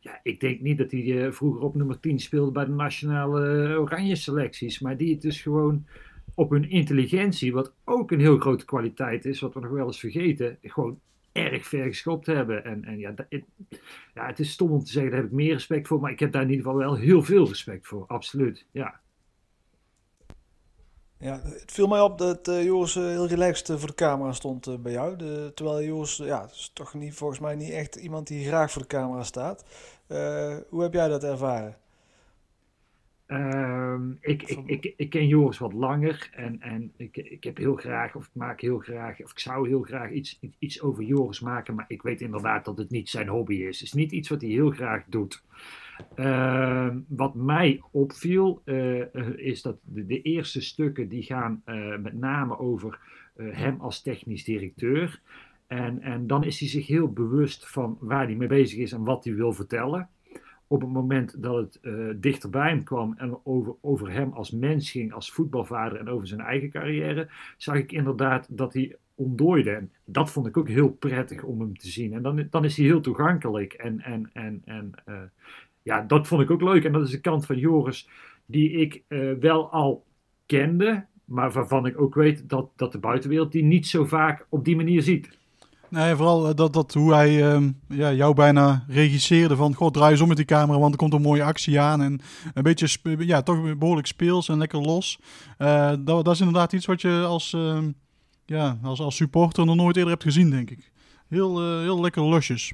ja, 0.00 0.20
ik 0.22 0.40
denk 0.40 0.60
niet 0.60 0.78
dat 0.78 0.90
hij 0.90 1.32
vroeger 1.32 1.62
op 1.62 1.74
nummer 1.74 2.00
10 2.00 2.18
speelde 2.18 2.52
bij 2.52 2.64
de 2.64 2.70
nationale 2.70 3.78
oranje 3.78 4.16
selecties, 4.16 4.80
maar 4.80 4.96
die 4.96 5.12
het 5.12 5.22
dus 5.22 5.42
gewoon 5.42 5.86
op 6.34 6.50
hun 6.50 6.70
intelligentie, 6.70 7.52
wat 7.52 7.72
ook 7.84 8.10
een 8.10 8.20
heel 8.20 8.38
grote 8.38 8.64
kwaliteit 8.64 9.24
is, 9.24 9.40
wat 9.40 9.54
we 9.54 9.60
nog 9.60 9.70
wel 9.70 9.86
eens 9.86 10.00
vergeten, 10.00 10.58
gewoon 10.62 11.00
erg 11.36 11.66
ver 11.66 11.84
geschopt 11.84 12.26
hebben. 12.26 12.64
En, 12.64 12.84
en 12.84 12.98
ja, 12.98 13.14
het, 13.28 13.44
ja, 14.14 14.26
het 14.26 14.38
is 14.38 14.50
stom 14.50 14.70
om 14.70 14.84
te 14.84 14.92
zeggen, 14.92 15.10
daar 15.10 15.20
heb 15.20 15.30
ik 15.30 15.36
meer 15.36 15.52
respect 15.52 15.88
voor, 15.88 16.00
maar 16.00 16.10
ik 16.10 16.20
heb 16.20 16.32
daar 16.32 16.42
in 16.42 16.50
ieder 16.50 16.64
geval 16.64 16.78
wel 16.78 16.94
heel 16.94 17.22
veel 17.22 17.46
respect 17.48 17.86
voor, 17.86 18.04
absoluut. 18.06 18.66
Ja. 18.70 19.00
Ja, 21.18 21.40
het 21.42 21.72
viel 21.72 21.86
mij 21.86 22.00
op 22.00 22.18
dat 22.18 22.48
eh, 22.48 22.54
heel 22.54 23.26
relaxed 23.26 23.68
eh, 23.68 23.76
voor 23.76 23.88
de 23.88 23.94
camera 23.94 24.32
stond 24.32 24.82
bij 24.82 24.92
jou. 24.92 25.16
Terwijl 25.54 25.82
Joris, 25.82 26.16
ja, 26.16 26.44
is 26.44 26.70
toch 26.74 26.94
niet, 26.94 27.14
volgens 27.14 27.40
mij 27.40 27.54
niet 27.54 27.70
echt 27.70 27.96
iemand 27.96 28.26
die 28.26 28.46
graag 28.46 28.70
voor 28.70 28.82
de 28.82 28.88
camera 28.88 29.22
staat. 29.22 29.64
Hoe 30.68 30.82
heb 30.82 30.92
jij 30.92 31.08
dat 31.08 31.24
ervaren? 31.24 31.76
Ehm, 33.26 34.10
ik, 34.20 34.42
ik, 34.42 34.58
ik, 34.66 34.94
ik 34.96 35.10
ken 35.10 35.26
Joris 35.26 35.58
wat 35.58 35.72
langer 35.72 36.28
en, 36.32 36.60
en 36.60 36.92
ik, 36.96 37.16
ik 37.16 37.44
heb 37.44 37.56
heel 37.56 37.74
graag, 37.74 38.14
of 38.14 38.26
ik 38.26 38.34
maak 38.34 38.60
heel 38.60 38.78
graag, 38.78 39.22
of 39.22 39.30
ik 39.30 39.38
zou 39.38 39.68
heel 39.68 39.82
graag 39.82 40.10
iets, 40.10 40.40
iets 40.58 40.82
over 40.82 41.04
Joris 41.04 41.40
maken, 41.40 41.74
maar 41.74 41.84
ik 41.88 42.02
weet 42.02 42.20
inderdaad 42.20 42.64
dat 42.64 42.78
het 42.78 42.90
niet 42.90 43.08
zijn 43.08 43.28
hobby 43.28 43.54
is. 43.54 43.80
Het 43.80 43.88
is 43.88 43.92
niet 43.92 44.12
iets 44.12 44.28
wat 44.28 44.40
hij 44.40 44.50
heel 44.50 44.70
graag 44.70 45.04
doet. 45.06 45.44
Ehm, 46.14 46.98
wat 47.08 47.34
mij 47.34 47.80
opviel, 47.90 48.62
eh, 48.64 49.36
is 49.36 49.62
dat 49.62 49.76
de, 49.82 50.06
de 50.06 50.22
eerste 50.22 50.60
stukken 50.60 51.08
die 51.08 51.22
gaan 51.22 51.62
eh, 51.64 51.98
met 51.98 52.14
name 52.14 52.58
over 52.58 52.98
eh, 53.36 53.46
hem 53.50 53.80
als 53.80 54.02
technisch 54.02 54.44
directeur. 54.44 55.20
En, 55.66 56.02
en 56.02 56.26
dan 56.26 56.44
is 56.44 56.60
hij 56.60 56.68
zich 56.68 56.86
heel 56.86 57.12
bewust 57.12 57.68
van 57.68 57.98
waar 58.00 58.26
hij 58.26 58.34
mee 58.34 58.48
bezig 58.48 58.78
is 58.78 58.92
en 58.92 59.04
wat 59.04 59.24
hij 59.24 59.34
wil 59.34 59.52
vertellen 59.52 60.08
op 60.66 60.80
het 60.80 60.90
moment 60.90 61.42
dat 61.42 61.56
het 61.56 61.80
eh, 61.80 61.92
dichter 62.16 62.50
bij 62.50 62.68
hem 62.68 62.84
kwam 62.84 63.14
en 63.16 63.38
over, 63.44 63.74
over 63.80 64.12
hem 64.12 64.32
als 64.32 64.50
mens 64.50 64.90
ging, 64.90 65.12
als 65.12 65.32
voetbalvader 65.32 65.98
en 65.98 66.08
over 66.08 66.26
zijn 66.26 66.40
eigen 66.40 66.70
carrière, 66.70 67.28
zag 67.56 67.76
ik 67.76 67.92
inderdaad 67.92 68.56
dat 68.56 68.74
hij 68.74 68.96
ontdooide. 69.14 69.70
En 69.70 69.92
dat 70.04 70.30
vond 70.30 70.46
ik 70.46 70.56
ook 70.56 70.68
heel 70.68 70.90
prettig 70.90 71.42
om 71.42 71.60
hem 71.60 71.78
te 71.78 71.88
zien. 71.88 72.12
En 72.12 72.22
dan, 72.22 72.46
dan 72.50 72.64
is 72.64 72.76
hij 72.76 72.86
heel 72.86 73.00
toegankelijk. 73.00 73.72
En, 73.72 74.00
en, 74.00 74.30
en, 74.32 74.62
en 74.64 74.92
eh, 75.04 75.14
ja, 75.82 76.02
dat 76.02 76.26
vond 76.26 76.42
ik 76.42 76.50
ook 76.50 76.62
leuk. 76.62 76.84
En 76.84 76.92
dat 76.92 77.02
is 77.02 77.10
de 77.10 77.20
kant 77.20 77.46
van 77.46 77.58
Joris 77.58 78.08
die 78.46 78.70
ik 78.70 79.02
eh, 79.08 79.32
wel 79.32 79.70
al 79.70 80.04
kende, 80.46 81.04
maar 81.24 81.52
waarvan 81.52 81.86
ik 81.86 82.00
ook 82.00 82.14
weet 82.14 82.48
dat, 82.48 82.70
dat 82.76 82.92
de 82.92 82.98
buitenwereld 82.98 83.52
die 83.52 83.64
niet 83.64 83.86
zo 83.86 84.04
vaak 84.04 84.46
op 84.48 84.64
die 84.64 84.76
manier 84.76 85.02
ziet. 85.02 85.38
Nee, 85.90 86.14
vooral 86.14 86.48
eh, 86.48 86.54
dat, 86.54 86.72
dat 86.72 86.94
hoe 86.94 87.14
hij 87.14 87.52
ehm, 87.52 87.70
ja, 87.88 88.12
jou 88.12 88.34
bijna 88.34 88.84
regisseerde 88.88 89.56
van... 89.56 89.74
Goh, 89.74 89.90
draai 89.90 90.10
eens 90.10 90.20
om 90.20 90.28
met 90.28 90.36
die 90.36 90.46
camera, 90.46 90.78
want 90.78 90.92
er 90.92 90.98
komt 90.98 91.12
een 91.12 91.22
mooie 91.22 91.42
actie 91.42 91.80
aan. 91.80 92.02
En 92.02 92.20
een 92.54 92.62
beetje, 92.62 93.16
ja, 93.18 93.42
toch 93.42 93.78
behoorlijk 93.78 94.06
speels 94.06 94.48
en 94.48 94.58
lekker 94.58 94.80
los. 94.80 95.20
Eh, 95.58 95.88
dat, 95.88 96.24
dat 96.24 96.34
is 96.34 96.40
inderdaad 96.40 96.72
iets 96.72 96.86
wat 96.86 97.00
je 97.00 97.24
als, 97.26 97.52
ehm, 97.52 97.90
ja, 98.46 98.78
als, 98.82 99.00
als 99.00 99.16
supporter 99.16 99.66
nog 99.66 99.76
nooit 99.76 99.96
eerder 99.96 100.12
hebt 100.12 100.24
gezien, 100.24 100.50
denk 100.50 100.70
ik. 100.70 100.92
Heel, 101.28 101.60
eh, 101.60 101.80
heel 101.80 102.00
lekker 102.00 102.22
losjes. 102.22 102.72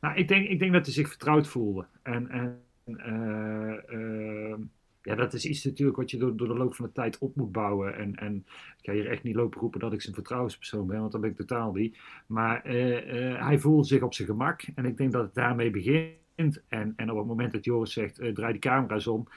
Nou, 0.00 0.16
ik 0.16 0.28
denk, 0.28 0.48
ik 0.48 0.58
denk 0.58 0.72
dat 0.72 0.84
hij 0.84 0.94
zich 0.94 1.08
vertrouwd 1.08 1.48
voelde. 1.48 1.86
En, 2.02 2.28
en 2.28 2.60
eh, 2.98 4.50
eh, 4.52 4.58
ja, 5.02 5.14
dat 5.14 5.32
is 5.32 5.46
iets 5.46 5.64
natuurlijk 5.64 5.96
wat 5.96 6.10
je 6.10 6.18
door, 6.18 6.36
door 6.36 6.48
de 6.48 6.54
loop 6.54 6.74
van 6.74 6.84
de 6.84 6.92
tijd 6.92 7.18
op 7.18 7.36
moet 7.36 7.52
bouwen. 7.52 7.96
En, 7.96 8.14
en 8.14 8.36
ik 8.78 8.84
ga 8.84 8.92
hier 8.92 9.08
echt 9.08 9.22
niet 9.22 9.34
lopen 9.34 9.60
roepen 9.60 9.80
dat 9.80 9.92
ik 9.92 10.02
zijn 10.02 10.14
vertrouwenspersoon 10.14 10.86
ben, 10.86 11.00
want 11.00 11.12
dat 11.12 11.20
ben 11.20 11.30
ik 11.30 11.36
totaal 11.36 11.72
niet. 11.72 11.98
Maar 12.26 12.62
eh, 12.64 13.32
eh, 13.32 13.46
hij 13.46 13.58
voelde 13.58 13.86
zich 13.86 14.02
op 14.02 14.14
zijn 14.14 14.28
gemak. 14.28 14.62
En 14.74 14.84
ik 14.84 14.96
denk 14.96 15.12
dat 15.12 15.22
het 15.22 15.34
daarmee 15.34 15.70
begint. 15.70 16.62
En, 16.68 16.92
en 16.96 17.10
op 17.10 17.16
het 17.16 17.26
moment 17.26 17.52
dat 17.52 17.64
Joris 17.64 17.92
zegt, 17.92 18.18
eh, 18.18 18.32
draai 18.32 18.52
die 18.52 18.60
camera's 18.60 19.06
om. 19.06 19.28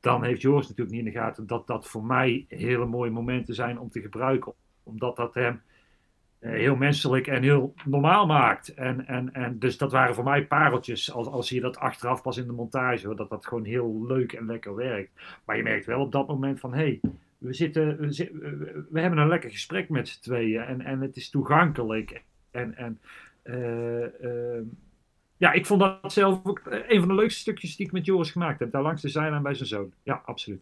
Dan 0.00 0.24
heeft 0.24 0.40
Joris 0.42 0.68
natuurlijk 0.68 0.96
niet 0.96 1.06
in 1.06 1.12
de 1.12 1.18
gaten 1.18 1.46
dat 1.46 1.66
dat 1.66 1.88
voor 1.88 2.04
mij 2.04 2.44
hele 2.48 2.86
mooie 2.86 3.10
momenten 3.10 3.54
zijn 3.54 3.78
om 3.78 3.90
te 3.90 4.00
gebruiken. 4.00 4.52
Omdat 4.82 5.16
dat 5.16 5.34
hem 5.34 5.60
heel 6.40 6.76
menselijk 6.76 7.26
en 7.26 7.42
heel 7.42 7.74
normaal 7.84 8.26
maakt. 8.26 8.74
En, 8.74 9.06
en, 9.06 9.32
en 9.32 9.58
dus 9.58 9.78
dat 9.78 9.92
waren 9.92 10.14
voor 10.14 10.24
mij 10.24 10.46
pareltjes, 10.46 11.12
als, 11.12 11.26
als 11.26 11.48
je 11.48 11.60
dat 11.60 11.76
achteraf 11.78 12.22
pas 12.22 12.36
in 12.36 12.46
de 12.46 12.52
montage, 12.52 13.14
dat 13.14 13.28
dat 13.28 13.46
gewoon 13.46 13.64
heel 13.64 14.04
leuk 14.06 14.32
en 14.32 14.46
lekker 14.46 14.74
werkt. 14.74 15.10
Maar 15.44 15.56
je 15.56 15.62
merkt 15.62 15.86
wel 15.86 16.00
op 16.00 16.12
dat 16.12 16.26
moment 16.28 16.60
van, 16.60 16.72
hé, 16.74 16.78
hey, 16.78 17.00
we, 17.38 17.52
zitten, 17.52 17.98
we, 17.98 18.84
we- 18.90 19.00
hebben 19.00 19.18
een 19.18 19.28
lekker 19.28 19.50
gesprek 19.50 19.88
met 19.88 20.08
z'n 20.08 20.20
tweeën 20.20 20.62
en, 20.62 20.80
en 20.80 21.00
het 21.00 21.16
is 21.16 21.30
toegankelijk. 21.30 22.22
En, 22.50 22.76
en 22.76 23.00
eh, 23.42 24.04
eh, 24.04 24.62
ja, 25.36 25.52
ik 25.52 25.66
vond 25.66 25.80
dat 25.80 26.12
zelf 26.12 26.40
ook 26.44 26.60
een 26.88 26.98
van 27.00 27.08
de 27.08 27.14
leukste 27.14 27.40
stukjes 27.40 27.76
die 27.76 27.86
ik 27.86 27.92
met 27.92 28.04
Joris 28.06 28.30
gemaakt 28.30 28.58
heb. 28.60 28.70
Daar 28.72 28.82
langs 28.82 29.02
de 29.02 29.08
zijlijn 29.08 29.42
bij 29.42 29.54
zijn 29.54 29.68
zoon. 29.68 29.92
Ja, 30.02 30.22
absoluut. 30.24 30.60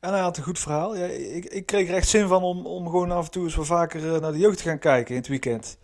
En 0.00 0.12
hij 0.12 0.20
had 0.20 0.36
een 0.36 0.42
goed 0.42 0.58
verhaal. 0.58 0.96
Ik, 0.96 1.44
ik 1.44 1.66
kreeg 1.66 1.88
er 1.88 1.94
echt 1.94 2.08
zin 2.08 2.28
van 2.28 2.42
om, 2.42 2.66
om 2.66 2.88
gewoon 2.88 3.10
af 3.10 3.24
en 3.24 3.30
toe 3.30 3.44
eens 3.44 3.54
wat 3.54 3.66
vaker 3.66 4.14
eh, 4.14 4.20
naar 4.20 4.32
de 4.32 4.38
jeugd 4.38 4.58
te 4.58 4.64
gaan 4.64 4.78
kijken 4.78 5.14
in 5.14 5.20
het 5.20 5.28
weekend. 5.28 5.78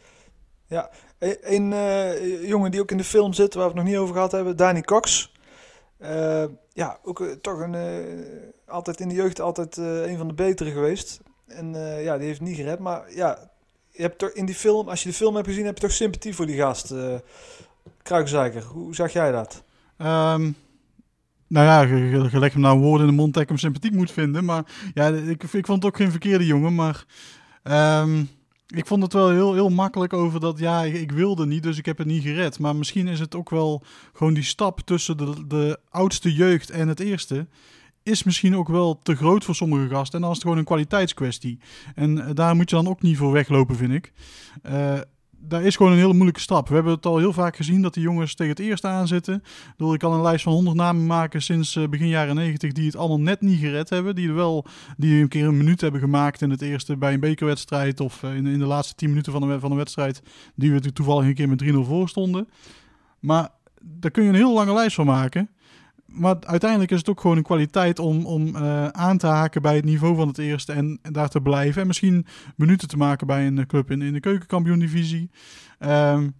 Ja, 0.67 0.91
e- 1.19 1.37
een 1.41 1.73
eh, 1.73 2.49
jongen 2.49 2.71
die 2.71 2.81
ook 2.81 2.91
in 2.91 2.97
de 2.97 3.05
film 3.05 3.33
zit, 3.33 3.55
waar 3.55 3.63
we 3.63 3.69
het 3.69 3.79
nog 3.79 3.89
niet 3.89 3.97
over 3.97 4.15
gehad 4.15 4.33
hebben, 4.33 4.57
Danny 4.57 4.81
Cox. 4.81 5.33
Eh, 5.99 6.45
ja, 6.73 6.99
ook 7.03 7.37
toch 7.41 7.61
een, 7.61 7.77
altijd 8.67 9.01
in 9.01 9.09
de 9.09 9.15
jeugd 9.15 9.41
altijd 9.41 9.77
een 9.77 10.17
van 10.17 10.29
de 10.29 10.35
betere 10.35 10.71
geweest. 10.71 11.21
En 11.47 11.75
ja, 12.03 12.19
die 12.19 12.27
heeft 12.27 12.41
niet 12.41 12.57
gered. 12.57 12.79
Maar 12.79 13.15
ja, 13.15 13.51
je 13.91 14.03
hebt 14.03 14.19
toch 14.19 14.31
in 14.31 14.47
die 14.47 14.55
film, 14.55 14.89
als 14.89 15.03
je 15.03 15.09
de 15.09 15.15
film 15.15 15.35
hebt 15.35 15.47
gezien, 15.47 15.65
heb 15.65 15.75
je 15.75 15.81
toch 15.81 15.93
sympathie 15.93 16.35
voor 16.35 16.47
die 16.47 16.57
gast. 16.57 16.95
Kruikzeiker, 18.03 18.63
hoe 18.63 18.95
zag 18.95 19.13
jij 19.13 19.33
dat? 19.33 19.63
Ehm, 19.97 20.51
nou 21.49 21.67
ja, 21.67 21.97
je, 21.97 22.39
hem 22.41 22.61
nou 22.61 22.79
woorden 22.79 23.09
in 23.09 23.13
de 23.13 23.21
mond 23.21 23.35
dat 23.35 23.43
ik 23.43 23.49
hem 23.49 23.59
sympathiek 23.59 23.93
moet 23.93 24.11
vinden. 24.11 24.45
Maar 24.45 24.65
ja, 24.95 25.07
ik, 25.07 25.43
ik 25.43 25.67
vond 25.67 25.83
het 25.83 25.85
ook 25.85 25.97
geen 25.97 26.11
verkeerde 26.11 26.47
jongen. 26.47 26.75
Maar 26.75 27.05
ehm, 27.63 28.25
ik 28.67 28.87
vond 28.87 29.03
het 29.03 29.13
wel 29.13 29.31
heel, 29.31 29.55
heel 29.55 29.69
makkelijk 29.69 30.13
over 30.13 30.41
dat, 30.41 30.59
ja, 30.59 30.83
ik, 30.83 31.13
wilde 31.13 31.47
niet, 31.47 31.63
dus 31.63 31.79
ik 31.79 31.87
heb 31.87 31.99
het 31.99 32.07
niet 32.07 32.23
gered. 32.23 32.59
Maar 32.59 32.77
misschien 32.77 33.09
is 33.09 33.21
het 33.21 33.35
ook 33.35 33.51
wel 33.51 33.83
gewoon 34.13 34.35
die 34.35 34.43
stap 34.43 34.81
tussen 34.81 35.17
de, 35.17 35.47
de 35.47 35.79
oudste 35.91 36.35
jeugd 36.35 36.71
en 36.71 36.89
het 36.89 37.01
eerste. 37.01 37.47
Is 38.03 38.23
misschien 38.23 38.57
ook 38.57 38.69
wel 38.69 38.99
te 39.03 39.17
groot 39.17 39.45
voor 39.45 39.55
sommige 39.55 39.89
gasten. 39.89 40.15
En 40.15 40.21
dan 40.21 40.31
is 40.31 40.37
het 40.37 40.45
gewoon 40.45 40.59
een 40.59 40.65
kwaliteitskwestie. 40.65 41.59
En 41.95 42.27
eh, 42.27 42.35
daar 42.35 42.57
moet 42.57 42.71
je 42.71 42.77
dan 42.77 42.89
ook 42.89 43.03
niet 43.03 43.17
voor 43.17 43.33
weglopen, 43.33 43.77
vind 43.77 43.93
ik. 43.93 44.13
Eh 44.63 44.99
daar 45.49 45.63
is 45.63 45.77
gewoon 45.77 45.93
een 45.93 45.99
hele 45.99 46.13
moeilijke 46.13 46.41
stap. 46.41 46.69
We 46.69 46.75
hebben 46.75 46.93
het 46.93 47.07
al 47.07 47.19
heel 47.19 47.33
vaak 47.33 47.57
gezien 47.57 47.83
dat 47.83 47.95
die 47.95 48.03
jongens 48.03 48.35
tegen 48.35 48.53
het 48.53 48.63
eerste 48.63 48.87
aanzitten. 48.87 49.43
Bedoel, 49.77 49.93
ik 49.93 49.99
kan 49.99 50.13
een 50.13 50.23
lijst 50.23 50.45
van 50.45 50.53
100 50.53 50.77
namen 50.77 51.07
maken 51.07 51.43
sinds 51.43 51.77
eh, 51.77 51.89
begin 51.89 52.09
jaren 52.09 52.35
90 52.35 52.73
die 52.73 52.87
het 52.87 52.97
allemaal 52.97 53.21
net 53.21 53.41
niet 53.41 53.59
gered 53.59 53.91
hebben. 53.91 54.15
Die 54.15 54.33
wel 54.33 54.67
die 54.97 55.23
een 55.23 55.29
keer 55.29 55.47
een 55.47 55.57
minuut 55.57 55.81
hebben 55.81 56.01
gemaakt 56.01 56.43
in 56.43 56.51
het 56.51 56.63
eerste 56.63 56.97
bij 56.97 57.13
een 57.13 57.21
bekerwedstrijd 57.21 58.01
of 58.01 58.23
eh, 58.23 58.37
in, 58.37 58.47
in 58.47 58.59
de 58.59 58.67
laatste 58.67 58.95
10 58.95 59.09
minuten 59.09 59.33
van 59.33 59.49
de, 59.49 59.61
van 59.61 59.71
de 59.71 59.77
wedstrijd. 59.77 60.23
Die 60.55 60.73
we 60.73 60.93
toevallig 60.93 61.25
een 61.25 61.35
keer 61.35 61.49
met 61.49 61.65
3-0 61.65 61.67
voor 61.81 62.09
stonden. 62.09 62.49
Maar 63.21 63.49
daar 63.83 64.11
kun 64.11 64.23
je 64.23 64.29
een 64.29 64.35
heel 64.35 64.55
lange 64.55 64.73
lijst 64.73 64.95
van 64.95 65.07
maken. 65.07 65.51
Maar 66.17 66.37
uiteindelijk 66.41 66.91
is 66.91 66.99
het 66.99 67.09
ook 67.09 67.21
gewoon 67.21 67.37
een 67.37 67.43
kwaliteit 67.43 67.99
om, 67.99 68.27
om 68.27 68.47
uh, 68.47 68.89
aan 68.89 69.19
te 69.19 69.27
haken 69.27 69.63
bij 69.63 69.77
het 69.77 69.85
niveau 69.85 70.17
van 70.17 70.29
het 70.29 70.39
eerste 70.39 70.73
en, 70.73 70.99
daar 71.03 71.29
te 71.29 71.41
blijven. 71.41 71.81
En 71.81 71.87
misschien 71.87 72.27
minuten 72.57 72.89
te 72.89 72.97
maken 72.97 73.27
bij 73.27 73.47
een 73.47 73.67
club 73.67 73.91
in, 73.91 74.03
in 74.03 74.13
de 74.13 74.21
keukenkampioen-divisie. 74.21 75.31
Um, 75.79 76.35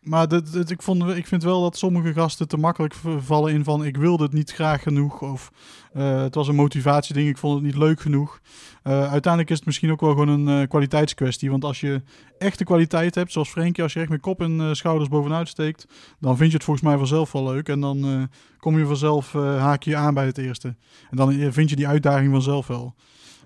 maar 0.00 0.32
ik, 0.66 0.82
vond, 0.82 1.02
ik 1.08 1.26
vind 1.26 1.42
wel 1.42 1.62
dat 1.62 1.76
sommige 1.76 2.12
gasten 2.12 2.48
te 2.48 2.56
makkelijk 2.56 2.94
vallen 3.18 3.52
in 3.52 3.64
van 3.64 3.84
ik 3.84 3.96
wilde 3.96 4.22
het 4.22 4.32
niet 4.32 4.52
graag 4.52 4.82
genoeg. 4.82 5.22
Of 5.22 5.50
uh, 5.96 6.22
het 6.22 6.34
was 6.34 6.48
een 6.48 6.54
motivatieding, 6.54 7.28
ik 7.28 7.38
vond 7.38 7.54
het 7.54 7.64
niet 7.64 7.76
leuk 7.76 8.00
genoeg. 8.00 8.40
Uh, 8.84 9.10
uiteindelijk 9.10 9.50
is 9.50 9.56
het 9.56 9.66
misschien 9.66 9.90
ook 9.90 10.00
wel 10.00 10.10
gewoon 10.10 10.28
een 10.28 10.60
uh, 10.60 10.68
kwaliteitskwestie. 10.68 11.50
Want 11.50 11.64
als 11.64 11.80
je 11.80 12.02
echte 12.38 12.64
kwaliteit 12.64 13.14
hebt, 13.14 13.32
zoals 13.32 13.48
Frenkie, 13.48 13.82
als 13.82 13.92
je 13.92 14.00
echt 14.00 14.08
met 14.08 14.20
kop 14.20 14.40
en 14.40 14.76
schouders 14.76 15.08
bovenuit 15.08 15.48
steekt, 15.48 15.86
dan 16.20 16.36
vind 16.36 16.50
je 16.50 16.56
het 16.56 16.64
volgens 16.64 16.86
mij 16.86 16.96
vanzelf 16.96 17.32
wel 17.32 17.44
leuk. 17.44 17.68
En 17.68 17.80
dan 17.80 18.28
kom 18.58 18.78
je 18.78 18.86
vanzelf, 18.86 19.32
haak 19.32 19.82
je 19.82 19.96
aan 19.96 20.14
bij 20.14 20.26
het 20.26 20.38
eerste. 20.38 20.76
En 21.10 21.16
dan 21.16 21.52
vind 21.52 21.70
je 21.70 21.76
die 21.76 21.88
uitdaging 21.88 22.32
vanzelf 22.32 22.66
wel. 22.66 22.94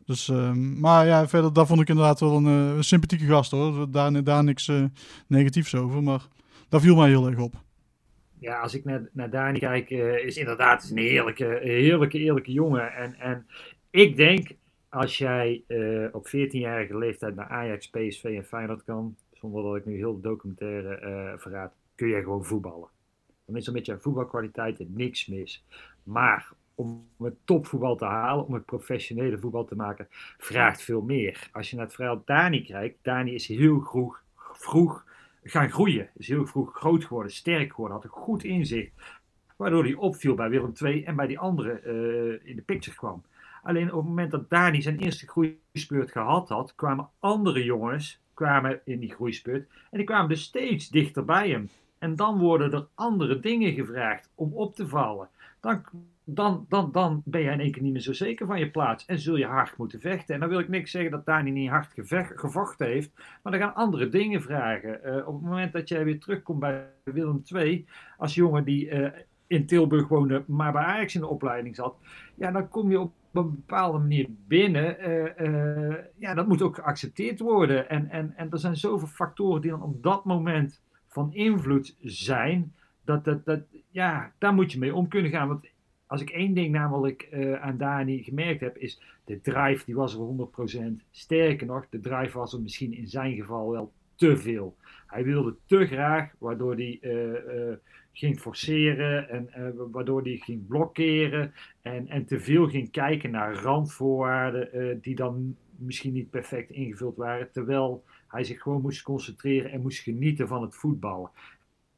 Dus, 0.06 0.28
uh, 0.28 0.52
maar 0.52 1.06
ja, 1.06 1.28
verder, 1.28 1.52
daar 1.52 1.66
vond 1.66 1.80
ik 1.80 1.88
inderdaad 1.88 2.20
wel 2.20 2.36
een, 2.36 2.84
sympathieke 2.84 3.26
gast 3.26 3.50
hoor. 3.50 3.90
Daar, 3.90 4.24
daar 4.24 4.44
niks 4.44 4.70
negatiefs 5.26 5.74
over, 5.74 6.02
maar 6.02 6.20
daar 6.72 6.80
viel 6.80 6.96
mij 6.96 7.08
heel 7.08 7.26
erg 7.26 7.38
op. 7.38 7.54
Ja, 8.38 8.60
als 8.60 8.74
ik 8.74 8.84
naar, 8.84 9.08
naar 9.12 9.30
Dani 9.30 9.58
kijk, 9.58 9.90
uh, 9.90 10.24
is 10.24 10.36
inderdaad 10.36 10.90
een 10.90 10.98
heerlijke, 10.98 11.58
heerlijke, 11.62 12.18
eerlijke 12.18 12.52
jongen. 12.52 12.92
En, 12.92 13.14
en 13.14 13.46
ik 13.90 14.16
denk, 14.16 14.50
als 14.88 15.18
jij 15.18 15.64
op 16.12 16.26
14-jarige 16.26 16.98
leeftijd 16.98 17.34
naar 17.34 17.48
Ajax, 17.48 17.88
PSV 17.88 18.24
en 18.24 18.44
Feyenoord 18.44 18.84
kan, 18.84 19.16
zonder 19.32 19.62
dat 19.62 19.76
ik 19.76 19.86
nu 19.86 19.96
heel 19.96 20.14
de 20.14 20.20
documentaire 20.20 21.34
verraad, 21.38 21.72
kun 21.94 22.08
je 22.08 22.22
gewoon 22.22 22.44
voetballen. 22.44 22.88
Dan 23.46 23.56
is 23.56 23.66
er 23.66 23.72
met 23.72 23.86
je 23.86 23.98
voetbalkwaliteiten 23.98 24.92
niks 24.94 25.26
mis. 25.26 25.64
Maar 26.02 26.52
om 26.74 27.06
het 27.18 27.34
topvoetbal 27.44 27.96
te 27.96 28.04
halen, 28.04 28.46
om 28.46 28.54
het 28.54 28.64
professionele 28.64 29.38
voetbal 29.38 29.64
te 29.64 29.76
maken, 29.76 30.06
vraagt 30.38 30.82
veel 30.82 31.02
meer. 31.02 31.48
Als 31.52 31.70
je 31.70 31.76
naar 31.76 31.84
het 31.84 31.94
verhaal 31.94 32.22
Dani 32.24 32.64
kijkt, 32.64 32.98
Dani 33.02 33.34
is 33.34 33.46
heel 33.46 33.80
vroeg, 33.80 34.22
vroeg 34.52 35.10
gaan 35.42 35.70
groeien. 35.70 36.10
Is 36.14 36.28
heel 36.28 36.46
vroeg 36.46 36.74
groot 36.74 37.04
geworden, 37.04 37.32
sterk 37.32 37.70
geworden, 37.70 37.96
had 37.96 38.04
een 38.04 38.10
goed 38.10 38.44
inzicht. 38.44 38.92
Waardoor 39.56 39.84
hij 39.84 39.94
opviel 39.94 40.34
bij 40.34 40.50
Willem 40.50 40.72
II 40.82 41.04
en 41.04 41.16
bij 41.16 41.26
die 41.26 41.38
anderen 41.38 41.80
uh, 41.84 42.48
in 42.48 42.56
de 42.56 42.62
picture 42.62 42.96
kwam. 42.96 43.22
Alleen 43.62 43.92
op 43.92 43.98
het 43.98 44.08
moment 44.08 44.30
dat 44.30 44.50
Dani 44.50 44.82
zijn 44.82 44.98
eerste 44.98 45.26
groeispeurt 45.26 46.10
gehad 46.10 46.48
had, 46.48 46.74
kwamen 46.74 47.08
andere 47.18 47.64
jongens 47.64 48.20
kwamen 48.34 48.80
in 48.84 48.98
die 48.98 49.12
groeispeurt. 49.12 49.68
En 49.90 49.98
die 49.98 50.06
kwamen 50.06 50.28
dus 50.28 50.42
steeds 50.42 50.88
dichter 50.88 51.24
bij 51.24 51.50
hem. 51.50 51.68
En 51.98 52.16
dan 52.16 52.38
worden 52.38 52.72
er 52.72 52.86
andere 52.94 53.40
dingen 53.40 53.72
gevraagd 53.72 54.30
om 54.34 54.52
op 54.52 54.74
te 54.74 54.88
vallen. 54.88 55.28
Dan 55.60 55.84
dan, 56.34 56.66
dan, 56.68 56.92
dan 56.92 57.22
ben 57.24 57.40
je 57.40 57.50
in 57.50 57.60
één 57.60 57.72
keer 57.72 57.82
niet 57.82 57.92
meer 57.92 58.00
zo 58.00 58.12
zeker 58.12 58.46
van 58.46 58.58
je 58.58 58.70
plaats. 58.70 59.04
En 59.04 59.18
zul 59.18 59.36
je 59.36 59.46
hard 59.46 59.76
moeten 59.76 60.00
vechten. 60.00 60.34
En 60.34 60.40
dan 60.40 60.48
wil 60.48 60.58
ik 60.58 60.68
niks 60.68 60.90
zeggen 60.90 61.10
dat 61.10 61.26
Dani 61.26 61.50
niet 61.50 61.70
hard 61.70 61.92
gevecht, 61.92 62.40
gevochten 62.40 62.86
heeft. 62.86 63.10
Maar 63.42 63.52
dan 63.52 63.60
gaan 63.60 63.74
andere 63.74 64.08
dingen 64.08 64.42
vragen. 64.42 65.00
Uh, 65.04 65.28
op 65.28 65.34
het 65.34 65.42
moment 65.42 65.72
dat 65.72 65.88
jij 65.88 66.04
weer 66.04 66.20
terugkomt 66.20 66.60
bij 66.60 66.84
Willem 67.04 67.42
II. 67.54 67.86
Als 68.16 68.34
jongen 68.34 68.64
die 68.64 68.90
uh, 68.90 69.08
in 69.46 69.66
Tilburg 69.66 70.08
woonde, 70.08 70.44
maar 70.46 70.72
bij 70.72 70.82
Ajax 70.82 71.14
in 71.14 71.20
de 71.20 71.26
opleiding 71.26 71.76
zat. 71.76 71.96
Ja, 72.34 72.50
dan 72.50 72.68
kom 72.68 72.90
je 72.90 73.00
op 73.00 73.12
een 73.32 73.50
bepaalde 73.50 73.98
manier 73.98 74.26
binnen. 74.46 74.96
Uh, 75.40 75.96
ja, 76.18 76.34
dat 76.34 76.48
moet 76.48 76.62
ook 76.62 76.74
geaccepteerd 76.74 77.40
worden. 77.40 77.88
En, 77.88 78.10
en, 78.10 78.32
en 78.36 78.50
er 78.50 78.58
zijn 78.58 78.76
zoveel 78.76 79.08
factoren 79.08 79.60
die 79.60 79.70
dan 79.70 79.82
op 79.82 80.02
dat 80.02 80.24
moment 80.24 80.80
van 81.08 81.32
invloed 81.32 81.96
zijn. 82.00 82.74
Dat, 83.04 83.24
dat, 83.24 83.44
dat, 83.44 83.60
ja, 83.90 84.32
daar 84.38 84.54
moet 84.54 84.72
je 84.72 84.78
mee 84.78 84.94
om 84.94 85.08
kunnen 85.08 85.30
gaan. 85.30 85.48
Want 85.48 85.66
als 86.12 86.20
ik 86.20 86.30
één 86.30 86.54
ding 86.54 86.72
namelijk 86.72 87.28
uh, 87.32 87.62
aan 87.62 87.76
Dani 87.76 88.22
gemerkt 88.22 88.60
heb, 88.60 88.76
is 88.76 89.00
de 89.24 89.40
drive 89.40 89.84
die 89.84 89.94
was 89.94 90.14
er 90.14 90.48
100%. 91.00 91.04
Sterker 91.10 91.66
nog, 91.66 91.88
de 91.88 92.00
drive 92.00 92.38
was 92.38 92.52
er 92.52 92.60
misschien 92.60 92.92
in 92.92 93.08
zijn 93.08 93.36
geval 93.36 93.70
wel 93.70 93.92
te 94.14 94.36
veel. 94.36 94.76
Hij 95.06 95.24
wilde 95.24 95.56
te 95.66 95.86
graag, 95.86 96.30
waardoor 96.38 96.74
hij 96.74 96.98
uh, 97.00 97.22
uh, 97.22 97.74
ging 98.12 98.40
forceren 98.40 99.28
en 99.28 99.74
waardoor 99.90 100.22
hij 100.22 100.36
ging 100.36 100.66
blokkeren 100.66 101.52
en, 101.82 102.08
en 102.08 102.24
te 102.24 102.40
veel 102.40 102.68
ging 102.68 102.90
kijken 102.90 103.30
naar 103.30 103.54
randvoorwaarden 103.54 104.98
die 105.00 105.14
dan 105.14 105.56
misschien 105.76 106.12
niet 106.12 106.30
perfect 106.30 106.70
ingevuld 106.70 107.16
waren, 107.16 107.50
terwijl 107.52 108.04
hij 108.28 108.44
zich 108.44 108.62
gewoon 108.62 108.80
moest 108.80 109.02
concentreren 109.02 109.70
en 109.70 109.80
moest 109.80 110.02
genieten 110.02 110.48
van 110.48 110.62
het 110.62 110.74
voetballen. 110.74 111.30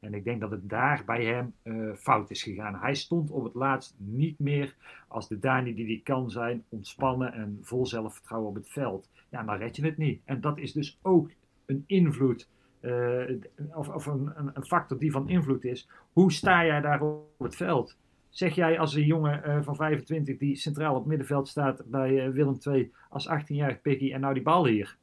En 0.05 0.13
ik 0.13 0.23
denk 0.23 0.41
dat 0.41 0.51
het 0.51 0.69
daar 0.69 1.03
bij 1.05 1.25
hem 1.25 1.53
uh, 1.63 1.93
fout 1.95 2.29
is 2.31 2.43
gegaan. 2.43 2.75
Hij 2.75 2.95
stond 2.95 3.31
op 3.31 3.43
het 3.43 3.53
laatst 3.53 3.95
niet 3.97 4.39
meer 4.39 4.75
als 5.07 5.27
de 5.27 5.39
Dani 5.39 5.73
die 5.73 5.85
die 5.85 6.01
kan 6.03 6.29
zijn, 6.29 6.63
ontspannen 6.69 7.33
en 7.33 7.59
vol 7.61 7.85
zelfvertrouwen 7.85 8.49
op 8.49 8.55
het 8.55 8.69
veld. 8.69 9.09
Ja, 9.29 9.43
dan 9.43 9.57
red 9.57 9.75
je 9.75 9.85
het 9.85 9.97
niet. 9.97 10.21
En 10.25 10.41
dat 10.41 10.57
is 10.57 10.73
dus 10.73 10.99
ook 11.01 11.31
een 11.65 11.83
invloed, 11.87 12.49
uh, 12.81 13.29
of, 13.73 13.89
of 13.89 14.05
een, 14.05 14.31
een, 14.53 14.65
factor 14.65 14.99
die 14.99 15.11
van 15.11 15.29
invloed 15.29 15.63
is. 15.63 15.89
Hoe 16.13 16.31
sta 16.31 16.65
jij 16.65 16.81
daar 16.81 17.01
op 17.01 17.29
het 17.37 17.55
veld? 17.55 17.97
Zeg 18.29 18.55
jij 18.55 18.79
als 18.79 18.95
een 18.95 19.05
jongen 19.05 19.41
uh, 19.45 19.61
van 19.61 19.75
25 19.75 20.37
die 20.37 20.55
centraal 20.55 20.93
op 20.93 20.99
het 20.99 21.07
middenveld 21.07 21.47
staat 21.47 21.83
bij 21.85 22.31
Willem 22.31 22.57
II 22.67 22.93
als 23.09 23.29
18-jarig 23.29 23.81
pikkie 23.81 24.13
en 24.13 24.21
nou 24.21 24.33
die 24.33 24.43
bal 24.43 24.65
hier? 24.65 24.97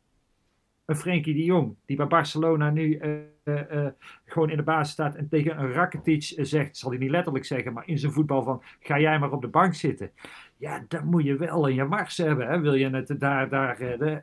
Een 0.92 0.98
Frenkie 0.98 1.34
de 1.34 1.44
Jong, 1.44 1.76
die 1.86 1.96
bij 1.96 2.06
Barcelona 2.06 2.70
nu 2.70 2.98
uh, 2.98 3.70
uh, 3.72 3.86
gewoon 4.24 4.50
in 4.50 4.56
de 4.56 4.62
basis 4.62 4.92
staat 4.92 5.14
en 5.14 5.28
tegen 5.28 5.58
een 5.58 5.72
Rakitic 5.72 6.32
zegt, 6.36 6.76
zal 6.76 6.90
hij 6.90 6.98
niet 6.98 7.10
letterlijk 7.10 7.44
zeggen, 7.44 7.72
maar 7.72 7.88
in 7.88 7.98
zijn 7.98 8.12
voetbal 8.12 8.42
van, 8.42 8.62
ga 8.80 8.98
jij 8.98 9.18
maar 9.18 9.32
op 9.32 9.40
de 9.40 9.48
bank 9.48 9.74
zitten. 9.74 10.10
Ja, 10.56 10.84
dan 10.88 11.06
moet 11.06 11.24
je 11.24 11.36
wel 11.36 11.66
in 11.66 11.74
je 11.74 11.84
mars 11.84 12.16
hebben, 12.16 12.46
hè? 12.46 12.60
wil 12.60 12.74
je 12.74 12.90
het 12.90 13.20
daar, 13.20 13.48
daar 13.48 13.78
redden. 13.78 14.22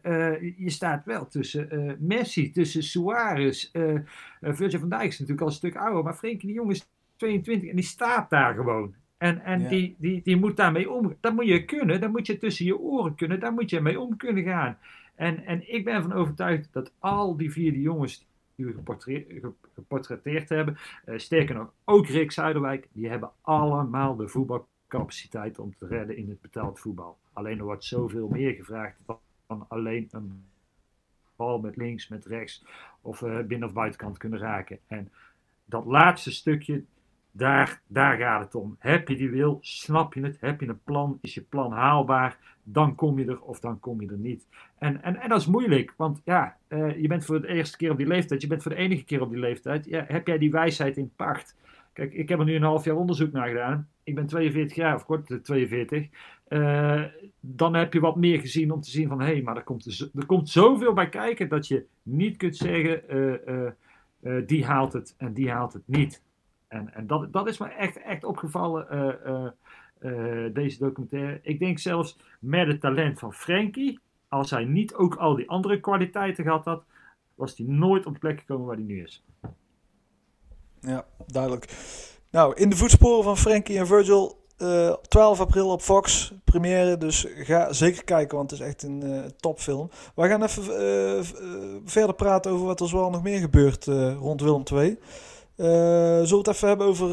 je 0.58 0.70
staat 0.70 1.06
wel 1.06 1.28
tussen 1.28 1.98
Messi, 2.00 2.52
tussen 2.52 2.84
Suarez, 2.84 3.72
Virgil 4.42 4.80
van 4.80 4.90
Dijk 4.90 5.08
is 5.08 5.20
natuurlijk 5.20 5.42
al 5.42 5.48
een 5.48 5.54
stuk 5.54 5.76
ouder, 5.76 6.04
maar 6.04 6.14
Frenkie 6.14 6.48
de 6.48 6.54
Jong 6.54 6.72
is 6.72 6.90
22 7.16 7.70
en 7.70 7.76
die 7.76 7.86
staat 7.86 8.30
daar 8.30 8.54
gewoon. 8.54 8.96
En, 9.18 9.44
en 9.44 9.62
ja. 9.62 9.70
die, 9.70 9.96
die, 9.98 10.22
die 10.24 10.38
moet 10.38 10.58
daarmee 10.58 10.92
om. 10.92 11.16
Dat 11.20 11.34
moet 11.34 11.48
je 11.48 11.66
kunnen, 11.66 12.02
dat 12.02 12.12
moet 12.12 12.28
je 12.28 12.38
tussen 12.38 12.66
je 12.66 12.80
oren 12.80 13.16
kunnen, 13.16 13.40
daar 13.40 13.54
moet 13.54 13.70
je 13.70 13.82
mee 13.82 14.00
om 14.00 14.18
kunnen 14.18 14.44
gaan. 14.44 14.78
En, 15.20 15.46
en 15.46 15.74
ik 15.74 15.84
ben 15.84 15.94
ervan 15.94 16.14
overtuigd 16.14 16.74
dat 16.74 16.92
al 17.00 17.38
die 17.38 17.52
vier 17.52 17.72
die 17.72 17.82
jongens 17.82 18.28
die 18.56 18.66
we 18.66 19.54
geportretteerd 19.74 20.50
hebben, 20.50 20.78
uh, 21.06 21.18
sterker 21.18 21.56
nog, 21.56 21.74
ook 21.86 22.08
Rick 22.08 22.32
Zuiderwijk, 22.32 22.88
die 22.92 23.10
hebben 23.10 23.32
allemaal 23.42 24.16
de 24.16 24.62
capaciteit 24.88 25.60
om 25.60 25.76
te 25.76 25.88
redden 25.88 26.18
in 26.18 26.30
het 26.30 26.42
betaald 26.42 26.80
voetbal. 26.80 27.18
Alleen 27.34 27.58
er 27.58 27.64
wordt 27.64 27.84
zoveel 27.84 28.28
meer 28.28 28.54
gevraagd 28.54 28.98
dan 29.48 29.66
alleen 29.68 30.08
een 30.12 30.44
bal 31.36 31.60
met 31.60 31.76
links, 31.76 32.08
met 32.08 32.26
rechts 32.26 32.66
of 33.02 33.22
uh, 33.22 33.40
binnen- 33.40 33.68
of 33.68 33.74
buitenkant 33.74 34.18
kunnen 34.18 34.40
raken. 34.40 34.80
En 34.88 35.12
dat 35.66 35.86
laatste 35.86 36.32
stukje, 36.32 36.84
daar, 37.32 37.82
daar 37.88 38.18
gaat 38.18 38.44
het 38.44 38.56
om. 38.56 38.76
Heb 38.80 39.08
je 39.08 39.16
die 39.16 39.30
wil, 39.30 39.58
snap 39.62 40.14
je 40.14 40.22
het, 40.22 40.38
heb 40.40 40.62
je 40.62 40.68
een 40.68 40.84
plan, 40.84 41.18
is 41.22 41.34
je 41.34 41.42
plan 41.42 41.72
haalbaar, 41.72 42.38
dan 42.64 42.96
kom 42.96 43.20
je 43.20 43.26
er 43.26 43.42
of 43.42 43.60
dan 43.60 43.80
kom 43.80 44.02
je 44.02 44.08
er 44.08 44.18
niet. 44.18 44.48
En, 44.78 45.04
en, 45.04 45.16
en 45.16 45.30
dat 45.30 45.40
is 45.40 45.48
moeilijk, 45.48 45.94
want 45.98 46.22
ja, 46.26 46.58
uh, 46.70 47.02
je 47.02 47.08
bent 47.08 47.26
voor 47.26 47.42
de 47.42 47.48
eerste 47.48 47.78
keer 47.78 47.92
op 47.92 47.98
die 47.98 48.08
leeftijd, 48.08 48.42
je 48.42 48.48
bent 48.48 48.62
voor 48.62 48.72
de 48.72 48.78
enige 48.78 49.04
keer 49.04 49.22
op 49.22 49.30
die 49.30 49.40
leeftijd. 49.40 49.86
Ja, 49.86 50.06
heb 50.08 50.28
jij 50.28 50.38
die 50.38 50.52
wijsheid 50.52 50.98
in 50.98 51.12
pacht? 51.16 51.58
Kijk, 51.94 52.14
ik 52.14 52.30
heb 52.30 52.40
er 52.40 52.46
nu 52.46 52.56
een 52.56 52.64
half 52.64 52.86
jaar 52.86 52.96
onderzoek 52.96 53.32
naar 53.32 53.48
gedaan. 53.48 53.88
Ik 54.04 54.16
ben 54.16 54.26
42 54.28 54.76
jaar, 54.76 54.96
of 54.96 55.06
kort 55.06 55.44
42. 55.44 56.08
Uh, 56.50 57.04
dan 57.40 57.74
heb 57.74 57.94
je 57.94 58.00
wat 58.00 58.16
meer 58.16 58.40
gezien 58.40 58.72
om 58.72 58.82
te 58.82 58.90
zien 58.90 59.08
van... 59.08 59.20
hé, 59.20 59.26
hey, 59.26 59.42
maar 59.42 59.56
er 59.56 59.64
komt, 59.64 60.12
er 60.16 60.26
komt 60.26 60.50
zoveel 60.50 60.94
bij 60.94 61.10
kijken... 61.10 61.50
dat 61.50 61.68
je 61.68 61.86
niet 62.04 62.38
kunt 62.38 62.58
zeggen... 62.58 63.02
Die 64.46 64.66
haalt 64.66 64.94
het 64.94 65.16
en 65.18 65.34
die 65.34 65.52
haalt 65.52 65.74
het 65.74 65.84
niet. 65.86 66.22
En, 66.70 66.94
en 66.94 67.08
dat, 67.08 67.34
dat 67.34 67.48
is 67.48 67.58
me 67.58 67.68
echt, 67.68 68.02
echt 68.02 68.24
opgevallen... 68.24 68.88
deze 70.54 70.78
documentaire. 70.80 71.40
Ik 71.42 71.60
denk 71.60 71.80
zelfs 71.80 72.20
met 72.40 72.68
het 72.68 72.82
talent 72.82 73.20
van 73.20 73.34
Frankie... 73.34 74.00
als 74.28 74.50
hij 74.50 74.64
niet 74.64 74.94
ook 74.94 75.16
al 75.16 75.36
die 75.36 75.50
andere 75.50 75.80
kwaliteiten 75.80 76.44
gehad 76.44 76.66
had... 76.66 76.84
was 77.36 77.58
hij 77.58 77.66
nooit 77.68 78.06
op 78.06 78.14
de 78.14 78.20
plek 78.20 78.40
gekomen 78.40 78.66
waar 78.66 78.76
hij 78.76 78.86
nu 78.86 79.04
is. 79.04 79.24
Ja, 80.80 81.06
duidelijk. 81.28 81.66
Nou, 82.32 82.56
in 82.56 82.70
de 82.70 82.76
voetsporen 82.76 83.24
van 83.24 83.38
Frankie 83.38 83.78
en 83.78 83.88
Virgil, 83.88 84.46
uh, 84.58 84.94
12 84.94 85.40
april 85.40 85.70
op 85.70 85.82
Fox, 85.82 86.34
première. 86.44 86.98
Dus 86.98 87.26
ga 87.36 87.74
zeker 87.74 88.04
kijken, 88.04 88.38
want 88.38 88.52
het 88.52 88.60
is 88.60 88.66
echt 88.66 88.84
een 88.84 89.34
topfilm. 89.38 89.90
We 90.16 90.28
gaan 90.28 90.44
even 90.44 91.26
verder 91.86 92.16
praten 92.16 92.52
over 92.52 92.66
wat 92.66 92.80
er 92.80 92.88
zoal 92.88 93.10
nog 93.10 93.24
meer 93.24 93.40
gebeurt 93.40 93.86
rond 94.20 94.42
Willem 94.42 94.64
II. 94.74 95.00
Zullen 95.66 96.30
we 96.30 96.38
het 96.38 96.48
even 96.48 96.68
hebben 96.68 96.88
over 96.88 97.10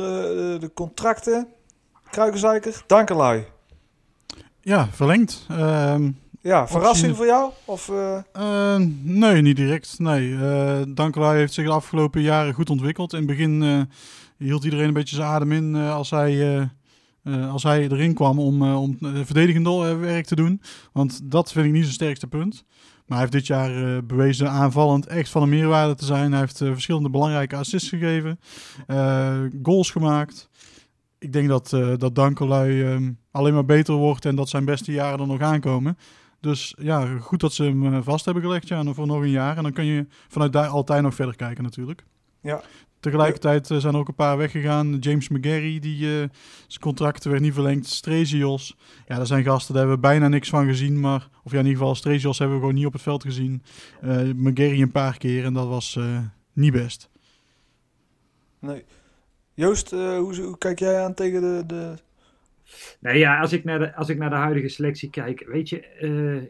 de 0.60 0.70
contracten? 0.74 1.48
Kruikenzeiker, 2.10 2.82
Dankelui. 2.86 3.44
Ja, 4.60 4.88
verlengd. 4.92 5.46
Ehm, 5.48 6.10
ja, 6.40 6.68
verrassing 6.68 7.16
voor 7.16 7.26
jou? 7.26 7.52
Of, 7.64 7.88
uh... 7.88 8.76
nee, 9.02 9.42
niet 9.42 9.56
direct. 9.56 9.98
Nee, 9.98 10.28
uh, 10.28 10.80
Dankelui 10.88 11.38
heeft 11.38 11.52
zich 11.52 11.64
de 11.64 11.72
afgelopen 11.72 12.22
jaren 12.22 12.54
goed 12.54 12.70
ontwikkeld. 12.70 13.12
In 13.12 13.18
het 13.18 13.26
begin 13.26 13.62
uh, 13.62 13.80
hield 14.36 14.64
iedereen 14.64 14.86
een 14.86 14.92
beetje 14.92 15.16
zijn 15.16 15.28
adem 15.28 15.52
in 15.52 15.74
als, 15.74 16.10
hij, 16.10 16.68
als 17.50 17.62
hij 17.62 17.82
erin 17.82 18.14
kwam 18.14 18.38
om, 18.38 18.62
om 18.62 18.98
verdedigend 19.00 19.68
werk 20.00 20.26
te 20.26 20.36
doen. 20.36 20.62
Want 20.92 21.20
dat 21.30 21.52
vind 21.52 21.66
ik 21.66 21.72
niet 21.72 21.82
zijn 21.82 21.94
sterkste 21.94 22.26
punt. 22.26 22.64
Maar 23.06 23.18
hij 23.18 23.26
heeft 23.26 23.32
dit 23.32 23.46
jaar 23.46 24.04
bewezen 24.04 24.50
aanvallend 24.50 25.06
echt 25.06 25.30
van 25.30 25.42
een 25.42 25.48
meerwaarde 25.48 25.94
te 25.94 26.04
zijn. 26.04 26.30
Hij 26.30 26.40
heeft 26.40 26.58
verschillende 26.58 27.10
belangrijke 27.10 27.56
assists 27.56 27.88
gegeven, 27.88 28.40
goals 29.62 29.90
gemaakt 29.90 30.48
ik 31.18 31.32
denk 31.32 31.48
dat, 31.48 31.68
dat 31.98 32.14
Dankelui 32.14 32.84
um, 32.84 33.18
alleen 33.30 33.54
maar 33.54 33.64
beter 33.64 33.94
wordt 33.94 34.24
en 34.24 34.36
dat 34.36 34.48
zijn 34.48 34.64
beste 34.64 34.92
jaren 34.92 35.20
er 35.20 35.26
nog 35.26 35.40
aankomen. 35.40 35.98
Dus 36.40 36.74
ja, 36.78 37.18
goed 37.18 37.40
dat 37.40 37.52
ze 37.52 37.62
hem 37.62 38.02
vast 38.02 38.24
hebben 38.24 38.42
gelegd 38.42 38.68
ja, 38.68 38.84
voor 38.84 39.06
nog 39.06 39.20
een 39.20 39.30
jaar. 39.30 39.56
En 39.56 39.62
dan 39.62 39.72
kun 39.72 39.84
je 39.84 40.06
vanuit 40.28 40.52
daar 40.52 40.66
altijd 40.66 41.02
nog 41.02 41.14
verder 41.14 41.36
kijken 41.36 41.64
natuurlijk. 41.64 42.04
Ja. 42.40 42.62
Tegelijkertijd 43.06 43.66
zijn 43.66 43.94
er 43.94 44.00
ook 44.00 44.08
een 44.08 44.14
paar 44.14 44.36
weggegaan. 44.36 44.96
James 44.98 45.28
McGarry, 45.28 45.78
die, 45.78 46.04
uh, 46.04 46.10
zijn 46.66 46.80
contract 46.80 47.24
werd 47.24 47.40
niet 47.40 47.54
verlengd. 47.54 47.86
Strezios. 47.86 48.76
Ja, 49.06 49.16
dat 49.16 49.26
zijn 49.26 49.44
gasten, 49.44 49.74
daar 49.74 49.86
hebben 49.86 50.02
we 50.02 50.08
bijna 50.08 50.28
niks 50.28 50.48
van 50.48 50.66
gezien. 50.66 51.00
Maar, 51.00 51.28
of 51.44 51.52
ja, 51.52 51.58
in 51.58 51.64
ieder 51.64 51.78
geval, 51.78 51.94
Strezios 51.94 52.38
hebben 52.38 52.56
we 52.56 52.62
gewoon 52.62 52.76
niet 52.76 52.86
op 52.86 52.92
het 52.92 53.02
veld 53.02 53.22
gezien. 53.22 53.62
Uh, 54.04 54.16
McGarry 54.34 54.82
een 54.82 54.90
paar 54.90 55.18
keer 55.18 55.44
en 55.44 55.52
dat 55.52 55.66
was 55.66 55.96
uh, 55.98 56.18
niet 56.52 56.72
best. 56.72 57.10
Nee. 58.58 58.84
Joost, 59.54 59.90
hoe, 59.90 60.40
hoe, 60.42 60.58
kijk 60.58 60.78
jij 60.78 61.00
aan 61.00 61.14
tegen 61.14 61.40
de, 61.40 61.62
de 61.66 61.94
Nee, 63.00 63.18
ja, 63.18 63.40
als 63.40 63.52
ik, 63.52 63.64
naar 63.64 63.78
de, 63.78 63.94
als 63.94 64.08
ik 64.08 64.18
naar 64.18 64.30
de 64.30 64.36
huidige 64.36 64.68
selectie 64.68 65.10
kijk, 65.10 65.44
weet 65.46 65.68
je, 65.68 65.98
uh, 66.00 66.48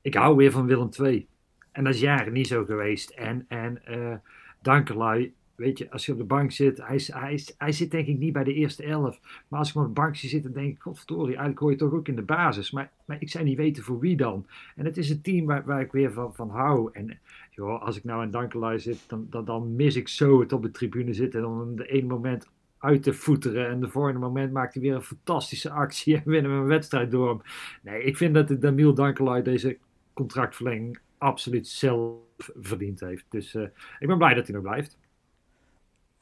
ik 0.00 0.14
hou 0.14 0.36
weer 0.36 0.50
van 0.50 0.66
Willem 0.66 0.88
II. 1.00 1.26
En 1.72 1.84
dat 1.84 1.94
is 1.94 2.00
jaren 2.00 2.32
niet 2.32 2.46
zo 2.46 2.64
geweest. 2.64 3.10
En, 3.10 3.44
en 3.48 3.82
uh, 3.88 4.14
Dankelui, 4.62 5.34
weet 5.54 5.78
je, 5.78 5.90
als 5.90 6.06
je 6.06 6.12
op 6.12 6.18
de 6.18 6.24
bank 6.24 6.52
zit, 6.52 6.78
hij, 6.78 7.00
hij, 7.06 7.44
hij 7.58 7.72
zit 7.72 7.90
denk 7.90 8.06
ik 8.06 8.18
niet 8.18 8.32
bij 8.32 8.44
de 8.44 8.54
eerste 8.54 8.82
elf. 8.82 9.20
Maar 9.48 9.58
als 9.58 9.68
ik 9.68 9.76
op 9.76 9.82
de 9.82 9.88
bank 9.88 10.16
zie 10.16 10.28
zitten, 10.28 10.52
denk 10.52 10.76
ik, 10.76 10.82
godverdorie, 10.82 11.26
eigenlijk 11.26 11.58
hoor 11.58 11.70
je 11.70 11.76
toch 11.76 11.92
ook 11.92 12.08
in 12.08 12.16
de 12.16 12.22
basis. 12.22 12.70
Maar, 12.70 12.90
maar 13.04 13.16
ik 13.20 13.30
zou 13.30 13.44
niet 13.44 13.56
weten 13.56 13.82
voor 13.82 13.98
wie 13.98 14.16
dan. 14.16 14.46
En 14.76 14.84
het 14.84 14.96
is 14.96 15.10
een 15.10 15.20
team 15.20 15.46
waar, 15.46 15.64
waar 15.64 15.80
ik 15.80 15.92
weer 15.92 16.12
van, 16.12 16.34
van 16.34 16.50
hou. 16.50 16.90
En 16.92 17.18
joh, 17.50 17.82
als 17.82 17.96
ik 17.96 18.04
nou 18.04 18.22
in 18.22 18.30
Dankelui 18.30 18.78
zit, 18.78 19.04
dan, 19.06 19.26
dan, 19.30 19.44
dan 19.44 19.76
mis 19.76 19.96
ik 19.96 20.08
zo 20.08 20.40
het 20.40 20.52
op 20.52 20.62
de 20.62 20.70
tribune 20.70 21.12
zitten. 21.12 21.40
En 21.40 21.46
dan 21.46 21.76
de 21.76 21.86
ene 21.86 22.06
moment 22.06 22.48
uit 22.78 23.02
te 23.02 23.12
voeteren. 23.12 23.68
En 23.68 23.80
de 23.80 23.88
volgende 23.88 24.18
moment 24.18 24.52
maakt 24.52 24.74
hij 24.74 24.82
weer 24.82 24.94
een 24.94 25.02
fantastische 25.02 25.70
actie 25.70 26.16
en 26.16 26.22
winnen 26.24 26.50
we 26.50 26.56
een 26.56 26.66
wedstrijd 26.66 27.10
door 27.10 27.28
hem. 27.28 27.40
Nee, 27.82 28.02
ik 28.02 28.16
vind 28.16 28.34
dat 28.34 28.48
de 28.48 28.58
Damiel 28.58 28.94
deze 29.42 29.78
contractverlenging 30.12 30.98
absoluut 31.18 31.68
zelf 31.68 32.20
verdiend 32.38 33.00
heeft. 33.00 33.24
Dus 33.28 33.54
uh, 33.54 33.62
ik 33.98 34.06
ben 34.06 34.18
blij 34.18 34.34
dat 34.34 34.46
hij 34.46 34.54
nog 34.54 34.64
blijft. 34.64 34.98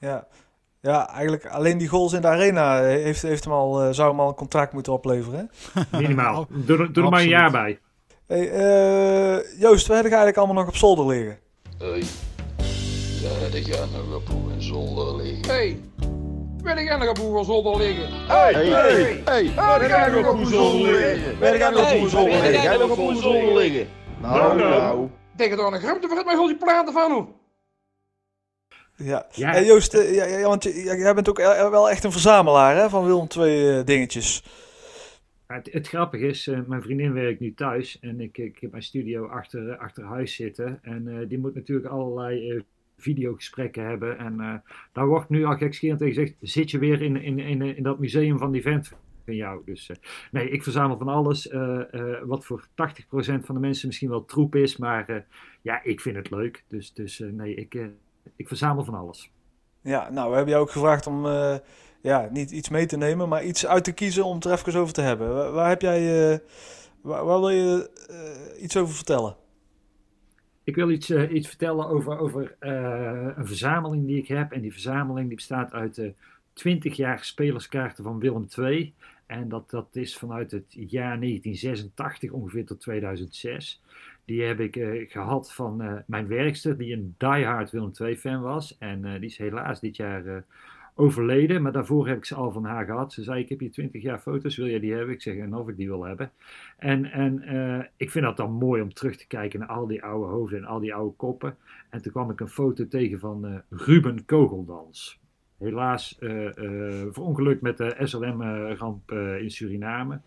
Ja. 0.00 0.26
Ja, 0.82 1.08
eigenlijk 1.08 1.46
alleen 1.46 1.78
die 1.78 1.88
goals 1.88 2.12
in 2.12 2.20
de 2.20 2.28
arena 2.28 2.82
heeft, 2.82 3.22
heeft 3.22 3.44
hem 3.44 3.52
al, 3.52 3.86
uh, 3.86 3.92
zou 3.92 4.10
hem 4.10 4.20
al 4.20 4.28
een 4.28 4.34
contract 4.34 4.72
moeten 4.72 4.92
opleveren. 4.92 5.50
Hè? 5.72 5.98
Minimaal. 5.98 6.46
Doe, 6.66 6.90
doe 6.90 7.04
er 7.04 7.10
maar 7.10 7.20
een 7.20 7.28
jaar 7.28 7.50
bij. 7.50 7.78
Hey, 8.26 8.40
uh, 8.40 9.60
Joost, 9.60 9.86
we 9.86 9.92
hebben 9.92 10.12
eigenlijk 10.12 10.36
allemaal 10.36 10.56
nog 10.56 10.68
op 10.68 10.76
zolder 10.76 11.06
liggen. 11.06 11.38
Hey, 11.78 12.04
ja, 13.20 13.48
die 13.50 13.64
gaan 13.64 13.88
nog 13.92 14.14
op 14.14 14.54
zolder 14.58 15.16
liggen. 15.16 15.46
Hey, 15.46 15.80
wil 16.62 16.76
ik 16.76 16.98
nog 16.98 17.08
op 17.08 17.18
hoeveel 17.18 17.44
zolder 17.44 17.76
liggen? 17.76 18.08
Hey, 18.26 18.52
hey, 18.52 19.22
hey, 19.24 19.46
ga 19.46 20.06
ik 20.06 20.26
op 20.26 20.44
zolder 20.46 20.92
liggen? 20.92 21.36
Ga 21.36 21.70
ik 21.70 21.76
op 21.76 21.86
hoeveel 21.86 22.08
zolder 22.08 22.40
liggen? 22.40 22.60
Ga 22.60 22.72
ik 22.72 22.90
op 22.90 23.14
zolder 23.16 23.54
liggen? 23.54 23.88
Nou, 24.20 24.58
nou. 24.58 25.08
Denk 25.36 25.52
er 25.52 25.64
aan 25.64 25.74
een 25.74 25.80
grote 25.80 26.08
vergeet 26.08 26.26
mij 26.26 26.36
al 26.36 26.46
die 26.46 26.56
platen 26.56 26.92
van 26.92 27.12
hoe. 27.12 27.26
Ja, 29.02 29.26
ja. 29.32 29.50
Hey, 29.50 29.64
Joost, 29.64 29.94
uh, 29.94 30.14
ja, 30.14 30.24
ja, 30.24 30.48
want 30.48 30.62
jij 30.62 31.14
bent 31.14 31.28
ook 31.28 31.38
wel 31.70 31.90
echt 31.90 32.04
een 32.04 32.12
verzamelaar 32.12 32.76
hè, 32.76 32.88
van 32.88 33.04
Willem 33.04 33.28
twee 33.28 33.78
uh, 33.78 33.84
dingetjes. 33.84 34.44
Het, 35.46 35.72
het, 35.72 35.88
grappige 35.88 36.26
is, 36.26 36.46
uh, 36.46 36.60
mijn 36.66 36.82
vriendin 36.82 37.12
werkt 37.12 37.40
nu 37.40 37.54
thuis 37.54 37.98
en 38.00 38.20
ik, 38.20 38.38
ik 38.38 38.58
heb 38.60 38.70
mijn 38.70 38.82
studio 38.82 39.26
achter, 39.26 39.76
achter 39.76 40.04
huis 40.04 40.34
zitten. 40.34 40.78
En 40.82 41.26
die 41.28 41.38
moet 41.38 41.54
natuurlijk 41.54 41.88
allerlei 41.88 42.62
videogesprekken 42.96 43.86
hebben. 43.86 44.18
En 44.18 44.62
daar 44.92 45.06
wordt 45.06 45.28
nu 45.28 45.44
al 45.44 45.56
gekscherend 45.56 45.98
tegen 45.98 46.14
gezegd, 46.14 46.36
zit 46.40 46.70
je 46.70 46.78
weer 46.78 47.02
in, 47.02 47.16
in, 47.16 47.38
in, 47.38 47.62
in 47.62 47.82
dat 47.82 47.98
museum 47.98 48.38
van 48.38 48.52
die 48.52 48.62
vent 48.62 48.92
van 49.24 49.34
jou. 49.34 49.62
Dus 49.64 49.90
nee, 50.30 50.50
ik 50.50 50.62
verzamel 50.62 50.98
van 50.98 51.08
alles. 51.08 51.52
Wat 52.24 52.44
voor 52.44 52.66
80% 52.68 52.72
van 53.40 53.54
de 53.54 53.60
mensen 53.60 53.86
misschien 53.86 54.08
wel 54.08 54.24
troep 54.24 54.54
is. 54.54 54.76
Maar 54.76 55.24
ja, 55.62 55.82
ik 55.82 56.00
vind 56.00 56.16
het 56.16 56.30
leuk. 56.30 56.64
Dus, 56.68 56.92
dus 56.92 57.18
nee, 57.18 57.54
ik, 57.54 57.90
ik 58.36 58.48
verzamel 58.48 58.84
van 58.84 58.94
alles. 58.94 59.30
Ja, 59.80 60.10
nou, 60.10 60.28
we 60.28 60.34
hebben 60.34 60.52
jou 60.52 60.64
ook 60.66 60.70
gevraagd 60.70 61.06
om 61.06 61.26
ja, 62.02 62.28
niet 62.30 62.50
iets 62.50 62.68
mee 62.68 62.86
te 62.86 62.96
nemen, 62.96 63.28
maar 63.28 63.44
iets 63.44 63.66
uit 63.66 63.84
te 63.84 63.92
kiezen 63.92 64.24
om 64.24 64.34
het 64.34 64.44
er 64.44 64.52
even 64.52 64.80
over 64.80 64.94
te 64.94 65.00
hebben. 65.00 65.34
Waar, 65.34 65.52
waar 65.52 65.68
heb 65.68 65.80
jij, 65.80 66.32
waar, 67.00 67.24
waar, 67.24 67.38
wil 67.38 67.50
je 67.50 67.90
iets 68.60 68.76
over 68.76 68.94
vertellen? 68.94 69.36
Ik 70.64 70.74
wil 70.74 70.90
iets, 70.90 71.10
iets 71.10 71.48
vertellen 71.48 71.88
over, 71.88 72.18
over 72.18 72.56
een 73.38 73.46
verzameling 73.46 74.06
die 74.06 74.18
ik 74.18 74.28
heb. 74.28 74.52
En 74.52 74.60
die 74.60 74.72
verzameling 74.72 75.26
die 75.26 75.36
bestaat 75.36 75.72
uit 75.72 75.98
uh, 75.98 76.10
20 76.52 76.96
jaar 76.96 77.24
spelerskaarten 77.24 78.04
van 78.04 78.18
Willem 78.18 78.46
II. 78.58 78.94
En 79.26 79.48
dat, 79.48 79.70
dat 79.70 79.88
is 79.92 80.16
vanuit 80.16 80.50
het 80.50 80.66
jaar 80.68 81.20
1986 81.20 82.30
ongeveer 82.30 82.66
tot 82.66 82.80
2006. 82.80 83.82
Die 84.30 84.42
heb 84.42 84.60
ik 84.60 84.74
gehad 85.10 85.52
van 85.52 86.02
mijn 86.06 86.26
werkster, 86.26 86.76
die 86.76 86.94
een 86.94 87.14
diehard 87.18 87.70
Willem 87.70 87.90
II 88.00 88.16
fan 88.16 88.40
was. 88.40 88.78
En 88.78 89.02
die 89.02 89.28
is 89.28 89.38
helaas 89.38 89.80
dit 89.80 89.96
jaar 89.96 90.44
overleden. 90.94 91.62
Maar 91.62 91.72
daarvoor 91.72 92.08
heb 92.08 92.16
ik 92.16 92.24
ze 92.24 92.34
al 92.34 92.52
van 92.52 92.64
haar 92.64 92.84
gehad. 92.84 93.12
Ze 93.12 93.22
zei, 93.22 93.40
ik 93.40 93.48
heb 93.48 93.58
hier 93.58 93.70
20 93.70 94.02
jaar 94.02 94.18
foto's, 94.18 94.56
wil 94.56 94.66
jij 94.66 94.80
die 94.80 94.92
hebben? 94.92 95.14
Ik 95.14 95.22
zeg, 95.22 95.36
en 95.36 95.54
of 95.54 95.68
ik 95.68 95.76
die 95.76 95.88
wil 95.88 96.04
hebben. 96.04 96.30
En, 96.78 97.04
en 97.04 97.42
ik 97.96 98.10
vind 98.10 98.24
dat 98.24 98.36
dan 98.36 98.52
mooi 98.52 98.82
om 98.82 98.94
terug 98.94 99.16
te 99.16 99.26
kijken 99.26 99.58
naar 99.58 99.68
al 99.68 99.86
die 99.86 100.02
oude 100.02 100.26
hoofden 100.26 100.58
en 100.58 100.64
al 100.64 100.80
die 100.80 100.94
oude 100.94 101.16
koppen. 101.16 101.56
En 101.90 102.02
toen 102.02 102.12
kwam 102.12 102.30
ik 102.30 102.40
een 102.40 102.48
foto 102.48 102.88
tegen 102.88 103.18
van 103.18 103.62
Ruben 103.68 104.24
Kogeldans. 104.24 105.20
Helaas 105.58 106.16
verongelukt 107.10 107.62
met 107.62 107.76
de 107.76 107.96
SLM-ramp 107.98 109.12
in 109.12 109.50
Suriname. 109.50 110.20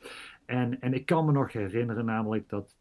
En, 0.45 0.81
en 0.81 0.93
ik 0.93 1.05
kan 1.05 1.25
me 1.25 1.31
nog 1.31 1.51
herinneren 1.51 2.05
namelijk 2.05 2.49
dat 2.49 2.75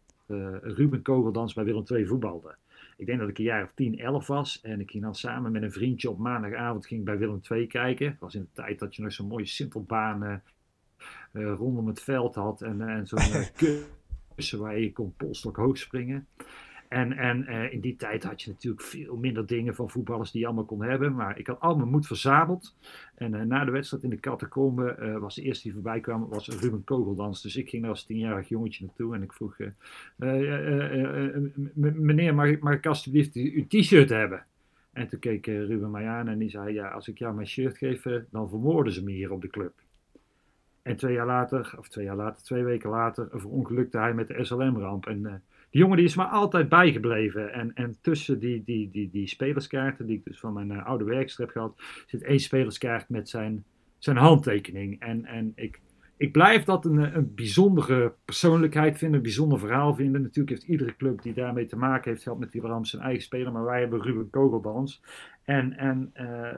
Ruben 0.62 1.02
Kogeldans 1.02 1.54
bij 1.54 1.64
Willem 1.64 1.84
II 1.90 2.06
voetbalde 2.06 2.56
ik 3.02 3.08
denk 3.08 3.20
dat 3.20 3.28
ik 3.28 3.38
een 3.38 3.44
jaar 3.44 3.64
of 3.64 3.72
10, 3.74 3.98
11 3.98 4.26
was. 4.26 4.60
En 4.60 4.80
ik 4.80 4.90
ging 4.90 5.02
dan 5.02 5.14
samen 5.14 5.52
met 5.52 5.62
een 5.62 5.72
vriendje 5.72 6.10
op 6.10 6.18
maandagavond 6.18 6.86
ging 6.86 7.04
bij 7.04 7.18
Willem 7.18 7.40
II 7.50 7.66
kijken. 7.66 8.06
Het 8.06 8.20
was 8.20 8.34
in 8.34 8.40
de 8.40 8.62
tijd 8.62 8.78
dat 8.78 8.96
je 8.96 9.02
nog 9.02 9.12
zo'n 9.12 9.26
mooie 9.26 9.46
simpelbaan 9.46 10.24
uh, 10.24 10.32
eh, 11.32 11.54
rondom 11.56 11.86
het 11.86 12.02
veld 12.02 12.34
had 12.34 12.62
en, 12.62 12.80
en 12.88 13.06
zo'n 13.06 13.18
uh, 13.18 13.46
kussen 14.34 14.58
waar 14.58 14.78
je 14.78 14.92
kon 14.92 15.14
polstok 15.16 15.56
hoog 15.56 15.78
springen. 15.78 16.26
En, 16.92 17.12
en 17.12 17.44
uh, 17.48 17.72
in 17.72 17.80
die 17.80 17.96
tijd 17.96 18.22
had 18.22 18.42
je 18.42 18.50
natuurlijk 18.50 18.82
veel 18.82 19.16
minder 19.16 19.46
dingen 19.46 19.74
van 19.74 19.90
voetballers 19.90 20.30
die 20.30 20.40
je 20.40 20.46
allemaal 20.46 20.64
kon 20.64 20.82
hebben. 20.82 21.14
Maar 21.14 21.38
ik 21.38 21.46
had 21.46 21.60
al 21.60 21.76
mijn 21.76 21.88
moed 21.88 22.06
verzameld. 22.06 22.76
En 23.14 23.34
uh, 23.34 23.42
na 23.42 23.64
de 23.64 23.70
wedstrijd 23.70 24.02
in 24.02 24.10
de 24.10 24.20
catacombe 24.20 24.96
uh, 25.00 25.18
was 25.18 25.34
de 25.34 25.42
eerste 25.42 25.62
die 25.62 25.72
voorbij 25.72 26.00
kwam, 26.00 26.28
was 26.28 26.48
Ruben 26.48 26.84
Kogeldans. 26.84 27.42
Dus 27.42 27.56
ik 27.56 27.68
ging 27.68 27.82
daar 27.82 27.90
als 27.90 28.04
tienjarig 28.04 28.48
jongetje 28.48 28.84
naartoe 28.84 29.14
en 29.14 29.22
ik 29.22 29.32
vroeg... 29.32 29.56
meneer, 31.76 32.34
mag 32.34 32.46
ik, 32.46 32.62
mag 32.62 32.74
ik 32.74 32.86
alsjeblieft 32.86 33.34
uw 33.34 33.66
t-shirt 33.66 34.08
hebben? 34.08 34.44
En 34.92 35.08
toen 35.08 35.18
keek 35.18 35.46
Ruben 35.46 35.90
mij 35.90 36.06
aan 36.06 36.28
en 36.28 36.38
die 36.38 36.50
zei... 36.50 36.72
Ja, 36.72 36.88
als 36.88 37.08
ik 37.08 37.18
jou 37.18 37.34
mijn 37.34 37.46
shirt 37.46 37.78
geef, 37.78 38.06
dan 38.30 38.48
vermoorden 38.48 38.92
ze 38.92 39.04
me 39.04 39.10
hier 39.10 39.32
op 39.32 39.40
de 39.40 39.48
club. 39.48 39.72
En 40.82 40.96
twee 40.96 41.14
jaar 41.14 41.26
later, 41.26 41.74
of 41.78 41.88
twee 41.88 42.04
jaar 42.04 42.16
later, 42.16 42.42
twee 42.42 42.64
weken 42.64 42.90
later, 42.90 43.28
verongelukte 43.32 43.98
hij 43.98 44.14
met 44.14 44.28
de 44.28 44.44
SLM-ramp. 44.44 45.06
En 45.06 45.42
die 45.72 45.80
jongen 45.80 45.96
die 45.96 46.06
is 46.06 46.16
me 46.16 46.24
altijd 46.24 46.68
bijgebleven. 46.68 47.52
En, 47.52 47.74
en 47.74 47.96
tussen 48.00 48.38
die, 48.38 48.62
die, 48.64 48.90
die, 48.90 49.10
die 49.10 49.26
spelerskaarten, 49.26 50.06
die 50.06 50.16
ik 50.16 50.24
dus 50.24 50.40
van 50.40 50.52
mijn 50.52 50.70
uh, 50.70 50.86
oude 50.86 51.04
werkster 51.04 51.44
heb 51.44 51.52
gehad, 51.52 51.82
zit 52.06 52.22
één 52.22 52.40
spelerskaart 52.40 53.08
met 53.08 53.28
zijn, 53.28 53.64
zijn 53.98 54.16
handtekening. 54.16 55.00
En, 55.00 55.24
en 55.24 55.52
ik, 55.54 55.80
ik 56.16 56.32
blijf 56.32 56.64
dat 56.64 56.84
een, 56.84 57.16
een 57.16 57.34
bijzondere 57.34 58.14
persoonlijkheid 58.24 58.98
vinden, 58.98 59.16
een 59.16 59.22
bijzonder 59.22 59.58
verhaal 59.58 59.94
vinden. 59.94 60.22
Natuurlijk 60.22 60.56
heeft 60.56 60.68
iedere 60.68 60.96
club 60.96 61.22
die 61.22 61.34
daarmee 61.34 61.66
te 61.66 61.76
maken 61.76 62.10
heeft 62.10 62.22
gehad 62.22 62.38
met 62.38 62.52
die 62.52 62.62
zijn 62.82 63.02
eigen 63.02 63.22
speler, 63.22 63.52
maar 63.52 63.64
wij 63.64 63.80
hebben 63.80 64.02
Ruben 64.02 64.30
Kogeldans. 64.30 65.02
En, 65.44 65.76
en 65.76 66.12
uh, 66.20 66.48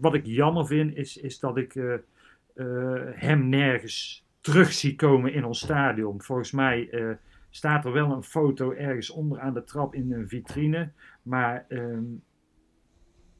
wat 0.00 0.14
ik 0.14 0.26
jammer 0.26 0.66
vind, 0.66 0.96
is, 0.96 1.16
is 1.16 1.38
dat 1.38 1.56
ik 1.56 2.00
hem 3.14 3.48
nergens 3.48 4.26
terug 4.40 4.72
zie 4.72 4.94
komen 4.94 5.32
in 5.32 5.44
ons 5.44 5.60
stadion. 5.60 6.22
Volgens 6.22 6.52
mij 6.52 6.88
staat 7.52 7.84
er 7.84 7.92
wel 7.92 8.12
een 8.12 8.22
foto 8.22 8.72
ergens 8.72 9.10
onder 9.10 9.40
aan 9.40 9.54
de 9.54 9.64
trap 9.64 9.94
in 9.94 10.12
een 10.12 10.28
vitrine. 10.28 10.90
Maar 11.22 11.64
um, 11.68 12.22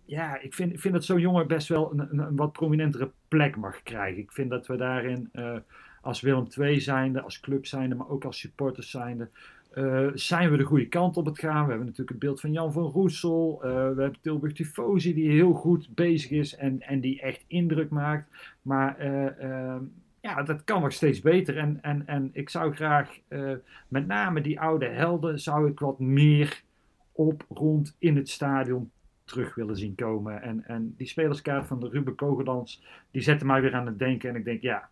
ja, 0.04 0.40
ik 0.40 0.54
vind, 0.54 0.80
vind 0.80 0.94
dat 0.94 1.04
zo'n 1.04 1.20
jongen 1.20 1.46
best 1.46 1.68
wel 1.68 1.92
een, 1.92 2.18
een, 2.18 2.36
wat 2.36 2.52
prominentere 2.52 3.10
plek 3.28 3.56
mag 3.56 3.82
krijgen. 3.82 4.22
Ik 4.22 4.32
vind 4.32 4.50
dat 4.50 4.66
we 4.66 4.76
daarin 4.76 5.28
uh, 5.32 5.56
als 6.00 6.20
Willem 6.20 6.46
II 6.58 6.80
zijnde, 6.80 7.20
als 7.20 7.40
club 7.40 7.66
zijnde, 7.66 7.94
maar 7.94 8.08
ook 8.08 8.24
als 8.24 8.38
supporters 8.38 8.90
zijnde... 8.90 9.28
Uh, 9.74 10.08
zijn 10.14 10.50
we 10.50 10.56
de 10.56 10.64
goede 10.64 10.88
kant 10.88 11.16
op 11.16 11.26
het 11.26 11.38
gaan? 11.38 11.62
We 11.62 11.68
hebben 11.68 11.86
natuurlijk 11.86 12.10
het 12.10 12.18
beeld 12.18 12.40
van 12.40 12.52
Jan 12.52 12.72
van 12.72 12.82
Roesel. 12.82 13.60
Uh, 13.64 13.70
we 13.70 14.02
hebben 14.02 14.20
Tilburg 14.20 14.52
Tifosi 14.52 15.14
die 15.14 15.30
heel 15.30 15.52
goed 15.52 15.94
bezig 15.94 16.30
is 16.30 16.56
en, 16.56 16.80
en 16.80 17.00
die 17.00 17.20
echt 17.20 17.44
indruk 17.46 17.90
maakt. 17.90 18.30
Maar 18.62 19.06
uh, 19.06 19.76
ja, 20.22 20.42
dat 20.42 20.64
kan 20.64 20.80
nog 20.80 20.92
steeds 20.92 21.20
beter. 21.20 21.58
En, 21.58 21.78
en, 21.82 22.06
en 22.06 22.30
ik 22.32 22.50
zou 22.50 22.74
graag, 22.74 23.18
uh, 23.28 23.52
met 23.88 24.06
name 24.06 24.40
die 24.40 24.60
oude 24.60 24.88
helden, 24.88 25.40
zou 25.40 25.70
ik 25.70 25.78
wat 25.78 25.98
meer 25.98 26.62
op, 27.12 27.44
rond 27.48 27.96
in 27.98 28.16
het 28.16 28.28
stadion 28.28 28.90
terug 29.24 29.54
willen 29.54 29.76
zien 29.76 29.94
komen. 29.94 30.42
En, 30.42 30.64
en 30.66 30.94
die 30.96 31.06
spelerskaart 31.06 31.66
van 31.66 31.80
de 31.80 31.88
Ruben 31.88 32.14
Kogeldans, 32.14 32.84
die 33.10 33.22
zette 33.22 33.46
mij 33.46 33.60
weer 33.60 33.74
aan 33.74 33.86
het 33.86 33.98
denken. 33.98 34.28
En 34.30 34.36
ik 34.36 34.44
denk, 34.44 34.62
ja, 34.62 34.88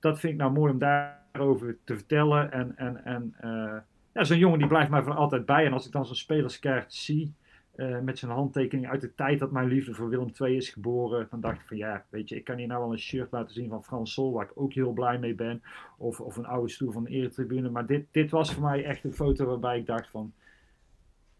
dat 0.00 0.20
vind 0.20 0.32
ik 0.32 0.38
nou 0.38 0.52
mooi 0.52 0.72
om 0.72 0.78
daarover 0.78 1.76
te 1.84 1.94
vertellen. 1.94 2.52
En, 2.52 2.76
en, 2.76 3.04
en 3.04 3.34
uh, 3.44 3.76
ja, 4.12 4.24
zo'n 4.24 4.38
jongen 4.38 4.58
die 4.58 4.68
blijft 4.68 4.90
mij 4.90 5.02
voor 5.02 5.14
altijd 5.14 5.46
bij. 5.46 5.66
En 5.66 5.72
als 5.72 5.86
ik 5.86 5.92
dan 5.92 6.06
zo'n 6.06 6.14
spelerskaart 6.14 6.94
zie, 6.94 7.34
uh, 7.76 8.00
met 8.00 8.18
zijn 8.18 8.30
handtekening 8.30 8.88
uit 8.88 9.00
de 9.00 9.14
tijd 9.14 9.38
dat 9.38 9.50
mijn 9.50 9.68
liefde 9.68 9.94
voor 9.94 10.08
Willem 10.08 10.30
II 10.40 10.56
is 10.56 10.68
geboren. 10.68 11.26
Dan 11.30 11.40
dacht 11.40 11.60
ik 11.60 11.66
van 11.66 11.76
ja, 11.76 12.04
weet 12.08 12.28
je, 12.28 12.36
ik 12.36 12.44
kan 12.44 12.56
hier 12.56 12.66
nou 12.66 12.80
wel 12.80 12.92
een 12.92 12.98
shirt 12.98 13.32
laten 13.32 13.54
zien 13.54 13.68
van 13.68 13.84
Frans 13.84 14.12
Sol, 14.12 14.32
waar 14.32 14.44
ik 14.44 14.52
ook 14.54 14.72
heel 14.72 14.92
blij 14.92 15.18
mee 15.18 15.34
ben. 15.34 15.62
Of, 15.98 16.20
of 16.20 16.36
een 16.36 16.46
oude 16.46 16.70
stoel 16.70 16.92
van 16.92 17.04
de 17.04 17.10
eretribune. 17.10 17.70
Maar 17.70 17.86
dit, 17.86 18.06
dit 18.10 18.30
was 18.30 18.54
voor 18.54 18.62
mij 18.62 18.84
echt 18.84 19.04
een 19.04 19.14
foto 19.14 19.46
waarbij 19.46 19.78
ik 19.78 19.86
dacht 19.86 20.10
van 20.10 20.32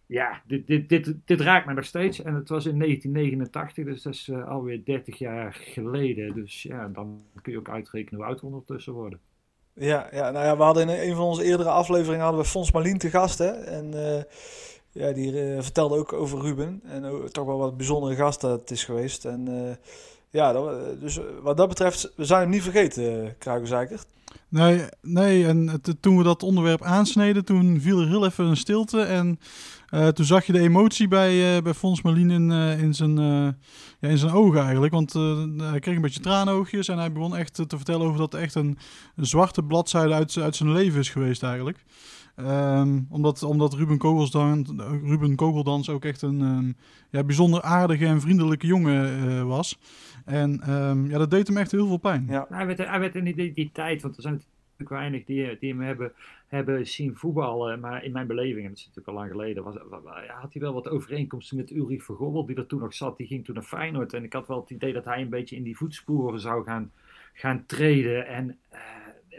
ja, 0.06 0.42
dit, 0.46 0.66
dit, 0.66 0.88
dit, 0.88 1.14
dit 1.24 1.40
raakt 1.40 1.66
me 1.66 1.72
nog 1.72 1.84
steeds. 1.84 2.22
En 2.22 2.34
het 2.34 2.48
was 2.48 2.66
in 2.66 2.78
1989, 2.78 3.84
dus 3.84 4.02
dat 4.02 4.12
is 4.12 4.28
uh, 4.28 4.48
alweer 4.48 4.84
30 4.84 5.18
jaar 5.18 5.52
geleden. 5.52 6.34
Dus 6.34 6.62
ja, 6.62 6.88
dan 6.88 7.22
kun 7.42 7.52
je 7.52 7.58
ook 7.58 7.68
uitrekenen 7.68 8.20
hoe 8.20 8.28
oud 8.28 8.40
we 8.40 8.46
ondertussen 8.46 8.92
worden. 8.92 9.20
Ja, 9.72 10.08
ja, 10.12 10.30
nou 10.30 10.44
ja, 10.44 10.56
we 10.56 10.62
hadden 10.62 10.88
in 10.88 11.08
een 11.08 11.16
van 11.16 11.24
onze 11.24 11.44
eerdere 11.44 11.68
afleveringen 11.68 12.24
hadden 12.24 12.42
we 12.42 12.48
Fons 12.48 12.72
Marlien 12.72 12.98
te 12.98 13.10
gast. 13.10 13.38
Hè? 13.38 13.50
En 13.50 13.94
uh, 13.94 14.22
ja, 14.94 15.12
die 15.12 15.32
uh, 15.32 15.62
vertelde 15.62 15.96
ook 15.96 16.12
over 16.12 16.40
Ruben. 16.40 16.80
En 16.84 17.28
toch 17.32 17.46
wel 17.46 17.58
wat 17.58 17.76
bijzondere 17.76 18.14
gast 18.14 18.40
dat 18.40 18.60
het 18.60 18.70
is 18.70 18.84
geweest. 18.84 19.24
En 19.24 19.48
ja, 20.30 20.52
dat, 20.52 21.00
dus 21.00 21.20
wat 21.42 21.56
dat 21.56 21.68
betreft, 21.68 22.12
we 22.16 22.24
zijn 22.24 22.40
hem 22.40 22.50
niet 22.50 22.62
vergeten, 22.62 23.34
Kruigenzeikert. 23.38 24.06
Nee, 24.48 24.84
nee, 25.00 25.46
en 25.46 25.80
toen 26.00 26.16
we 26.16 26.22
dat 26.22 26.42
onderwerp 26.42 26.82
aansneden, 26.82 27.44
toen 27.44 27.80
viel 27.80 28.00
er 28.00 28.08
heel 28.08 28.24
even 28.24 28.44
een 28.44 28.56
stilte. 28.56 29.00
En 29.00 29.38
toen 30.14 30.24
zag 30.24 30.46
je 30.46 30.52
de 30.52 30.60
emotie 30.60 31.08
bij, 31.08 31.56
uh, 31.56 31.62
bij 31.62 31.74
Fons 31.74 32.02
Marlien 32.02 32.30
in, 32.30 32.50
in, 32.78 32.94
zijn, 32.94 33.16
ja, 34.00 34.08
in 34.08 34.18
zijn 34.18 34.32
ogen 34.32 34.62
eigenlijk. 34.62 34.92
Want 34.92 35.12
hij 35.56 35.78
kreeg 35.80 35.96
een 35.96 36.02
beetje 36.02 36.20
traanoogjes 36.20 36.88
en 36.88 36.98
hij 36.98 37.12
begon 37.12 37.36
echt 37.36 37.54
te 37.54 37.76
vertellen 37.76 38.06
over 38.06 38.18
dat 38.18 38.34
echt 38.34 38.54
een, 38.54 38.78
een 39.16 39.26
zwarte 39.26 39.62
bladzijde 39.62 40.14
uit, 40.14 40.36
uit 40.36 40.56
zijn 40.56 40.72
leven 40.72 41.00
is 41.00 41.10
geweest 41.10 41.42
eigenlijk. 41.42 41.84
Um, 42.36 43.06
omdat, 43.10 43.42
omdat 43.42 43.74
Ruben, 43.74 43.98
Kogeldans, 43.98 44.72
Ruben 45.02 45.34
Kogeldans 45.34 45.88
ook 45.88 46.04
echt 46.04 46.22
een 46.22 46.40
um, 46.40 46.76
ja, 47.10 47.24
bijzonder 47.24 47.62
aardige 47.62 48.06
en 48.06 48.20
vriendelijke 48.20 48.66
jongen 48.66 49.46
was. 49.46 49.78
En 50.24 50.72
um, 50.72 51.10
ja, 51.10 51.18
dat 51.18 51.30
deed 51.30 51.46
hem 51.46 51.56
echt 51.56 51.70
heel 51.70 51.86
veel 51.86 51.96
pijn. 51.96 52.26
Ja. 52.28 52.46
Hij, 52.48 52.66
werd, 52.66 52.78
hij 52.78 53.00
werd 53.00 53.14
in 53.14 53.24
die, 53.24 53.34
die, 53.34 53.52
die 53.52 53.70
tijd, 53.72 54.02
want 54.02 54.16
er 54.16 54.22
zijn 54.22 54.34
natuurlijk 54.34 54.90
weinig 54.90 55.24
die, 55.24 55.58
die 55.58 55.70
hem 55.70 55.80
hebben, 55.80 56.12
hebben 56.46 56.86
zien 56.86 57.16
voetballen. 57.16 57.80
Maar 57.80 58.04
in 58.04 58.12
mijn 58.12 58.26
beleving, 58.26 58.62
en 58.62 58.68
dat 58.68 58.78
is 58.78 58.86
natuurlijk 58.86 59.08
al 59.08 59.22
lang 59.22 59.30
geleden, 59.30 59.64
was, 59.64 59.74
had 60.26 60.52
hij 60.52 60.62
wel 60.62 60.74
wat 60.74 60.88
overeenkomsten 60.88 61.56
met 61.56 61.70
Ulrich 61.70 62.04
Vergobbel, 62.04 62.46
die 62.46 62.56
er 62.56 62.66
toen 62.66 62.80
nog 62.80 62.94
zat. 62.94 63.16
Die 63.16 63.26
ging 63.26 63.44
toen 63.44 63.54
naar 63.54 63.64
Feyenoord. 63.64 64.12
En 64.12 64.24
ik 64.24 64.32
had 64.32 64.46
wel 64.46 64.60
het 64.60 64.70
idee 64.70 64.92
dat 64.92 65.04
hij 65.04 65.20
een 65.20 65.28
beetje 65.28 65.56
in 65.56 65.62
die 65.62 65.76
voetsporen 65.76 66.40
zou 66.40 66.64
gaan, 66.64 66.90
gaan 67.32 67.64
treden. 67.66 68.26
En 68.26 68.58
uh, 68.72 68.78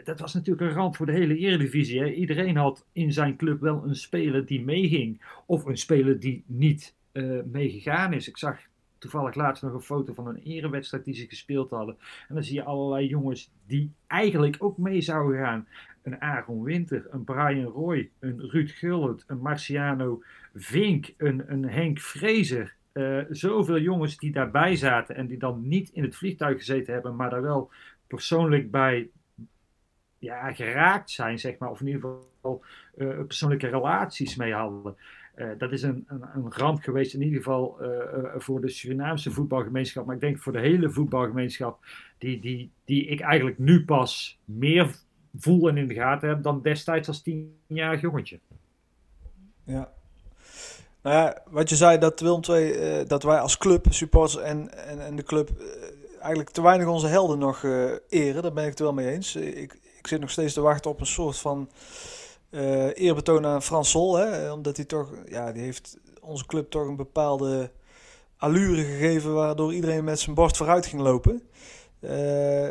dat 0.04 0.20
was 0.20 0.34
natuurlijk 0.34 0.70
een 0.70 0.76
rand 0.76 0.96
voor 0.96 1.06
de 1.06 1.12
hele 1.12 1.36
Eredivisie. 1.36 2.00
Hè. 2.00 2.10
Iedereen 2.10 2.56
had 2.56 2.86
in 2.92 3.12
zijn 3.12 3.36
club 3.36 3.60
wel 3.60 3.84
een 3.84 3.94
speler 3.94 4.46
die 4.46 4.64
meeging. 4.64 5.22
Of 5.46 5.64
een 5.64 5.76
speler 5.76 6.20
die 6.20 6.44
niet 6.46 6.94
uh, 7.12 7.42
meegegaan 7.44 8.12
is. 8.12 8.28
Ik 8.28 8.36
zag 8.36 8.58
toevallig 8.98 9.34
laatst 9.34 9.62
nog 9.62 9.72
een 9.72 9.80
foto 9.80 10.12
van 10.12 10.26
een 10.26 10.42
erewedstrijd 10.42 11.04
die 11.04 11.14
ze 11.14 11.26
gespeeld 11.28 11.70
hadden. 11.70 11.96
En 12.28 12.34
dan 12.34 12.44
zie 12.44 12.54
je 12.54 12.64
allerlei 12.64 13.06
jongens 13.06 13.50
die 13.66 13.92
eigenlijk 14.06 14.56
ook 14.58 14.78
mee 14.78 15.00
zouden 15.00 15.40
gaan. 15.40 15.66
Een 16.02 16.20
Aaron 16.20 16.62
Winter, 16.62 17.06
een 17.10 17.24
Brian 17.24 17.64
Roy, 17.64 18.10
een 18.18 18.40
Ruud 18.40 18.70
Gullit, 18.70 19.24
een 19.26 19.38
Marciano 19.38 20.22
Vink, 20.54 21.14
een, 21.16 21.52
een 21.52 21.64
Henk 21.64 21.98
Vrezer. 21.98 22.74
Uh, 22.92 23.24
zoveel 23.30 23.78
jongens 23.78 24.18
die 24.18 24.32
daarbij 24.32 24.76
zaten 24.76 25.16
en 25.16 25.26
die 25.26 25.38
dan 25.38 25.68
niet 25.68 25.90
in 25.90 26.02
het 26.02 26.16
vliegtuig 26.16 26.58
gezeten 26.58 26.92
hebben, 26.92 27.16
maar 27.16 27.30
daar 27.30 27.42
wel 27.42 27.70
persoonlijk 28.06 28.70
bij 28.70 29.10
ja, 30.26 30.52
geraakt 30.52 31.10
zijn, 31.10 31.38
zeg 31.38 31.58
maar. 31.58 31.70
Of 31.70 31.80
in 31.80 31.86
ieder 31.86 32.00
geval 32.00 32.62
uh, 32.96 33.24
persoonlijke 33.26 33.66
relaties 33.66 34.36
mee 34.36 34.52
hadden. 34.52 34.96
Uh, 35.36 35.48
dat 35.58 35.72
is 35.72 35.82
een, 35.82 36.04
een, 36.08 36.22
een, 36.34 36.52
ramp 36.52 36.82
geweest, 36.82 37.14
in 37.14 37.22
ieder 37.22 37.38
geval 37.38 37.76
uh, 37.80 37.88
voor 38.36 38.60
de 38.60 38.68
Surinaamse 38.68 39.30
voetbalgemeenschap. 39.30 40.06
Maar 40.06 40.14
ik 40.14 40.20
denk 40.20 40.38
voor 40.38 40.52
de 40.52 40.60
hele 40.60 40.90
voetbalgemeenschap, 40.90 41.84
die, 42.18 42.40
die, 42.40 42.70
die 42.84 43.06
ik 43.06 43.20
eigenlijk 43.20 43.58
nu 43.58 43.84
pas 43.84 44.38
meer 44.44 44.96
voel 45.38 45.68
en 45.68 45.76
in 45.76 45.88
de 45.88 45.94
gaten 45.94 46.28
heb 46.28 46.42
dan 46.42 46.62
destijds 46.62 47.08
als 47.08 47.22
tienjarig 47.22 48.00
jongetje. 48.00 48.38
Ja. 49.64 49.92
Nou 51.02 51.16
ja, 51.16 51.42
wat 51.50 51.68
je 51.68 51.76
zei, 51.76 51.98
dat 51.98 52.20
Willem 52.20 52.40
II, 52.50 53.04
dat 53.06 53.22
wij 53.22 53.38
als 53.38 53.58
club, 53.58 53.86
supporters 53.88 54.42
en, 54.42 54.86
en, 54.86 55.04
en 55.06 55.16
de 55.16 55.22
club, 55.22 55.50
eigenlijk 56.18 56.50
te 56.50 56.62
weinig 56.62 56.86
onze 56.86 57.06
helden 57.06 57.38
nog 57.38 57.64
eren. 58.08 58.42
Daar 58.42 58.52
ben 58.52 58.64
ik 58.64 58.70
het 58.70 58.78
wel 58.78 58.92
mee 58.92 59.12
eens. 59.12 59.36
Ik, 59.36 59.78
ik 60.06 60.12
zit 60.12 60.20
nog 60.20 60.30
steeds 60.30 60.54
te 60.54 60.60
wachten 60.60 60.90
op 60.90 61.00
een 61.00 61.06
soort 61.06 61.36
van 61.36 61.68
uh, 62.50 62.98
eerbetoon 62.98 63.46
aan 63.46 63.62
Frans 63.62 63.90
Sol. 63.90 64.16
Hè, 64.16 64.52
omdat 64.52 64.76
hij 64.76 64.84
toch, 64.84 65.10
ja, 65.28 65.52
die 65.52 65.62
heeft 65.62 65.98
onze 66.20 66.46
club 66.46 66.70
toch 66.70 66.86
een 66.86 66.96
bepaalde 66.96 67.70
allure 68.36 68.84
gegeven 68.84 69.34
waardoor 69.34 69.74
iedereen 69.74 70.04
met 70.04 70.20
zijn 70.20 70.34
borst 70.34 70.56
vooruit 70.56 70.86
ging 70.86 71.02
lopen. 71.02 71.42
Uh, 72.00 72.68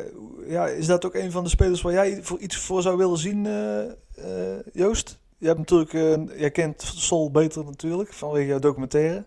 ja, 0.49 0.67
is 0.67 0.85
dat 0.85 1.05
ook 1.05 1.15
een 1.15 1.31
van 1.31 1.43
de 1.43 1.49
spelers 1.49 1.81
waar 1.81 1.93
jij 1.93 2.19
voor 2.23 2.39
iets 2.39 2.57
voor 2.57 2.81
zou 2.81 2.97
willen 2.97 3.17
zien, 3.17 3.45
uh, 3.45 4.59
Joost? 4.73 5.19
Je 5.37 5.47
hebt 5.47 5.59
natuurlijk, 5.59 5.91
jij 6.39 6.51
kent 6.51 6.81
Sol 6.81 7.31
beter 7.31 7.65
natuurlijk 7.65 8.13
vanwege 8.13 8.47
jouw 8.47 8.59
documentaire. 8.59 9.25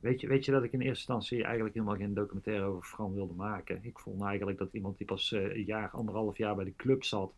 Weet 0.00 0.20
je, 0.20 0.26
weet 0.26 0.44
je 0.44 0.52
dat 0.52 0.62
ik 0.62 0.72
in 0.72 0.80
eerste 0.80 1.12
instantie 1.12 1.44
eigenlijk 1.44 1.74
helemaal 1.74 1.96
geen 1.96 2.14
documentaire 2.14 2.64
over 2.64 2.82
Fran 2.88 3.14
wilde 3.14 3.34
maken? 3.34 3.78
Ik 3.82 3.98
vond 3.98 4.22
eigenlijk 4.22 4.58
dat 4.58 4.72
iemand 4.72 4.98
die 4.98 5.06
pas 5.06 5.30
een 5.30 5.64
jaar, 5.64 5.90
anderhalf 5.90 6.36
jaar 6.36 6.54
bij 6.54 6.64
de 6.64 6.76
club 6.76 7.04
zat, 7.04 7.32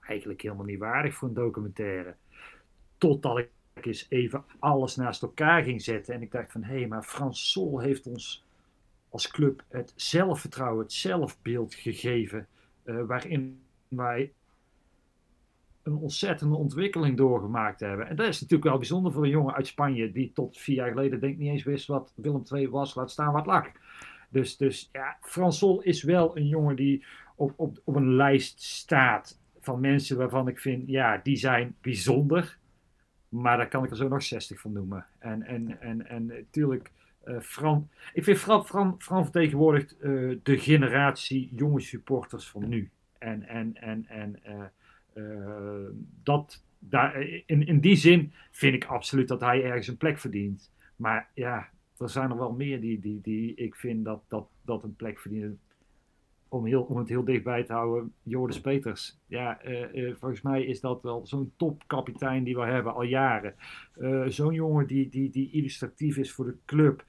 eigenlijk 0.00 0.40
helemaal 0.42 0.64
niet 0.64 0.78
waardig 0.78 1.14
voor 1.14 1.28
een 1.28 1.34
documentaire. 1.34 2.14
Totdat 2.98 3.38
ik 3.38 3.48
eens 3.86 4.06
even 4.08 4.44
alles 4.58 4.96
naast 4.96 5.22
elkaar 5.22 5.62
ging 5.62 5.82
zetten. 5.82 6.14
En 6.14 6.22
ik 6.22 6.30
dacht 6.30 6.52
van, 6.52 6.62
hé, 6.62 6.78
hey, 6.78 6.86
maar 6.86 7.02
Frans 7.02 7.50
Sol 7.50 7.80
heeft 7.80 8.06
ons 8.06 8.44
als 9.08 9.28
club 9.28 9.64
het 9.68 9.92
zelfvertrouwen, 9.96 10.82
het 10.82 10.92
zelfbeeld 10.92 11.74
gegeven. 11.74 12.46
eh, 12.84 13.02
waarin 13.06 13.62
wij 13.88 14.32
een 15.84 15.94
ontzettende 15.94 16.56
ontwikkeling 16.56 17.16
doorgemaakt 17.16 17.80
hebben. 17.80 18.08
En 18.08 18.16
dat 18.16 18.26
is 18.26 18.40
natuurlijk 18.40 18.68
wel 18.68 18.78
bijzonder 18.78 19.12
voor 19.12 19.24
een 19.24 19.30
jongen 19.30 19.54
uit 19.54 19.66
Spanje 19.66 20.12
die 20.12 20.32
tot 20.32 20.58
vier 20.58 20.76
jaar 20.76 20.90
geleden 20.90 21.20
denk 21.20 21.32
ik 21.32 21.38
niet 21.38 21.50
eens 21.50 21.64
wist 21.64 21.86
wat 21.86 22.12
Willem 22.16 22.42
II 22.52 22.68
was, 22.68 22.94
laat 22.94 23.10
staan 23.10 23.32
wat 23.32 23.46
lag. 23.46 23.66
Dus, 24.28 24.56
dus 24.56 24.88
ja, 24.92 25.16
Fransol 25.20 25.82
is 25.82 26.02
wel 26.02 26.36
een 26.36 26.46
jongen 26.46 26.76
die 26.76 27.04
op, 27.36 27.52
op, 27.56 27.80
op 27.84 27.96
een 27.96 28.14
lijst 28.14 28.62
staat 28.62 29.40
van 29.60 29.80
mensen 29.80 30.16
waarvan 30.16 30.48
ik 30.48 30.60
vind, 30.60 30.88
ja, 30.88 31.20
die 31.22 31.36
zijn 31.36 31.76
bijzonder. 31.80 32.58
Maar 33.28 33.56
daar 33.56 33.68
kan 33.68 33.84
ik 33.84 33.90
er 33.90 33.96
zo 33.96 34.08
nog 34.08 34.22
60 34.22 34.60
van 34.60 34.72
noemen. 34.72 35.06
En, 35.18 35.42
en, 35.42 35.80
en, 35.80 36.06
en 36.06 36.26
natuurlijk, 36.26 36.90
uh, 37.24 37.40
Fran, 37.40 37.88
ik 38.12 38.24
vind 38.24 38.38
Fran, 38.38 38.66
Fran, 38.66 38.94
Fran 38.98 39.22
vertegenwoordigt 39.22 39.96
uh, 40.00 40.38
de 40.42 40.58
generatie 40.58 41.48
jonge 41.54 41.80
supporters 41.80 42.48
van 42.48 42.68
nu. 42.68 42.90
En, 43.18 43.42
en, 43.42 43.74
en, 43.74 44.06
en 44.06 44.40
uh, 44.46 44.62
dat, 46.22 46.64
daar, 46.78 47.22
in, 47.46 47.66
in 47.66 47.80
die 47.80 47.96
zin 47.96 48.32
vind 48.50 48.74
ik 48.74 48.84
absoluut 48.84 49.28
dat 49.28 49.40
hij 49.40 49.64
ergens 49.64 49.88
een 49.88 49.96
plek 49.96 50.18
verdient. 50.18 50.72
Maar 50.96 51.30
ja, 51.34 51.68
er 51.98 52.10
zijn 52.10 52.30
er 52.30 52.38
wel 52.38 52.52
meer 52.52 52.80
die, 52.80 53.00
die, 53.00 53.20
die 53.20 53.54
ik 53.54 53.74
vind 53.74 54.04
dat, 54.04 54.22
dat, 54.28 54.48
dat 54.64 54.82
een 54.82 54.96
plek 54.96 55.20
verdienen 55.20 55.60
om, 56.54 56.66
heel, 56.66 56.82
om 56.82 56.96
het 56.96 57.08
heel 57.08 57.24
dichtbij 57.24 57.64
te 57.64 57.72
houden, 57.72 58.12
Joris 58.22 58.60
Peters. 58.60 59.18
Ja, 59.26 59.66
uh, 59.66 59.94
uh, 59.94 60.14
volgens 60.14 60.42
mij 60.42 60.64
is 60.64 60.80
dat 60.80 61.02
wel 61.02 61.26
zo'n 61.26 61.52
topkapitein 61.56 62.44
die 62.44 62.56
we 62.56 62.64
hebben 62.64 62.94
al 62.94 63.02
jaren. 63.02 63.54
Uh, 63.98 64.24
zo'n 64.26 64.54
jongen 64.54 64.86
die, 64.86 65.08
die, 65.08 65.30
die 65.30 65.50
illustratief 65.50 66.16
is 66.16 66.32
voor 66.32 66.44
de 66.44 66.56
club. 66.64 67.04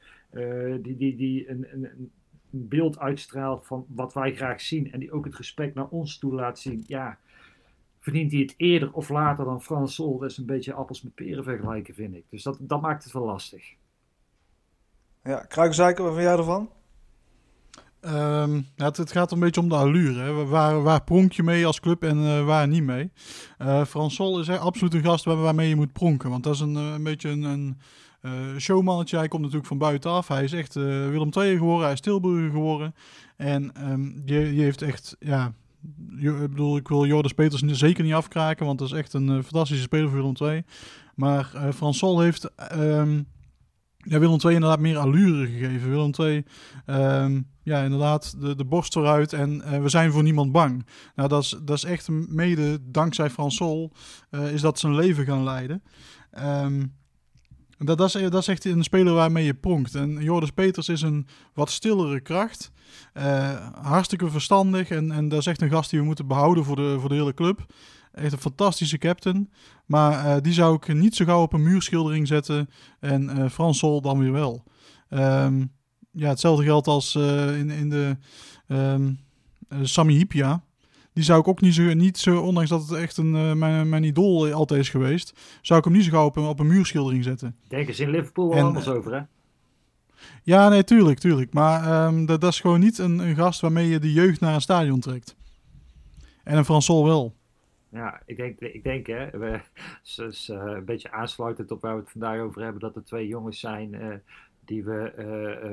die 0.81 0.97
die, 0.97 1.15
die 1.15 1.49
een, 1.49 1.67
een, 1.71 1.83
een, 1.83 2.11
beeld 2.57 2.99
uitstraalt 2.99 3.67
van 3.67 3.85
wat 3.89 4.13
wij 4.13 4.35
graag 4.35 4.61
zien. 4.61 4.91
En 4.91 4.99
die 4.99 5.11
ook 5.11 5.25
het 5.25 5.35
respect 5.35 5.75
naar 5.75 5.87
ons 5.87 6.17
toe 6.17 6.33
laat 6.33 6.59
zien. 6.59 6.83
Ja, 6.87 7.19
verdient 8.05 8.31
hij 8.31 8.41
het 8.41 8.53
eerder 8.57 8.93
of 8.93 9.09
later 9.09 9.45
dan 9.45 9.61
Frans 9.61 9.95
Sol. 9.95 10.19
Dat 10.19 10.29
is 10.29 10.37
een 10.37 10.45
beetje 10.45 10.73
appels 10.73 11.01
met 11.01 11.15
peren 11.15 11.43
vergelijken, 11.43 11.93
vind 11.93 12.15
ik. 12.15 12.23
Dus 12.29 12.43
dat, 12.43 12.57
dat 12.61 12.81
maakt 12.81 13.03
het 13.03 13.13
wel 13.13 13.25
lastig. 13.25 13.73
Ja, 15.23 15.39
Kruikenzeiker, 15.39 16.03
wat 16.03 16.13
vind 16.13 16.25
jij 16.25 16.37
ervan? 16.37 16.69
Um, 18.01 18.67
ja, 18.75 18.85
het, 18.85 18.97
het, 18.97 19.11
gaat 19.11 19.31
een 19.31 19.39
beetje 19.39 19.61
om 19.61 19.69
de 19.69 19.75
allure. 19.75 20.19
Hè. 20.19 20.45
Waar, 20.45 20.81
waar 20.81 21.03
pronk 21.03 21.31
je 21.31 21.43
mee 21.43 21.65
als 21.65 21.79
club 21.79 22.03
en 22.03 22.17
uh, 22.17 22.45
waar 22.45 22.67
niet 22.67 22.83
mee? 22.83 23.11
Uh, 23.61 23.85
Frans 23.85 24.15
Sol 24.15 24.39
is 24.39 24.49
absoluut 24.49 24.93
een 24.93 25.03
gast 25.03 25.25
waar, 25.25 25.41
waarmee 25.41 25.69
je 25.69 25.75
moet 25.75 25.93
pronken. 25.93 26.29
Want 26.29 26.43
dat 26.43 26.53
is 26.53 26.59
een, 26.59 26.75
een 26.75 27.03
beetje 27.03 27.29
een, 27.29 27.43
een 27.43 27.77
uh, 28.21 28.57
showmannetje. 28.57 29.17
Hij 29.17 29.27
komt 29.27 29.41
natuurlijk 29.41 29.67
van 29.67 29.77
buitenaf. 29.77 30.27
Hij 30.27 30.43
is 30.43 30.53
echt 30.53 30.73
Willem 30.73 31.29
II 31.37 31.57
geworden. 31.57 31.83
Hij 31.83 31.93
is 31.93 32.01
Tilburger 32.01 32.51
geworden. 32.51 32.95
En 33.35 33.91
um, 33.91 34.21
je, 34.25 34.55
je 34.55 34.61
heeft 34.61 34.81
echt, 34.81 35.15
ja... 35.19 35.53
Ik 36.19 36.49
bedoel, 36.49 36.77
ik 36.77 36.87
wil 36.87 37.05
Joris 37.05 37.33
Peters 37.33 37.61
zeker 37.61 38.03
niet 38.03 38.13
afkraken, 38.13 38.65
want 38.65 38.79
dat 38.79 38.87
is 38.87 38.97
echt 38.97 39.13
een 39.13 39.43
fantastische 39.43 39.83
speler 39.83 40.09
voor 40.09 40.17
Willem 40.17 40.35
II. 40.41 40.63
Maar 41.15 41.73
Frans 41.73 41.97
Sol 41.97 42.19
heeft... 42.19 42.49
Um, 42.73 43.27
ja, 44.05 44.19
Willem 44.19 44.39
II 44.43 44.53
inderdaad 44.53 44.79
meer 44.79 44.97
allure 44.97 45.47
gegeven. 45.47 45.89
Willem 45.89 46.11
II, 46.19 46.45
um, 46.85 47.47
ja, 47.63 47.81
inderdaad, 47.81 48.41
de, 48.41 48.55
de 48.55 48.65
borst 48.65 48.95
eruit 48.95 49.33
en 49.33 49.61
uh, 49.65 49.81
we 49.81 49.89
zijn 49.89 50.11
voor 50.11 50.23
niemand 50.23 50.51
bang. 50.51 50.85
Nou, 51.15 51.29
dat 51.29 51.43
is, 51.43 51.57
dat 51.63 51.77
is 51.77 51.83
echt 51.83 52.09
mede 52.09 52.79
dankzij 52.91 53.29
Frans 53.29 53.55
Sol, 53.55 53.91
uh, 54.31 54.53
is 54.53 54.61
dat 54.61 54.79
zijn 54.79 54.95
leven 54.95 55.25
gaan 55.25 55.43
leiden. 55.43 55.83
Um, 56.39 56.93
dat, 57.77 58.01
is, 58.01 58.11
dat 58.11 58.41
is 58.41 58.47
echt 58.47 58.65
een 58.65 58.83
speler 58.83 59.13
waarmee 59.13 59.45
je 59.45 59.53
pronkt. 59.53 59.95
En 59.95 60.23
Joris 60.23 60.51
Peters 60.51 60.89
is 60.89 61.01
een 61.01 61.27
wat 61.53 61.69
stillere 61.69 62.19
kracht. 62.19 62.71
Uh, 63.13 63.69
hartstikke 63.81 64.29
verstandig 64.29 64.89
en, 64.89 65.11
en 65.11 65.29
dat 65.29 65.39
is 65.39 65.45
echt 65.45 65.61
een 65.61 65.69
gast 65.69 65.89
die 65.89 65.99
we 65.99 66.05
moeten 66.05 66.27
behouden 66.27 66.63
voor 66.63 66.75
de, 66.75 66.97
voor 66.99 67.09
de 67.09 67.15
hele 67.15 67.33
club. 67.33 67.65
Echt 68.11 68.31
een 68.31 68.37
fantastische 68.37 68.97
captain. 68.97 69.51
Maar 69.85 70.25
uh, 70.25 70.41
die 70.41 70.53
zou 70.53 70.75
ik 70.75 70.93
niet 70.93 71.15
zo 71.15 71.25
gauw 71.25 71.41
op 71.41 71.53
een 71.53 71.63
muurschildering 71.63 72.27
zetten. 72.27 72.69
En 72.99 73.37
uh, 73.37 73.49
Frans 73.49 73.77
Sol 73.77 74.01
dan 74.01 74.19
weer 74.19 74.31
wel. 74.31 74.63
Um, 75.09 75.71
ja, 76.11 76.29
hetzelfde 76.29 76.63
geldt 76.63 76.87
als 76.87 77.15
in, 77.15 77.69
in 77.69 77.89
de 77.89 78.17
um, 78.67 79.19
Sami 79.81 80.13
Hipia. 80.13 80.63
Die 81.15 81.23
zou 81.23 81.39
ik 81.39 81.47
ook 81.47 81.61
niet 81.61 81.73
zo, 81.73 81.93
niet 81.93 82.17
zo 82.17 82.41
ondanks 82.41 82.69
dat 82.69 82.89
het 82.89 82.99
echt 82.99 83.17
een, 83.17 83.57
mijn, 83.57 83.89
mijn 83.89 84.03
idool 84.03 84.51
altijd 84.51 84.79
is 84.79 84.89
geweest, 84.89 85.59
zou 85.61 85.79
ik 85.79 85.85
hem 85.85 85.93
niet 85.93 86.03
zo 86.03 86.11
gauw 86.11 86.25
op 86.25 86.35
een, 86.35 86.43
op 86.43 86.59
een 86.59 86.67
muurschildering 86.67 87.23
zetten. 87.23 87.55
Denk 87.67 87.87
eens 87.87 87.99
in 87.99 88.09
Liverpool 88.09 88.49
wel 88.49 88.65
anders 88.65 88.87
over, 88.87 89.13
hè? 89.13 89.21
Ja, 90.43 90.69
nee, 90.69 90.83
tuurlijk, 90.83 91.19
tuurlijk. 91.19 91.53
Maar 91.53 92.05
um, 92.05 92.25
dat, 92.25 92.41
dat, 92.41 92.51
is 92.51 92.59
gewoon 92.59 92.79
niet 92.79 92.97
een, 92.97 93.19
een, 93.19 93.35
gast 93.35 93.61
waarmee 93.61 93.87
je 93.87 93.99
de 93.99 94.13
jeugd 94.13 94.39
naar 94.39 94.53
een 94.53 94.61
stadion 94.61 94.99
trekt. 94.99 95.35
En 96.43 96.57
een 96.57 96.65
Fransol 96.65 97.05
wel. 97.05 97.35
Ja, 97.89 98.21
ik 98.25 98.37
denk, 98.37 98.59
ik 98.59 98.83
denk 98.83 99.07
hè, 99.07 99.29
we, 99.29 99.59
dus, 100.15 100.49
uh, 100.49 100.63
een 100.65 100.85
beetje 100.85 101.11
aansluitend 101.11 101.71
op 101.71 101.81
waar 101.81 101.95
we 101.95 102.01
het 102.01 102.11
vandaag 102.11 102.39
over 102.39 102.61
hebben, 102.61 102.81
dat 102.81 102.95
er 102.95 103.03
twee 103.03 103.27
jongens 103.27 103.59
zijn 103.59 103.93
uh, 103.93 104.15
die 104.59 104.83
we 104.83 105.13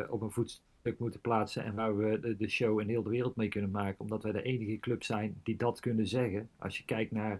uh, 0.04 0.12
op 0.12 0.20
een 0.20 0.30
voetstuk 0.30 0.62
moeten 0.98 1.20
plaatsen 1.20 1.64
en 1.64 1.74
waar 1.74 1.96
we 1.96 2.36
de, 2.38 2.48
show 2.48 2.80
in 2.80 2.88
heel 2.88 3.02
de 3.02 3.10
wereld 3.10 3.36
mee 3.36 3.48
kunnen 3.48 3.70
maken. 3.70 4.00
Omdat 4.00 4.22
wij 4.22 4.32
de 4.32 4.42
enige 4.42 4.78
club 4.78 5.02
zijn 5.04 5.40
die 5.42 5.56
dat 5.56 5.80
kunnen 5.80 6.06
zeggen. 6.06 6.48
Als 6.58 6.78
je 6.78 6.84
kijkt 6.84 7.12
naar 7.12 7.38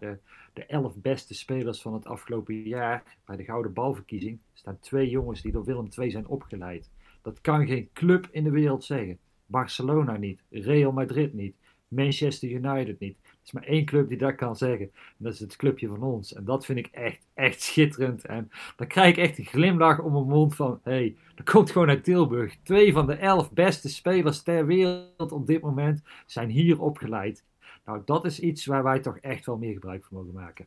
de 0.52 0.66
elf 0.66 0.96
beste 0.96 1.34
spelers 1.34 1.82
van 1.82 1.94
het 1.94 2.06
afgelopen 2.06 2.54
jaar, 2.54 3.16
bij 3.26 3.36
de 3.36 3.44
Gouden 3.44 3.72
Balverkiezing, 3.72 4.38
staan 4.52 4.78
twee 4.80 5.08
jongens 5.08 5.42
die 5.42 5.52
door 5.52 5.64
Willem 5.64 5.88
II 5.98 6.10
zijn 6.10 6.26
opgeleid. 6.26 6.90
Dat 7.22 7.40
kan 7.40 7.66
geen 7.66 7.88
club 7.92 8.28
in 8.30 8.44
de 8.44 8.50
wereld 8.50 8.84
zeggen. 8.84 9.18
Barcelona 9.46 10.16
niet, 10.16 10.42
Real 10.50 10.92
Madrid 10.92 11.32
niet, 11.32 11.54
Manchester 11.88 12.50
United 12.50 12.98
niet. 12.98 13.16
Is 13.44 13.52
maar 13.52 13.62
één 13.62 13.84
club 13.84 14.08
die 14.08 14.18
dat 14.18 14.34
kan 14.34 14.56
zeggen. 14.56 14.90
En 14.94 15.14
dat 15.16 15.32
is 15.32 15.40
het 15.40 15.56
clubje 15.56 15.88
van 15.88 16.02
ons. 16.02 16.34
En 16.34 16.44
dat 16.44 16.64
vind 16.64 16.78
ik 16.78 16.86
echt, 16.86 17.26
echt 17.34 17.62
schitterend. 17.62 18.24
En 18.24 18.50
dan 18.76 18.86
krijg 18.86 19.16
ik 19.16 19.24
echt 19.24 19.38
een 19.38 19.44
glimlach 19.44 20.00
om 20.00 20.12
mijn 20.12 20.26
mond 20.26 20.54
van... 20.54 20.80
Hé, 20.82 20.92
hey, 20.92 21.16
dat 21.34 21.50
komt 21.50 21.70
gewoon 21.70 21.88
uit 21.88 22.04
Tilburg. 22.04 22.56
Twee 22.62 22.92
van 22.92 23.06
de 23.06 23.14
elf 23.14 23.52
beste 23.52 23.88
spelers 23.88 24.42
ter 24.42 24.66
wereld 24.66 25.32
op 25.32 25.46
dit 25.46 25.62
moment 25.62 26.02
zijn 26.26 26.48
hier 26.48 26.80
opgeleid. 26.80 27.44
Nou, 27.84 28.02
dat 28.04 28.24
is 28.24 28.40
iets 28.40 28.66
waar 28.66 28.82
wij 28.82 29.00
toch 29.00 29.18
echt 29.18 29.46
wel 29.46 29.58
meer 29.58 29.72
gebruik 29.72 30.04
van 30.04 30.16
mogen 30.16 30.34
maken. 30.34 30.66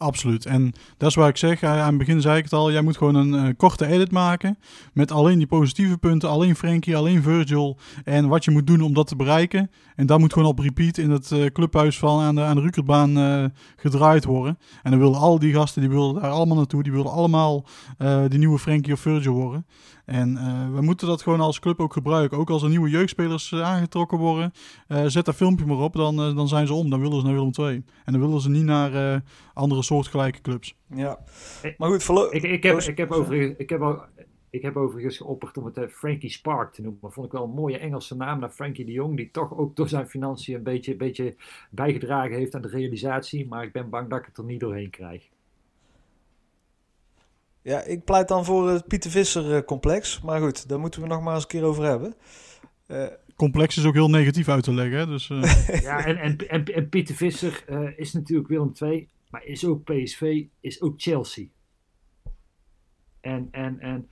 Absoluut. 0.00 0.46
En 0.46 0.72
dat 0.96 1.08
is 1.08 1.14
waar 1.14 1.28
ik 1.28 1.36
zeg, 1.36 1.62
aan 1.62 1.86
het 1.86 1.98
begin 1.98 2.20
zei 2.20 2.36
ik 2.38 2.44
het 2.44 2.52
al, 2.52 2.72
jij 2.72 2.82
moet 2.82 2.96
gewoon 2.96 3.14
een 3.14 3.46
uh, 3.46 3.52
korte 3.56 3.86
edit 3.86 4.10
maken 4.10 4.58
met 4.92 5.12
alleen 5.12 5.38
die 5.38 5.46
positieve 5.46 5.98
punten, 5.98 6.28
alleen 6.28 6.56
Frankie, 6.56 6.96
alleen 6.96 7.22
Virgil 7.22 7.78
en 8.04 8.28
wat 8.28 8.44
je 8.44 8.50
moet 8.50 8.66
doen 8.66 8.80
om 8.80 8.94
dat 8.94 9.06
te 9.06 9.16
bereiken. 9.16 9.70
En 9.96 10.06
dat 10.06 10.18
moet 10.18 10.32
gewoon 10.32 10.48
op 10.48 10.58
repeat 10.58 10.98
in 10.98 11.10
het 11.10 11.30
uh, 11.30 11.46
clubhuis 11.46 11.98
van 11.98 12.20
aan 12.20 12.34
de, 12.34 12.40
aan 12.40 12.56
de 12.56 12.62
Rukerbaan 12.62 13.52
gedraaid 13.76 14.24
worden. 14.24 14.58
En 14.82 14.90
dan 14.90 15.00
wilden 15.00 15.20
al 15.20 15.38
die 15.38 15.54
gasten, 15.54 15.80
die 15.80 15.90
wilden 15.90 16.22
daar 16.22 16.30
allemaal 16.30 16.56
naartoe, 16.56 16.82
die 16.82 16.92
wilden 16.92 17.12
allemaal 17.12 17.64
die 18.28 18.38
nieuwe 18.38 18.58
Frankie 18.58 18.92
of 18.92 19.00
Virgil 19.00 19.32
worden. 19.32 19.66
En 20.04 20.30
uh, 20.30 20.74
we 20.74 20.80
moeten 20.80 21.06
dat 21.06 21.22
gewoon 21.22 21.40
als 21.40 21.60
club 21.60 21.80
ook 21.80 21.92
gebruiken. 21.92 22.38
Ook 22.38 22.50
als 22.50 22.62
er 22.62 22.68
nieuwe 22.68 22.90
jeugdspelers 22.90 23.50
uh, 23.50 23.62
aangetrokken 23.62 24.18
worden, 24.18 24.52
uh, 24.88 25.04
zet 25.06 25.24
dat 25.24 25.34
filmpje 25.34 25.66
maar 25.66 25.78
op, 25.78 25.92
dan, 25.92 26.16
dan 26.16 26.48
zijn 26.48 26.66
ze 26.66 26.72
om. 26.72 26.90
Dan 26.90 27.00
willen 27.00 27.20
ze 27.20 27.26
naar 27.26 27.34
Willem 27.34 27.52
II. 27.58 27.84
En 28.04 28.12
dan 28.12 28.20
willen 28.20 28.40
ze 28.40 28.50
niet 28.50 28.64
naar 28.64 29.22
andere 29.54 29.82
soortgelijke 29.82 30.40
clubs. 30.40 30.76
Ja, 30.86 31.18
maar 31.76 31.88
goed, 31.88 32.02
verlo- 32.02 32.30
ik, 32.30 32.42
ik, 32.42 32.62
heb, 32.62 32.78
ik, 32.78 32.96
heb 32.96 33.10
overigens, 33.10 33.58
ik, 33.58 33.70
heb, 33.70 34.08
ik 34.50 34.62
heb 34.62 34.76
overigens 34.76 35.16
geopperd 35.16 35.58
om 35.58 35.64
het 35.64 35.92
Frankie 35.92 36.30
Spark 36.30 36.72
te 36.72 36.82
noemen. 36.82 37.00
Maar 37.02 37.12
vond 37.12 37.26
ik 37.26 37.32
wel 37.32 37.44
een 37.44 37.50
mooie 37.50 37.78
Engelse 37.78 38.16
naam 38.16 38.40
naar 38.40 38.50
Frankie 38.50 38.84
de 38.84 38.92
Jong, 38.92 39.16
die 39.16 39.30
toch 39.30 39.56
ook 39.56 39.76
door 39.76 39.88
zijn 39.88 40.08
financiën 40.08 40.54
een 40.54 40.62
beetje, 40.62 40.92
een 40.92 40.98
beetje 40.98 41.34
bijgedragen 41.70 42.36
heeft 42.36 42.54
aan 42.54 42.62
de 42.62 42.68
realisatie. 42.68 43.48
Maar 43.48 43.64
ik 43.64 43.72
ben 43.72 43.90
bang 43.90 44.08
dat 44.08 44.18
ik 44.18 44.26
het 44.26 44.38
er 44.38 44.44
niet 44.44 44.60
doorheen 44.60 44.90
krijg. 44.90 45.28
Ja, 47.62 47.82
ik 47.82 48.04
pleit 48.04 48.28
dan 48.28 48.44
voor 48.44 48.68
het 48.68 48.86
Pieter 48.86 49.10
Visser 49.10 49.64
complex. 49.64 50.20
Maar 50.20 50.40
goed, 50.40 50.68
daar 50.68 50.80
moeten 50.80 51.02
we 51.02 51.06
nog 51.06 51.22
maar 51.22 51.34
eens 51.34 51.42
een 51.42 51.48
keer 51.48 51.64
over 51.64 51.84
hebben. 51.84 52.14
Uh, 52.88 53.06
complex 53.36 53.76
is 53.76 53.84
ook 53.84 53.94
heel 53.94 54.10
negatief 54.10 54.48
uit 54.48 54.64
te 54.64 54.74
leggen. 54.74 54.98
Hè? 54.98 55.06
Dus, 55.06 55.28
uh... 55.28 55.66
ja, 55.82 56.04
en, 56.04 56.16
en, 56.16 56.36
en, 56.48 56.64
en, 56.64 56.88
Pieter 56.88 57.14
Visser 57.14 57.64
uh, 57.68 57.98
is 57.98 58.12
natuurlijk 58.12 58.48
Willem 58.48 58.72
II, 58.80 59.08
maar 59.30 59.44
is 59.44 59.64
ook 59.64 59.84
PSV, 59.84 60.44
is 60.60 60.80
ook 60.82 60.94
Chelsea. 61.00 61.46
En, 63.20 63.48
en, 63.50 63.80
en 63.80 64.08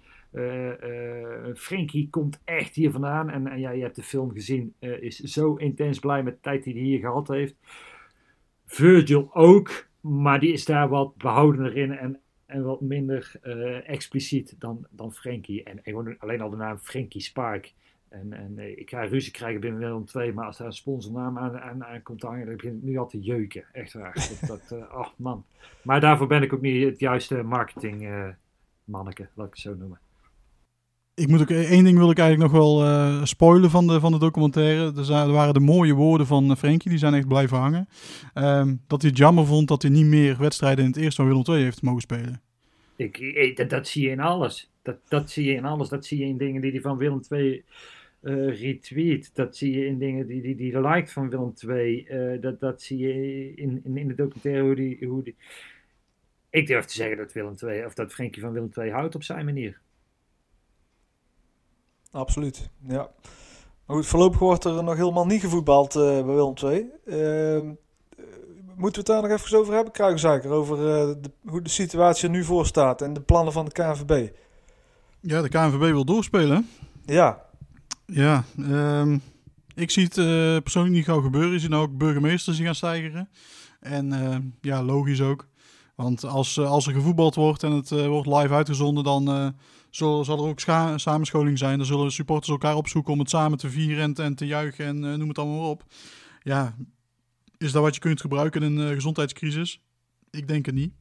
Frenkie 1.56 2.08
komt 2.10 2.40
echt 2.44 2.74
hier 2.74 2.90
vandaan. 2.90 3.30
En, 3.30 3.46
en 3.46 3.60
ja, 3.60 3.70
je 3.70 3.82
hebt 3.82 3.96
de 3.96 4.02
film 4.02 4.32
gezien, 4.32 4.74
is 4.78 5.16
zo 5.16 5.54
intens 5.54 5.98
blij 5.98 6.22
met 6.22 6.34
de 6.34 6.40
tijd 6.40 6.64
die 6.64 6.74
hij 6.74 6.82
hier 6.82 6.98
gehad 6.98 7.28
heeft. 7.28 7.54
Virgil 8.66 9.34
ook, 9.34 9.88
maar 10.00 10.40
die 10.40 10.52
is 10.52 10.64
daar 10.64 10.88
wat 10.88 11.16
behoudener 11.16 11.76
in. 11.76 11.92
En, 11.92 12.20
en 12.48 12.62
wat 12.62 12.80
minder 12.80 13.32
uh, 13.42 13.88
expliciet 13.88 14.54
dan, 14.58 14.86
dan 14.90 15.12
Frenkie. 15.12 15.62
En, 15.62 15.84
en 15.84 16.18
alleen 16.18 16.40
al 16.40 16.50
de 16.50 16.56
naam 16.56 16.78
Frenkie 16.78 17.20
Spark. 17.20 17.74
En, 18.08 18.32
en 18.32 18.54
uh, 18.56 18.78
ik 18.78 18.90
ga 18.90 19.04
ruzie 19.04 19.32
krijgen 19.32 19.60
binnen 19.60 19.80
Nederland 19.80 20.06
2, 20.06 20.32
maar 20.32 20.46
als 20.46 20.56
daar 20.56 20.66
een 20.66 20.72
sponsornaam 20.72 21.38
aan, 21.38 21.58
aan, 21.58 21.84
aan 21.84 22.02
komt 22.02 22.22
hangen, 22.22 22.46
dan 22.46 22.56
begint 22.56 22.74
het 22.74 22.84
nu 22.84 22.96
al 22.96 23.06
te 23.06 23.20
jeuken. 23.20 23.64
Echt 23.72 23.92
waar. 23.92 24.14
dat, 24.28 24.48
dat, 24.48 24.78
uh, 24.78 24.94
oh 24.94 25.08
man. 25.16 25.44
Maar 25.82 26.00
daarvoor 26.00 26.26
ben 26.26 26.42
ik 26.42 26.52
ook 26.52 26.60
niet 26.60 26.84
het 26.84 27.00
juiste 27.00 27.42
marketing 27.42 28.34
manneke, 28.84 29.28
laat 29.34 29.46
ik 29.46 29.52
het 29.52 29.62
zo 29.62 29.74
noemen. 29.74 30.00
Ik 31.18 31.28
moet 31.28 31.40
ook 31.40 31.50
één 31.50 31.84
ding 31.84 31.98
wil 31.98 32.10
ik 32.10 32.18
eigenlijk 32.18 32.52
nog 32.52 32.62
wel 32.62 32.84
eh, 32.84 33.24
spoilen 33.24 33.70
van 33.70 33.86
de, 33.86 34.00
van 34.00 34.12
de 34.12 34.18
documentaire. 34.18 34.92
Er, 34.96 35.04
zijn, 35.04 35.26
er 35.26 35.32
waren 35.32 35.54
de 35.54 35.60
mooie 35.60 35.92
woorden 35.94 36.26
van 36.26 36.50
uh, 36.50 36.56
Frenkie, 36.56 36.90
die 36.90 36.98
zijn 36.98 37.14
echt 37.14 37.28
blijven 37.28 37.56
hangen. 37.56 37.88
Ehm, 38.34 38.76
dat 38.86 39.00
hij 39.00 39.10
het 39.10 39.18
jammer 39.18 39.46
vond 39.46 39.68
dat 39.68 39.82
hij 39.82 39.90
niet 39.90 40.06
meer 40.06 40.36
wedstrijden 40.38 40.84
in 40.84 40.90
het 40.90 41.00
eerste 41.00 41.22
van 41.22 41.30
Willem 41.30 41.44
II 41.46 41.62
heeft 41.62 41.82
mogen 41.82 42.00
spelen. 42.00 42.40
Ik, 42.96 43.68
dat, 43.68 43.88
zie 43.88 44.02
je 44.02 44.10
in 44.10 44.20
alles. 44.20 44.70
Dat, 44.82 44.96
dat 45.08 45.30
zie 45.30 45.44
je 45.44 45.54
in 45.54 45.64
alles. 45.64 45.88
Dat 45.88 46.06
zie 46.06 46.18
je 46.18 46.24
in 46.24 46.38
dingen 46.38 46.60
die 46.60 46.70
hij 46.70 46.80
van 46.80 46.96
Willem 46.96 47.20
II 47.30 47.64
uh, 48.22 48.60
retweet. 48.60 49.30
Dat 49.34 49.56
zie 49.56 49.78
je 49.78 49.86
in 49.86 49.98
dingen 49.98 50.26
die 50.26 50.40
hij 50.40 50.54
die, 50.54 50.72
die 50.72 50.80
liked 50.80 51.12
van 51.12 51.30
Willem 51.30 51.52
II. 51.68 52.06
Dat, 52.40 52.60
dat 52.60 52.82
zie 52.82 52.98
je 52.98 53.12
in, 53.54 53.80
in, 53.84 53.96
in 53.96 54.08
de 54.08 54.14
documentaire 54.14 54.62
hoe 54.62 54.74
die, 54.74 55.06
hoe 55.06 55.22
die... 55.22 55.36
Ik 56.50 56.66
durf 56.66 56.84
te 56.84 56.94
zeggen 56.94 57.16
dat 57.16 57.32
Willem 57.32 57.54
II, 57.62 57.84
of 57.84 57.94
dat 57.94 58.12
Frenkie 58.12 58.42
van 58.42 58.52
Willem 58.52 58.70
II 58.74 58.90
houdt 58.90 59.14
op 59.14 59.22
zijn 59.22 59.44
manier. 59.44 59.80
Absoluut, 62.10 62.70
ja. 62.86 63.10
Maar 63.86 63.96
goed, 63.96 64.06
voorlopig 64.06 64.38
wordt 64.38 64.64
er 64.64 64.84
nog 64.84 64.96
helemaal 64.96 65.26
niet 65.26 65.40
gevoetbald 65.40 65.94
uh, 65.96 66.02
bij 66.02 66.24
Willem 66.24 66.54
II. 66.62 66.86
Uh, 67.04 67.70
moeten 68.76 68.76
we 68.76 68.86
het 68.98 69.06
daar 69.06 69.22
nog 69.22 69.30
even 69.30 69.58
over 69.58 69.74
hebben, 69.74 69.92
Kruikenzaker? 69.92 70.50
Over 70.50 70.76
uh, 70.78 71.14
de, 71.22 71.30
hoe 71.46 71.62
de 71.62 71.68
situatie 71.68 72.24
er 72.24 72.34
nu 72.34 72.44
voor 72.44 72.66
staat 72.66 73.02
en 73.02 73.12
de 73.12 73.20
plannen 73.20 73.52
van 73.52 73.64
de 73.64 73.70
KNVB. 73.70 74.28
Ja, 75.20 75.42
de 75.42 75.48
KNVB 75.48 75.80
wil 75.80 76.04
doorspelen. 76.04 76.68
Ja. 77.04 77.42
Ja, 78.06 78.44
um, 78.58 79.22
ik 79.74 79.90
zie 79.90 80.04
het 80.04 80.14
persoonlijk 80.62 80.94
niet 80.94 81.04
gauw 81.04 81.20
gebeuren. 81.20 81.52
Je 81.52 81.58
ziet 81.58 81.70
nou 81.70 81.82
ook 81.82 81.98
burgemeesters 81.98 82.56
die 82.56 82.66
gaan 82.66 82.74
stijgeren. 82.74 83.28
En 83.80 84.56
ja, 84.60 84.82
logisch 84.82 85.20
ook. 85.20 85.46
Want 85.94 86.24
als, 86.24 86.58
als 86.58 86.86
er 86.86 86.92
gevoetbald 86.92 87.34
wordt 87.34 87.62
en 87.62 87.72
het 87.72 87.90
wordt 87.90 88.28
live 88.28 88.54
uitgezonden, 88.54 89.04
dan 89.04 89.54
zal, 89.90 90.24
er 90.24 90.38
ook 90.38 90.60
samenscholing 90.98 91.58
zijn. 91.58 91.78
Dan 91.78 91.86
zullen 91.86 92.12
supporters 92.12 92.50
elkaar 92.50 92.76
opzoeken 92.76 93.12
om 93.12 93.18
het 93.18 93.30
samen 93.30 93.58
te 93.58 93.70
vieren 93.70 94.02
en 94.02 94.14
te, 94.14 94.22
en 94.22 94.34
te 94.34 94.46
juichen 94.46 94.84
en 94.86 95.04
uh, 95.04 95.14
noem 95.14 95.28
het 95.28 95.38
allemaal 95.38 95.70
op. 95.70 95.84
Ja, 96.42 96.76
is 97.58 97.72
dat 97.72 97.82
wat 97.82 97.94
je 97.94 98.00
kunt 98.00 98.20
gebruiken 98.20 98.62
in 98.62 98.78
een 98.78 98.88
uh, 98.88 98.94
gezondheidscrisis? 98.94 99.82
Ik 100.30 100.48
denk 100.48 100.66
het 100.66 100.74
niet. 100.74 100.92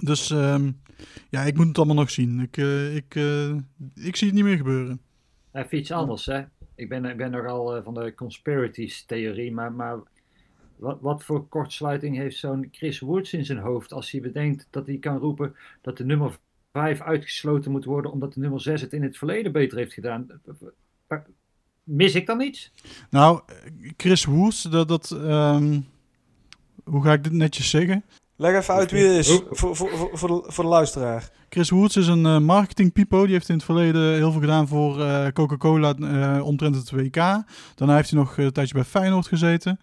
Dus 0.00 0.30
um, 0.30 0.80
ja, 1.30 1.42
ik 1.42 1.56
moet 1.56 1.66
het 1.66 1.76
allemaal 1.76 1.96
nog 1.96 2.10
zien. 2.10 2.40
Ik, 2.40 2.56
uh, 2.56 2.96
ik, 2.96 3.14
ik 3.94 4.16
zie 4.16 4.26
het 4.26 4.36
niet 4.36 4.44
meer 4.44 4.56
gebeuren. 4.56 5.00
Even 5.52 5.78
iets 5.78 5.90
anders, 5.90 6.26
hè. 6.26 6.42
Ik 6.74 6.88
ben, 6.88 7.04
ik 7.04 7.16
ben 7.16 7.30
nogal 7.30 7.82
van 7.82 7.94
de 7.94 8.14
conspiracies-theorie, 8.14 9.52
maar, 9.52 9.72
maar 9.72 9.98
wat, 10.76 11.00
wat 11.00 11.24
voor 11.24 11.48
kortsluiting 11.48 12.16
heeft 12.16 12.36
zo'n 12.36 12.68
Chris 12.70 13.00
Woods 13.00 13.32
in 13.32 13.44
zijn 13.44 13.58
hoofd 13.58 13.92
als 13.92 14.10
hij 14.10 14.20
bedenkt 14.20 14.66
dat 14.70 14.86
hij 14.86 14.98
kan 14.98 15.18
roepen 15.18 15.56
dat 15.80 15.96
de 15.96 16.04
nummer 16.04 16.38
5 16.76 17.00
uitgesloten 17.00 17.70
moet 17.70 17.84
worden 17.84 18.12
omdat 18.12 18.32
de 18.32 18.40
nummer 18.40 18.60
6 18.60 18.80
het 18.80 18.92
in 18.92 19.02
het 19.02 19.18
verleden 19.18 19.52
beter 19.52 19.78
heeft 19.78 19.92
gedaan. 19.92 20.26
Mis 21.82 22.14
ik 22.14 22.26
dan 22.26 22.40
iets? 22.40 22.72
Nou, 23.10 23.40
Chris 23.96 24.24
Woes, 24.24 24.62
dat, 24.62 24.88
dat 24.88 25.10
um, 25.10 25.86
hoe 26.84 27.02
ga 27.02 27.12
ik 27.12 27.24
dit 27.24 27.32
netjes 27.32 27.70
zeggen? 27.70 28.04
Leg 28.36 28.56
even 28.56 28.74
uit 28.74 28.90
wie 28.90 29.04
het 29.04 29.16
is, 29.16 29.28
voor, 29.50 29.76
voor, 29.76 29.76
voor, 29.76 30.10
voor, 30.12 30.28
de, 30.28 30.52
voor 30.52 30.64
de 30.64 30.70
luisteraar. 30.70 31.30
Chris 31.48 31.70
Woods 31.70 31.96
is 31.96 32.06
een 32.06 32.24
uh, 32.24 32.38
marketing 32.38 32.92
pipo. 32.92 33.22
Die 33.22 33.32
heeft 33.32 33.48
in 33.48 33.54
het 33.54 33.64
verleden 33.64 34.14
heel 34.14 34.32
veel 34.32 34.40
gedaan 34.40 34.68
voor 34.68 34.98
uh, 34.98 35.26
Coca-Cola 35.26 35.94
uh, 35.98 36.46
omtrent 36.46 36.74
het 36.74 36.90
WK. 36.90 37.14
Daarna 37.74 37.94
heeft 37.94 38.10
hij 38.10 38.18
nog 38.18 38.38
een 38.38 38.52
tijdje 38.52 38.74
bij 38.74 38.84
Feyenoord 38.84 39.26
gezeten. 39.26 39.80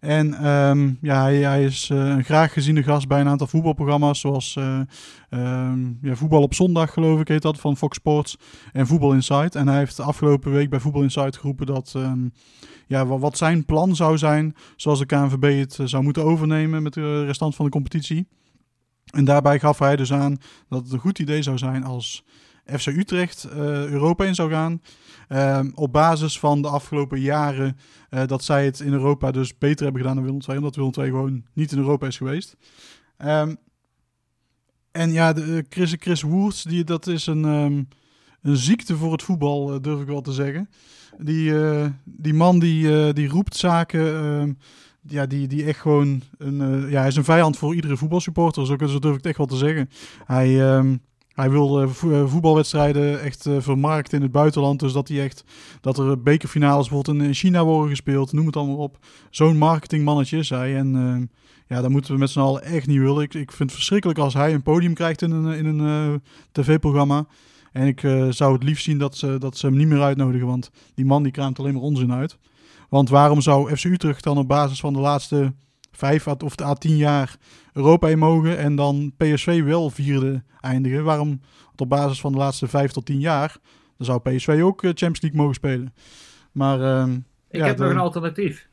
En 0.00 0.46
um, 0.48 0.98
ja, 1.00 1.22
hij, 1.22 1.36
hij 1.36 1.64
is 1.64 1.88
een 1.88 2.24
graag 2.24 2.52
geziene 2.52 2.82
gast 2.82 3.08
bij 3.08 3.20
een 3.20 3.28
aantal 3.28 3.46
voetbalprogramma's. 3.46 4.20
Zoals 4.20 4.56
um, 5.30 5.98
ja, 6.02 6.14
Voetbal 6.14 6.42
op 6.42 6.54
Zondag, 6.54 6.92
geloof 6.92 7.20
ik, 7.20 7.28
heet 7.28 7.42
dat, 7.42 7.60
van 7.60 7.76
Fox 7.76 7.96
Sports. 7.96 8.36
En 8.72 8.86
Voetbal 8.86 9.12
Insight. 9.12 9.54
En 9.54 9.68
hij 9.68 9.78
heeft 9.78 9.96
de 9.96 10.02
afgelopen 10.02 10.52
week 10.52 10.70
bij 10.70 10.80
Voetbal 10.80 11.02
Insight 11.02 11.36
geroepen 11.36 11.66
dat... 11.66 11.92
Um, 11.96 12.32
ja, 12.86 13.06
wat 13.06 13.36
zijn 13.36 13.64
plan 13.64 13.96
zou 13.96 14.18
zijn, 14.18 14.54
zoals 14.76 14.98
de 14.98 15.06
KNVB 15.06 15.58
het 15.58 15.78
zou 15.84 16.02
moeten 16.02 16.24
overnemen 16.24 16.82
met 16.82 16.92
de 16.92 17.24
restant 17.24 17.54
van 17.54 17.64
de 17.64 17.70
competitie. 17.70 18.26
En 19.10 19.24
daarbij 19.24 19.58
gaf 19.58 19.78
hij 19.78 19.96
dus 19.96 20.12
aan 20.12 20.38
dat 20.68 20.82
het 20.82 20.92
een 20.92 20.98
goed 20.98 21.18
idee 21.18 21.42
zou 21.42 21.58
zijn 21.58 21.84
als 21.84 22.24
FC 22.66 22.86
Utrecht 22.86 23.46
uh, 23.46 23.56
Europa 23.86 24.24
in 24.24 24.34
zou 24.34 24.50
gaan. 24.50 24.82
Uh, 25.28 25.60
op 25.74 25.92
basis 25.92 26.38
van 26.38 26.62
de 26.62 26.68
afgelopen 26.68 27.20
jaren 27.20 27.76
uh, 28.10 28.26
dat 28.26 28.44
zij 28.44 28.64
het 28.64 28.80
in 28.80 28.92
Europa 28.92 29.30
dus 29.30 29.58
beter 29.58 29.84
hebben 29.84 30.02
gedaan 30.02 30.16
dan 30.16 30.24
Willem 30.24 30.40
II. 30.48 30.58
Omdat 30.58 30.76
Willem 30.76 30.92
II 30.98 31.06
gewoon 31.06 31.44
niet 31.52 31.72
in 31.72 31.78
Europa 31.78 32.06
is 32.06 32.16
geweest. 32.16 32.56
Um, 33.18 33.56
en 34.92 35.12
ja, 35.12 35.32
de, 35.32 35.64
Chris, 35.68 35.96
Chris 35.98 36.22
Woerts, 36.22 36.62
die, 36.62 36.84
dat 36.84 37.06
is 37.06 37.26
een, 37.26 37.44
um, 37.44 37.88
een 38.42 38.56
ziekte 38.56 38.96
voor 38.96 39.12
het 39.12 39.22
voetbal, 39.22 39.80
durf 39.80 40.00
ik 40.00 40.06
wel 40.06 40.20
te 40.20 40.32
zeggen. 40.32 40.70
Die, 41.18 41.52
die 42.04 42.34
man 42.34 42.58
die, 42.58 43.12
die 43.12 43.28
roept 43.28 43.56
zaken 43.56 44.58
ja, 45.08 45.26
die, 45.26 45.46
die 45.46 45.64
echt 45.64 45.80
gewoon 45.80 46.22
een, 46.38 46.60
uh, 46.60 46.90
ja, 46.90 46.98
hij 46.98 47.08
is 47.08 47.16
een 47.16 47.24
vijand 47.24 47.56
voor 47.56 47.74
iedere 47.74 47.96
voetbalsupporter. 47.96 48.66
Zo, 48.66 48.76
zo 48.78 48.98
durf 48.98 49.12
ik 49.12 49.16
het 49.16 49.26
echt 49.26 49.36
wel 49.36 49.46
te 49.46 49.56
zeggen. 49.56 49.90
Hij, 50.24 50.76
um, 50.76 51.00
hij 51.28 51.50
wil 51.50 51.82
uh, 51.82 51.88
voetbalwedstrijden 52.26 53.20
echt 53.20 53.46
uh, 53.46 53.56
vermarkten 53.60 54.16
in 54.16 54.22
het 54.22 54.32
buitenland. 54.32 54.80
Dus 54.80 54.92
dat, 54.92 55.08
hij 55.08 55.22
echt, 55.22 55.44
dat 55.80 55.98
er 55.98 56.22
bekerfinales 56.22 56.88
bijvoorbeeld 56.88 57.26
in 57.26 57.34
China 57.34 57.64
worden 57.64 57.90
gespeeld. 57.90 58.32
Noem 58.32 58.46
het 58.46 58.56
allemaal 58.56 58.76
op. 58.76 58.98
Zo'n 59.30 59.58
marketingmannetje 59.58 60.38
is 60.38 60.50
hij. 60.50 60.76
En 60.76 60.94
uh, 60.96 61.26
ja, 61.68 61.80
dat 61.80 61.90
moeten 61.90 62.12
we 62.12 62.18
met 62.18 62.30
z'n 62.30 62.40
allen 62.40 62.62
echt 62.62 62.86
niet 62.86 62.98
willen. 62.98 63.22
Ik, 63.22 63.34
ik 63.34 63.52
vind 63.52 63.70
het 63.70 63.78
verschrikkelijk 63.78 64.18
als 64.18 64.34
hij 64.34 64.54
een 64.54 64.62
podium 64.62 64.94
krijgt 64.94 65.22
in 65.22 65.30
een, 65.30 65.56
in 65.56 65.66
een 65.66 66.22
tv-programma. 66.52 67.26
En 67.72 67.86
ik 67.86 68.00
zou 68.30 68.52
het 68.52 68.62
liefst 68.62 68.84
zien 68.84 68.98
dat 68.98 69.16
ze, 69.16 69.38
dat 69.38 69.56
ze 69.56 69.66
hem 69.66 69.76
niet 69.76 69.88
meer 69.88 70.02
uitnodigen. 70.02 70.46
Want 70.46 70.70
die 70.94 71.04
man 71.04 71.22
die 71.22 71.32
kraamt 71.32 71.58
alleen 71.58 71.74
maar 71.74 71.82
onzin 71.82 72.12
uit. 72.12 72.38
Want 72.94 73.08
waarom 73.08 73.40
zou 73.40 73.76
FC 73.76 73.84
Utrecht 73.84 74.24
dan 74.24 74.38
op 74.38 74.48
basis 74.48 74.80
van 74.80 74.92
de 74.92 74.98
laatste 74.98 75.52
vijf 75.92 76.26
of 76.26 76.54
de 76.54 76.76
A10 76.76 76.96
jaar 76.96 77.36
Europa 77.72 78.08
in 78.08 78.18
mogen 78.18 78.58
en 78.58 78.76
dan 78.76 79.12
PSV 79.16 79.62
wel 79.62 79.90
vierde 79.90 80.42
eindigen? 80.60 81.04
Waarom 81.04 81.40
op 81.76 81.88
basis 81.88 82.20
van 82.20 82.32
de 82.32 82.38
laatste 82.38 82.68
vijf 82.68 82.90
tot 82.90 83.06
tien 83.06 83.20
jaar? 83.20 83.56
Dan 83.96 84.06
zou 84.06 84.20
PSV 84.20 84.60
ook 84.62 84.80
Champions 84.80 85.20
League 85.20 85.40
mogen 85.40 85.54
spelen. 85.54 85.94
Maar 86.52 86.80
uh, 86.80 87.14
ik 87.50 87.60
ja, 87.60 87.66
heb 87.66 87.78
nog 87.78 87.90
een 87.90 87.98
alternatief. 87.98 88.68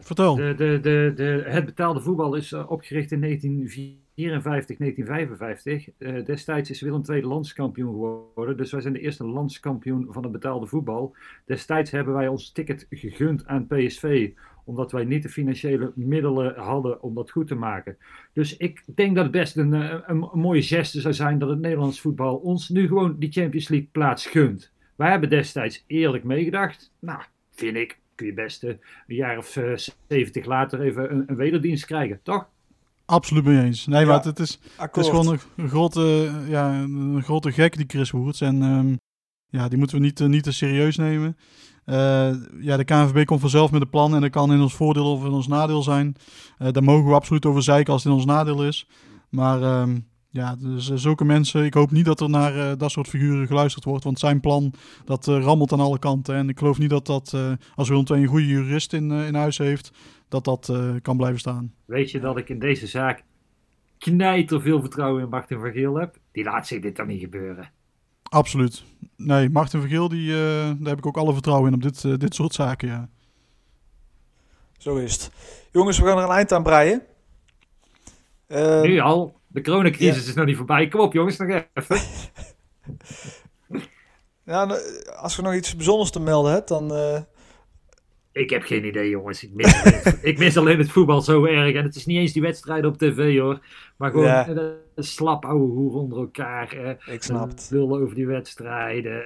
Vertel. 0.00 0.34
De, 0.34 0.54
de, 0.56 0.78
de, 0.80 1.12
de, 1.16 1.44
het 1.46 1.64
betaalde 1.64 2.00
voetbal 2.00 2.34
is 2.34 2.52
opgericht 2.52 3.12
in 3.12 3.20
1954, 4.18 4.76
1955. 4.76 5.88
Uh, 5.98 6.24
destijds 6.24 6.70
is 6.70 6.80
Willem 6.80 7.02
II 7.08 7.22
landskampioen 7.22 7.92
geworden. 7.92 8.56
Dus 8.56 8.72
wij 8.72 8.80
zijn 8.80 8.92
de 8.92 9.00
eerste 9.00 9.26
landskampioen 9.26 10.06
van 10.10 10.22
het 10.22 10.32
betaalde 10.32 10.66
voetbal. 10.66 11.16
Destijds 11.46 11.90
hebben 11.90 12.14
wij 12.14 12.28
ons 12.28 12.52
ticket 12.52 12.86
gegund 12.90 13.46
aan 13.46 13.66
PSV. 13.66 14.32
Omdat 14.64 14.92
wij 14.92 15.04
niet 15.04 15.22
de 15.22 15.28
financiële 15.28 15.92
middelen 15.94 16.54
hadden 16.54 17.02
om 17.02 17.14
dat 17.14 17.30
goed 17.30 17.46
te 17.46 17.54
maken. 17.54 17.96
Dus 18.32 18.56
ik 18.56 18.82
denk 18.94 19.14
dat 19.14 19.24
het 19.24 19.32
best 19.32 19.56
een, 19.56 19.72
een, 19.72 20.02
een 20.06 20.40
mooie 20.40 20.62
geste 20.62 21.00
zou 21.00 21.14
zijn 21.14 21.38
dat 21.38 21.48
het 21.48 21.60
Nederlands 21.60 22.00
voetbal 22.00 22.36
ons 22.36 22.68
nu 22.68 22.86
gewoon 22.86 23.18
die 23.18 23.32
Champions 23.32 23.68
League 23.68 23.88
plaats 23.92 24.26
gunt. 24.26 24.72
Wij 24.96 25.10
hebben 25.10 25.28
destijds 25.28 25.84
eerlijk 25.86 26.24
meegedacht. 26.24 26.92
Nou, 26.98 27.22
vind 27.50 27.76
ik, 27.76 27.98
kun 28.14 28.26
je 28.26 28.34
best 28.34 28.64
uh, 28.64 28.70
een 28.70 29.16
jaar 29.16 29.38
of 29.38 29.58
70 30.06 30.44
later 30.44 30.80
even 30.80 31.12
een, 31.12 31.24
een 31.26 31.36
wederdienst 31.36 31.84
krijgen, 31.84 32.20
toch? 32.22 32.48
Absoluut 33.10 33.44
mee 33.44 33.64
eens. 33.64 33.86
Nee, 33.86 34.06
maar 34.06 34.24
het 34.24 34.38
is, 34.38 34.58
het 34.76 34.96
is 34.96 35.08
gewoon 35.08 35.28
een, 35.28 35.40
een, 35.56 35.68
grote, 35.68 36.30
ja, 36.48 36.72
een 36.72 37.22
grote 37.22 37.52
gek, 37.52 37.76
die 37.76 37.84
Chris 37.88 38.10
Woerts. 38.10 38.40
En 38.40 38.62
um, 38.62 38.98
ja, 39.46 39.68
die 39.68 39.78
moeten 39.78 39.96
we 39.96 40.02
niet, 40.02 40.20
uh, 40.20 40.28
niet 40.28 40.42
te 40.42 40.52
serieus 40.52 40.96
nemen. 40.96 41.36
Uh, 41.86 41.94
ja, 42.60 42.76
de 42.76 42.84
KNVB 42.84 43.24
komt 43.24 43.40
vanzelf 43.40 43.70
met 43.70 43.80
een 43.80 43.88
plan 43.88 44.14
en 44.14 44.20
dat 44.20 44.30
kan 44.30 44.52
in 44.52 44.60
ons 44.60 44.74
voordeel 44.74 45.12
of 45.12 45.24
in 45.24 45.30
ons 45.30 45.46
nadeel 45.46 45.82
zijn. 45.82 46.16
Uh, 46.58 46.68
daar 46.70 46.82
mogen 46.82 47.08
we 47.08 47.14
absoluut 47.14 47.46
over 47.46 47.62
zeiken 47.62 47.92
als 47.92 48.02
het 48.02 48.12
in 48.12 48.18
ons 48.18 48.26
nadeel 48.26 48.66
is. 48.66 48.88
Maar 49.28 49.80
um, 49.80 50.06
ja, 50.30 50.56
dus 50.56 50.92
zulke 50.94 51.24
mensen, 51.24 51.64
ik 51.64 51.74
hoop 51.74 51.90
niet 51.90 52.04
dat 52.04 52.20
er 52.20 52.30
naar 52.30 52.56
uh, 52.56 52.72
dat 52.76 52.90
soort 52.90 53.08
figuren 53.08 53.46
geluisterd 53.46 53.84
wordt. 53.84 54.04
Want 54.04 54.18
zijn 54.18 54.40
plan, 54.40 54.72
dat 55.04 55.26
rammelt 55.26 55.72
aan 55.72 55.80
alle 55.80 55.98
kanten. 55.98 56.34
En 56.34 56.48
ik 56.48 56.58
geloof 56.58 56.78
niet 56.78 56.90
dat 56.90 57.06
dat, 57.06 57.36
als 57.74 57.88
Willem 57.88 58.04
II 58.10 58.22
een 58.22 58.28
goede 58.28 58.46
jurist 58.46 58.92
in, 58.92 59.10
in 59.10 59.34
huis 59.34 59.58
heeft, 59.58 59.90
dat 60.28 60.44
dat 60.44 60.72
kan 61.02 61.16
blijven 61.16 61.38
staan. 61.38 61.74
Weet 61.84 62.10
je 62.10 62.20
dat 62.20 62.36
ik 62.38 62.48
in 62.48 62.58
deze 62.58 62.86
zaak 62.86 63.22
knijter 63.98 64.60
veel 64.60 64.80
vertrouwen 64.80 65.22
in 65.22 65.28
Martin 65.28 65.60
van 65.60 65.72
Geel 65.72 65.94
heb? 65.94 66.16
Die 66.32 66.44
laat 66.44 66.66
zich 66.66 66.80
dit 66.80 66.96
dan 66.96 67.06
niet 67.06 67.20
gebeuren. 67.20 67.70
Absoluut. 68.22 68.84
Nee, 69.16 69.50
Martin 69.50 69.80
van 69.80 69.88
Geel, 69.88 70.08
die, 70.08 70.30
daar 70.30 70.76
heb 70.82 70.98
ik 70.98 71.06
ook 71.06 71.16
alle 71.16 71.32
vertrouwen 71.32 71.68
in 71.68 71.74
op 71.74 71.82
dit, 71.82 72.20
dit 72.20 72.34
soort 72.34 72.54
zaken, 72.54 72.88
ja. 72.88 73.08
Zo 74.78 74.96
is 74.96 75.12
het. 75.12 75.30
Jongens, 75.72 75.98
we 75.98 76.06
gaan 76.06 76.18
er 76.18 76.24
een 76.24 76.30
eind 76.30 76.52
aan 76.52 76.62
breien. 76.62 77.02
nu 78.82 78.98
al? 78.98 79.40
De 79.46 79.62
coronacrisis 79.62 80.22
ja. 80.22 80.28
is 80.28 80.34
nog 80.34 80.46
niet 80.46 80.56
voorbij. 80.56 80.88
Kom 80.88 81.00
op 81.00 81.12
jongens, 81.12 81.36
nog 81.36 81.62
even. 81.74 82.00
ja, 84.44 84.78
als 85.16 85.36
je 85.36 85.42
nog 85.42 85.54
iets 85.54 85.76
bijzonders 85.76 86.10
te 86.10 86.20
melden 86.20 86.52
hebt, 86.52 86.68
dan... 86.68 86.92
Uh... 86.92 87.20
Ik 88.38 88.50
heb 88.50 88.62
geen 88.62 88.84
idee, 88.86 89.08
jongens. 89.10 89.44
Ik 89.44 89.52
mis, 89.54 89.82
alleen 89.84 90.00
het, 90.02 90.18
ik 90.22 90.38
mis 90.38 90.56
alleen 90.56 90.78
het 90.78 90.90
voetbal 90.90 91.20
zo 91.20 91.44
erg. 91.44 91.74
En 91.74 91.82
het 91.84 91.94
is 91.94 92.06
niet 92.06 92.16
eens 92.18 92.32
die 92.32 92.42
wedstrijden 92.42 92.90
op 92.90 92.98
tv, 92.98 93.38
hoor. 93.38 93.60
Maar 93.96 94.10
gewoon 94.10 94.26
Ja. 94.26 94.48
eh, 94.48 94.56
een 94.94 95.04
slap 95.04 95.44
ouwe 95.44 95.66
hoer 95.70 95.92
onder 95.94 96.18
elkaar. 96.18 96.72
eh, 96.72 97.14
Ik 97.14 97.22
snap 97.22 97.48
het. 97.48 97.68
Lullen 97.72 98.00
over 98.00 98.14
die 98.14 98.26
wedstrijden. 98.26 99.22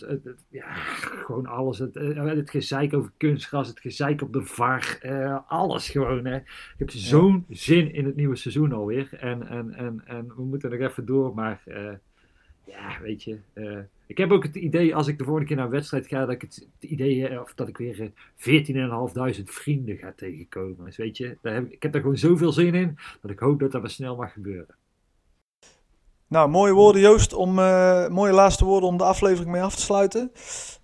het- 0.00 0.44
ja, 0.48 0.72
gewoon 0.74 1.46
alles. 1.46 1.78
Het, 1.78 1.94
het 1.94 2.50
gezeik 2.50 2.94
over 2.94 3.10
kunstgras, 3.16 3.68
het 3.68 3.80
gezeik 3.80 4.22
op 4.22 4.32
de 4.32 4.42
VAR. 4.42 4.98
alles 5.48 5.88
gewoon. 5.90 6.24
Hè. 6.24 6.36
Ik 6.36 6.74
heb 6.78 6.90
zo'n 6.90 7.44
zin 7.48 7.92
in 7.94 8.04
het 8.04 8.16
nieuwe 8.16 8.36
seizoen 8.36 8.72
alweer. 8.72 9.08
En, 9.20 9.48
en, 9.48 9.72
en, 9.74 10.02
en 10.04 10.32
we 10.36 10.42
moeten 10.42 10.70
nog 10.70 10.80
even 10.90 11.06
door. 11.06 11.34
Maar 11.34 11.62
ja, 12.66 12.98
weet 13.02 13.22
je. 13.22 13.38
Eh, 14.04 14.10
ik 14.10 14.18
heb 14.18 14.30
ook 14.30 14.42
het 14.42 14.54
idee, 14.56 14.94
als 14.94 15.06
ik 15.06 15.18
de 15.18 15.24
volgende 15.24 15.48
keer 15.48 15.56
naar 15.56 15.64
een 15.64 15.70
wedstrijd 15.70 16.06
ga, 16.06 16.20
dat 16.20 16.30
ik 16.30 16.40
het, 16.40 16.66
het 16.80 16.90
idee 16.90 17.20
heb, 17.22 17.40
of 17.42 17.54
dat 17.54 17.68
ik 17.68 17.76
weer 17.76 18.00
eh, 18.00 19.36
14.500 19.38 19.42
vrienden 19.44 19.96
ga 19.96 20.12
tegenkomen. 20.16 20.84
Dus 20.84 20.96
weet 20.96 21.16
je, 21.16 21.38
daar 21.42 21.54
heb, 21.54 21.72
ik- 21.72 21.82
heb 21.82 21.92
daar 21.92 22.00
gewoon 22.00 22.16
zoveel 22.18 22.52
zin 22.52 22.74
in, 22.74 22.98
dat 23.22 23.30
ik 23.30 23.38
hoop 23.38 23.60
dat 23.60 23.72
dat 23.72 23.80
maar 23.80 23.90
snel 23.90 24.16
mag 24.16 24.32
gebeuren. 24.32 24.74
Nou, 26.28 26.48
mooie 26.48 26.72
woorden 26.72 27.00
Joost, 27.02 27.32
om, 27.32 27.58
eh, 27.58 28.08
mooie 28.08 28.32
laatste 28.32 28.64
woorden 28.64 28.88
om 28.88 28.96
de 28.96 29.04
aflevering 29.04 29.50
mee 29.52 29.62
af 29.62 29.74
te 29.76 29.80
sluiten. 29.82 30.30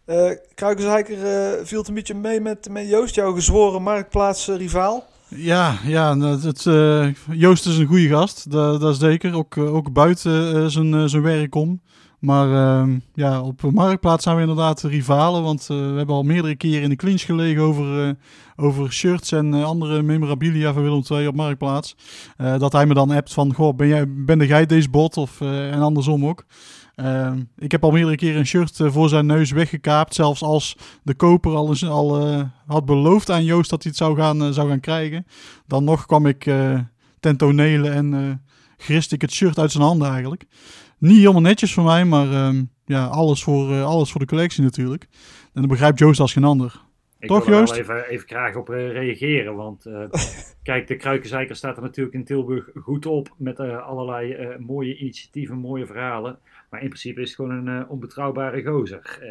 Eh 0.04 0.30
Kruikenzeiker 0.54 1.14
eh, 1.24 1.64
viel 1.66 1.78
het 1.78 1.88
een 1.88 1.94
beetje 1.94 2.14
mee 2.14 2.40
met, 2.40 2.68
met 2.70 2.88
Joost, 2.88 3.14
jouw 3.14 3.32
gezworen 3.32 3.82
marktplaats-rivaal. 3.82 5.04
Ja, 5.28 5.76
ja 5.84 6.18
het, 6.18 6.66
eh, 6.66 7.08
Joost 7.30 7.66
is 7.66 7.78
een 7.78 7.86
goede 7.86 8.08
gast, 8.08 8.50
dat, 8.50 8.80
dat 8.80 8.92
is 8.94 8.98
zeker. 9.00 9.34
Ook, 9.34 9.56
eh, 9.56 9.74
ook 9.74 9.92
buiten 9.92 10.54
eh, 10.56 10.66
zijn, 10.66 10.94
eh, 10.94 11.04
zijn 11.04 11.22
werk 11.22 11.54
om. 11.54 11.80
Maar 12.20 12.52
ehm, 12.52 12.98
ja, 13.14 13.42
op 13.42 13.62
Marktplaats 13.72 14.22
zijn 14.22 14.34
we 14.36 14.40
inderdaad 14.40 14.82
rivalen. 14.82 15.42
Want 15.42 15.60
eh, 15.60 15.76
we 15.76 15.96
hebben 15.96 16.14
al 16.14 16.22
meerdere 16.22 16.56
keren 16.56 16.82
in 16.82 16.88
de 16.88 16.96
clinch 16.96 17.22
gelegen 17.22 17.62
over, 17.62 18.08
eh, 18.08 18.14
over 18.56 18.92
shirts 18.92 19.32
en 19.32 19.54
eh, 19.54 19.64
andere 19.64 20.02
memorabilia 20.02 20.72
van 20.72 20.82
Willem 20.82 21.02
II 21.10 21.26
op 21.26 21.34
Marktplaats. 21.34 21.96
Dat 22.36 22.72
hij 22.72 22.86
me 22.86 22.94
dan 22.94 23.10
appt 23.10 23.32
van, 23.32 23.54
goh, 23.54 23.76
ben 23.76 23.86
jij, 23.86 24.04
ben 24.08 24.46
jij 24.46 24.66
deze 24.66 24.90
bot? 24.90 25.16
Of, 25.16 25.40
en 25.40 25.80
andersom 25.80 26.26
ook. 26.26 26.44
Ehm, 26.94 27.42
ik 27.58 27.72
heb 27.72 27.84
al 27.84 27.90
meerdere 27.90 28.16
keren 28.16 28.38
een 28.38 28.46
shirt 28.46 28.76
voor 28.82 29.08
zijn 29.08 29.26
neus 29.26 29.50
weggekaapt. 29.50 30.14
Zelfs 30.14 30.42
als 30.42 30.76
de 31.02 31.14
koper 31.14 31.54
al, 31.54 31.68
eens, 31.68 31.86
al 31.86 32.22
had 32.66 32.84
beloofd 32.84 33.30
aan 33.30 33.44
Joost 33.44 33.70
dat 33.70 33.82
hij 33.82 33.92
het 33.92 34.00
zou 34.00 34.16
gaan, 34.16 34.54
zou 34.54 34.68
gaan 34.68 34.80
krijgen. 34.80 35.26
Dan 35.66 35.84
nog 35.84 36.06
kwam 36.06 36.26
ik 36.26 36.50
ten 37.20 37.36
tonele 37.36 37.90
en 37.90 38.40
griste 38.76 39.14
ik 39.14 39.20
het 39.20 39.32
shirt 39.32 39.58
uit 39.58 39.72
zijn 39.72 39.84
handen 39.84 40.10
eigenlijk. 40.10 40.46
Niet 41.01 41.18
helemaal 41.18 41.40
netjes 41.40 41.74
voor 41.74 41.84
mij, 41.84 42.05
maar 42.05 42.32
ehm, 42.32 42.62
ja, 42.84 43.07
alles 43.07 43.42
voor, 43.42 43.70
eh, 43.70 43.84
alles 43.84 44.11
voor 44.11 44.20
de 44.20 44.26
collectie 44.26 44.62
natuurlijk. 44.62 45.07
En 45.55 45.61
dat 45.61 45.70
begrijpt 45.70 45.98
Joost 45.98 46.20
als 46.20 46.32
geen 46.32 46.44
ander. 46.44 46.80
Ik 47.18 47.28
Toch 47.28 47.44
wil 47.44 47.55
er 47.55 47.61
Joost? 47.61 47.86
wel 47.86 47.96
even, 47.96 48.09
even 48.09 48.28
graag 48.28 48.57
op 48.57 48.70
eh, 48.70 48.90
reageren. 48.90 49.55
Want 49.55 49.86
eh, 49.86 50.05
kijk, 50.62 50.86
de 50.86 50.96
Kruikenzeiker 50.96 51.57
staat 51.57 51.76
er 51.76 51.82
natuurlijk 51.82 52.14
in 52.14 52.24
Tilburg 52.24 52.68
goed 52.74 53.07
op. 53.07 53.34
Met 53.36 53.61
allerlei 53.61 54.32
eh, 54.32 54.59
mooie 54.59 54.96
initiatieven, 54.96 55.57
mooie 55.57 55.86
verhalen. 55.86 56.38
Maar 56.70 56.82
in 56.82 56.88
principe 56.88 57.20
is 57.20 57.26
het 57.26 57.36
gewoon 57.36 57.66
een 57.66 57.88
onbetrouwbare 57.88 58.62
gozer. 58.64 59.18
Eh, 59.20 59.28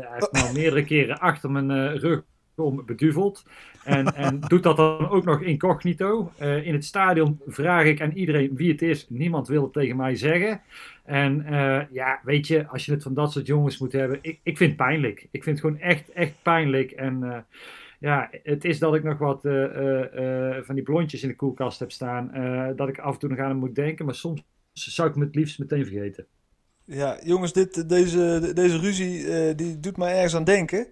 hij 0.00 0.08
heeft 0.12 0.32
me 0.32 0.40
al 0.40 0.52
meerdere 0.60 0.84
keren 0.84 1.18
achter 1.18 1.50
mijn 1.50 1.70
eh, 1.70 2.00
rug 2.00 2.24
om 2.56 2.82
beduveld. 2.86 3.44
En, 3.84 4.14
en 4.24 4.40
doet 4.40 4.62
dat 4.62 4.76
dan 4.76 5.08
ook 5.08 5.24
nog 5.24 5.42
incognito. 5.42 6.32
Eh, 6.38 6.66
in 6.66 6.72
het 6.72 6.84
stadion 6.84 7.40
vraag 7.46 7.84
ik 7.84 8.00
aan 8.00 8.12
iedereen 8.12 8.50
wie 8.56 8.70
het 8.70 8.82
is. 8.82 9.06
Niemand 9.08 9.48
wil 9.48 9.62
het 9.62 9.72
tegen 9.72 9.96
mij 9.96 10.16
zeggen. 10.16 10.60
En 11.04 11.44
eh, 11.44 11.80
ja, 11.90 12.20
weet 12.22 12.46
je, 12.46 12.66
als 12.66 12.84
je 12.84 12.92
het 12.92 13.02
van 13.02 13.14
dat 13.14 13.32
soort 13.32 13.46
jongens 13.46 13.78
moet 13.78 13.92
hebben. 13.92 14.18
Ik, 14.22 14.40
ik 14.42 14.56
vind 14.56 14.70
het 14.70 14.78
pijnlijk. 14.78 15.28
Ik 15.30 15.42
vind 15.42 15.58
het 15.58 15.66
gewoon 15.66 15.80
echt, 15.82 16.12
echt 16.12 16.34
pijnlijk. 16.42 16.90
En 16.90 17.22
eh, 17.22 17.38
ja, 17.98 18.30
het 18.42 18.64
is 18.64 18.78
dat 18.78 18.94
ik 18.94 19.02
nog 19.02 19.18
wat 19.18 19.40
van 20.66 20.74
die 20.74 20.84
blondjes 20.84 21.22
in 21.22 21.28
de 21.28 21.36
koelkast 21.36 21.78
heb 21.78 21.92
staan. 21.92 22.30
dat 22.76 22.88
ik 22.88 22.98
af 22.98 23.12
en 23.12 23.18
toe 23.18 23.28
nog 23.28 23.38
aan 23.38 23.48
hem 23.48 23.58
moet 23.58 23.74
denken. 23.74 24.04
Maar 24.04 24.14
soms 24.14 24.44
zou 24.72 25.08
ik 25.08 25.14
hem 25.14 25.22
het 25.22 25.34
liefst 25.34 25.58
meteen 25.58 25.86
vergeten. 25.86 26.26
Ja, 26.84 27.18
jongens, 27.24 27.52
dit, 27.52 27.88
deze, 27.88 28.50
deze 28.54 28.78
ruzie 28.78 29.54
die 29.54 29.80
doet 29.80 29.96
mij 29.96 30.14
ergens 30.14 30.34
aan 30.34 30.44
denken. 30.44 30.86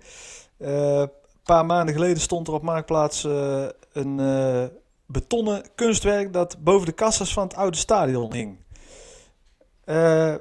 Eh, 0.58 1.04
paar 1.44 1.66
maanden 1.66 1.94
geleden 1.94 2.20
stond 2.20 2.48
er 2.48 2.54
op 2.54 2.62
Marktplaats 2.62 3.24
eh, 3.24 3.66
een 3.92 4.20
eh, 4.20 4.64
betonnen 5.06 5.62
kunstwerk 5.74 6.32
dat 6.32 6.56
boven 6.64 6.86
de 6.86 6.92
kassas 6.92 7.32
van 7.32 7.42
het 7.42 7.54
oude 7.54 7.76
stadion 7.76 8.32
hing. 8.32 8.58
Eh, 9.84 10.34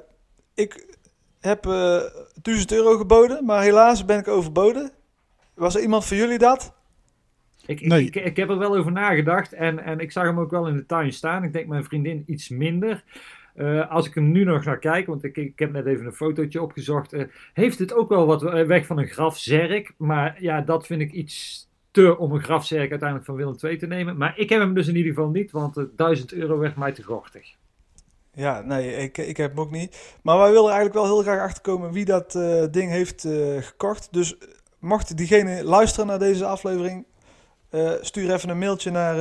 ik 0.54 0.96
heb 1.40 1.66
eh 1.66 2.00
1000 2.42 2.72
euro 2.72 2.96
geboden, 2.96 3.44
maar 3.44 3.62
helaas 3.62 4.04
ben 4.04 4.18
ik 4.18 4.28
overboden. 4.28 4.90
Was 5.54 5.74
er 5.74 5.82
iemand 5.82 6.04
van 6.04 6.16
jullie 6.16 6.38
dat? 6.38 6.72
Ik, 7.66 7.80
ik, 7.80 7.92
ik, 7.92 8.16
ik 8.16 8.36
heb 8.36 8.50
er 8.50 8.58
wel 8.58 8.76
over 8.76 8.92
nagedacht 8.92 9.52
en, 9.52 9.78
en 9.78 9.98
ik 9.98 10.12
zag 10.12 10.24
hem 10.24 10.38
ook 10.38 10.50
wel 10.50 10.66
in 10.66 10.76
de 10.76 10.86
tuin 10.86 11.12
staan. 11.12 11.44
Ik 11.44 11.52
denk 11.52 11.66
mijn 11.66 11.84
vriendin 11.84 12.24
iets 12.26 12.48
minder. 12.48 13.04
Eh, 13.54 13.90
als 13.90 14.06
ik 14.06 14.14
hem 14.14 14.30
nu 14.30 14.44
nog 14.44 14.64
naar 14.64 14.78
kijk, 14.78 15.06
want 15.06 15.24
ik, 15.24 15.36
ik 15.36 15.58
heb 15.58 15.72
net 15.72 15.86
even 15.86 16.06
een 16.06 16.12
fotootje 16.12 16.62
opgezocht, 16.62 17.12
eh, 17.12 17.24
heeft 17.52 17.78
het 17.78 17.94
ook 17.94 18.08
wel 18.08 18.26
wat 18.26 18.42
eh, 18.42 18.66
weg 18.66 18.86
van 18.86 18.98
een 18.98 19.08
grafzerk. 19.08 19.94
Maar 19.96 20.36
ja, 20.42 20.60
dat 20.60 20.86
vind 20.86 21.00
ik 21.00 21.12
iets 21.12 21.68
te 21.94 22.18
om 22.18 22.32
een 22.32 22.42
grafzerk 22.42 22.90
uiteindelijk 22.90 23.24
van 23.24 23.34
Willem 23.34 23.56
II 23.62 23.76
te 23.76 23.86
nemen. 23.86 24.16
Maar 24.16 24.38
ik 24.38 24.48
heb 24.48 24.60
hem 24.60 24.74
dus 24.74 24.86
in 24.86 24.96
ieder 24.96 25.12
geval 25.14 25.28
niet, 25.28 25.50
want 25.50 25.76
eh, 25.76 25.84
1000 25.96 26.32
euro 26.32 26.58
werd 26.58 26.76
mij 26.76 26.92
te 26.92 27.02
gortig. 27.02 27.54
Ja, 28.32 28.60
nee, 28.60 28.96
ik, 28.96 29.18
ik 29.18 29.36
heb 29.36 29.50
hem 29.50 29.60
ook 29.60 29.70
niet. 29.70 30.18
Maar 30.22 30.38
wij 30.38 30.50
willen 30.50 30.72
eigenlijk 30.72 30.94
wel 30.94 31.04
heel 31.04 31.22
graag 31.22 31.40
achterkomen 31.40 31.92
wie 31.92 32.04
dat 32.04 32.32
ding 32.70 32.90
heeft 32.90 33.24
eh, 33.24 33.56
gekocht. 33.60 34.08
Dus 34.12 34.36
mocht 34.78 35.16
diegene 35.16 35.64
luisteren 35.64 36.06
naar 36.06 36.18
deze 36.18 36.46
aflevering, 36.46 37.06
stuur 38.00 38.32
even 38.32 38.48
een 38.48 38.58
mailtje 38.58 38.90
naar, 38.90 39.16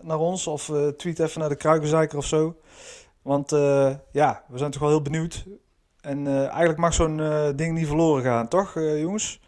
naar 0.00 0.18
ons 0.18 0.46
of 0.46 0.72
tweet 0.96 1.18
even 1.18 1.40
naar 1.40 1.48
de 1.48 1.56
Kruikenzeiker 1.56 2.18
of 2.18 2.26
zo. 2.26 2.56
Want 3.26 3.52
eh, 3.52 3.94
ja, 4.12 4.42
we 4.48 4.58
zijn 4.58 4.70
toch 4.70 4.80
wel 4.80 4.90
heel 4.90 5.02
benieuwd. 5.02 5.46
En 6.00 6.26
eh, 6.26 6.46
eigenlijk 6.46 6.78
mag 6.78 6.94
zo'n 6.94 7.20
eh, 7.20 7.48
ding 7.56 7.74
niet 7.78 7.86
verloren 7.86 8.22
gaan, 8.22 8.48
toch 8.48 8.76
eh, 8.76 9.00
jongens? 9.00 9.40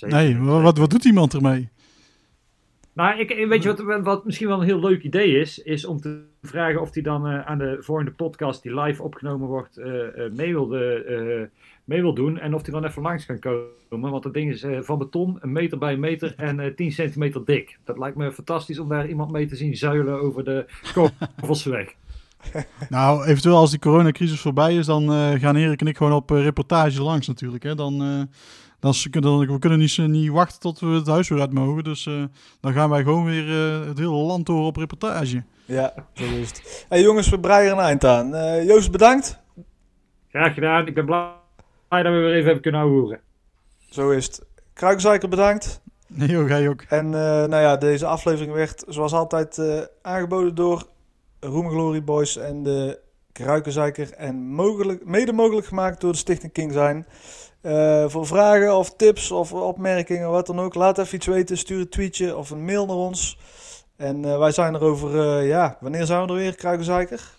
Nee, 0.00 0.38
wa- 0.38 0.60
wat, 0.60 0.78
wat 0.78 0.90
doet 0.90 1.04
iemand 1.04 1.34
ermee? 1.34 1.68
Nou, 2.92 3.18
ik, 3.18 3.46
weet 3.48 3.62
je 3.62 3.74
wat, 3.74 4.00
wat 4.02 4.24
misschien 4.24 4.48
wel 4.48 4.58
een 4.60 4.66
heel 4.66 4.80
leuk 4.80 5.02
idee 5.02 5.38
is? 5.40 5.58
Is 5.58 5.84
om 5.84 6.00
te 6.00 6.24
vragen 6.42 6.80
of 6.80 6.94
hij 6.94 7.02
dan 7.02 7.26
eh, 7.26 7.46
aan 7.46 7.58
de 7.58 7.76
volgende 7.80 8.10
podcast 8.10 8.62
die 8.62 8.80
live 8.80 9.02
opgenomen 9.02 9.48
wordt 9.48 9.76
eh, 9.76 10.06
eh, 10.24 10.32
mee, 10.32 10.52
wil, 10.52 10.74
eh, 10.74 11.40
eh, 11.40 11.48
mee 11.84 12.00
wil 12.00 12.14
doen. 12.14 12.38
En 12.38 12.54
of 12.54 12.62
hij 12.62 12.70
dan 12.72 12.84
even 12.84 13.02
langs 13.02 13.26
kan 13.26 13.38
komen. 13.38 14.10
Want 14.10 14.22
dat 14.22 14.34
ding 14.34 14.50
is 14.52 14.64
van 14.86 14.98
beton, 14.98 15.38
een 15.40 15.52
meter 15.52 15.78
bij 15.78 15.92
een 15.92 16.00
meter 16.00 16.34
en 16.36 16.60
eh 16.60 16.74
10 16.74 16.92
centimeter 16.92 17.44
dik. 17.44 17.78
Dat 17.84 17.98
lijkt 17.98 18.16
me 18.16 18.32
fantastisch 18.32 18.78
om 18.78 18.88
daar 18.88 19.08
iemand 19.08 19.30
mee 19.30 19.46
te 19.46 19.56
zien 19.56 19.76
zuilen 19.76 20.20
over 20.20 20.44
de 20.44 20.66
Kovelsweg. 21.40 21.94
Nou, 22.88 23.24
eventueel 23.24 23.56
als 23.56 23.70
die 23.70 23.78
coronacrisis 23.78 24.40
voorbij 24.40 24.74
is, 24.76 24.86
dan 24.86 25.12
eh, 25.12 25.40
gaan 25.40 25.56
Erik 25.56 25.80
en 25.80 25.86
ik 25.86 25.96
gewoon 25.96 26.12
op 26.12 26.30
eh, 26.32 26.42
reportage 26.42 27.02
langs 27.02 27.26
natuurlijk. 27.26 27.62
Hè. 27.62 27.74
Dan, 27.74 28.02
eh, 28.02 28.36
dan, 28.84 28.94
dan, 29.22 29.38
we 29.38 29.58
kunnen 29.58 29.78
niet, 29.78 29.98
niet 29.98 30.30
wachten 30.30 30.60
tot 30.60 30.80
we 30.80 30.86
het 30.86 31.06
huis 31.06 31.28
weer 31.28 31.40
uit 31.40 31.52
mogen. 31.52 31.84
Dus 31.84 32.06
eh, 32.06 32.24
dan 32.60 32.72
gaan 32.72 32.90
wij 32.90 33.02
gewoon 33.02 33.24
weer 33.24 33.48
eh, 33.48 33.86
het 33.86 33.98
hele 33.98 34.10
land 34.10 34.46
door 34.46 34.66
op 34.66 34.76
reportage. 34.76 35.42
Ja, 35.64 35.94
zo 36.12 36.24
is 36.24 36.48
het. 36.48 36.86
Hey 36.88 37.02
jongens, 37.02 37.28
we 37.28 37.40
breien 37.40 37.70
er 37.70 37.78
een 37.78 37.84
eind 37.84 38.04
aan. 38.04 38.34
Eh, 38.34 38.66
Joost, 38.66 38.90
bedankt. 38.90 39.40
Graag 40.28 40.54
gedaan. 40.54 40.86
Ik 40.86 40.94
ben 40.94 41.04
blij 41.04 41.28
dat 41.88 42.02
we 42.02 42.10
weer 42.10 42.32
even 42.32 42.44
hebben 42.44 42.62
kunnen 42.62 42.80
horen. 42.80 43.20
Zo 43.90 44.10
is 44.10 44.26
het. 44.26 44.44
Kruikenzeiker, 44.72 45.28
bedankt. 45.28 45.82
Nee 46.06 46.28
joh, 46.28 46.48
jij 46.48 46.68
ook. 46.68 46.82
En 46.82 47.06
eh, 47.06 47.20
nou 47.20 47.56
ja, 47.56 47.76
deze 47.76 48.06
aflevering 48.06 48.52
werd 48.52 48.84
zoals 48.88 49.12
altijd 49.12 49.58
eh, 49.58 49.80
aangeboden 50.02 50.54
door 50.54 50.86
Roem 51.44 51.68
Glory 51.70 52.04
Boys 52.04 52.36
en 52.36 52.62
de 52.62 52.98
Kruikenzeiker. 53.32 54.12
En 54.12 54.34
mogelijk, 54.36 55.04
mede 55.06 55.32
mogelijk 55.32 55.66
gemaakt 55.66 56.00
door 56.00 56.12
de 56.12 56.18
Stichting 56.18 56.52
King 56.52 56.72
zijn. 56.72 57.06
Eh, 57.60 58.04
voor 58.08 58.26
vragen 58.26 58.76
of 58.76 58.96
tips 58.96 59.30
of 59.30 59.52
opmerkingen, 59.52 60.30
wat 60.30 60.46
dan 60.46 60.60
ook, 60.60 60.74
laat 60.74 60.98
even 60.98 61.14
iets 61.16 61.26
weten. 61.26 61.58
Stuur 61.58 61.80
een 61.80 61.88
tweetje 61.88 62.36
of 62.36 62.50
een 62.50 62.64
mail 62.64 62.86
naar 62.86 62.96
ons. 62.96 63.38
En 63.96 64.24
eh, 64.24 64.38
wij 64.38 64.52
zijn 64.52 64.74
er 64.74 64.80
over, 64.82 65.20
eh, 65.38 65.48
ja, 65.48 65.76
wanneer 65.80 66.06
zijn 66.06 66.22
we 66.22 66.28
er 66.28 66.34
weer, 66.38 66.54
Kruikenzeiker? 66.54 67.30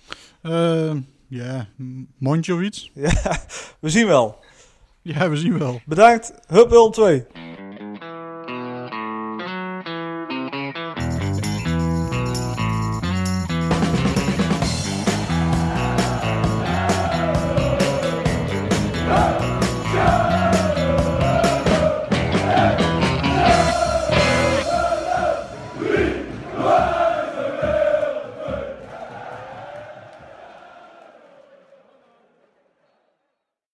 Ja, 1.28 1.68
m- 1.78 2.02
mondje 2.18 2.54
of 2.54 2.62
iets? 2.62 2.92
Ja, 2.96 3.38
we 3.80 3.90
zien 3.90 4.08
wel. 4.08 4.38
Ja, 5.02 5.30
we 5.30 5.38
zien 5.38 5.60
wel. 5.60 5.82
Bedankt. 5.86 6.34
Hup 6.48 6.70
Willem 6.70 6.92
2. 6.92 7.26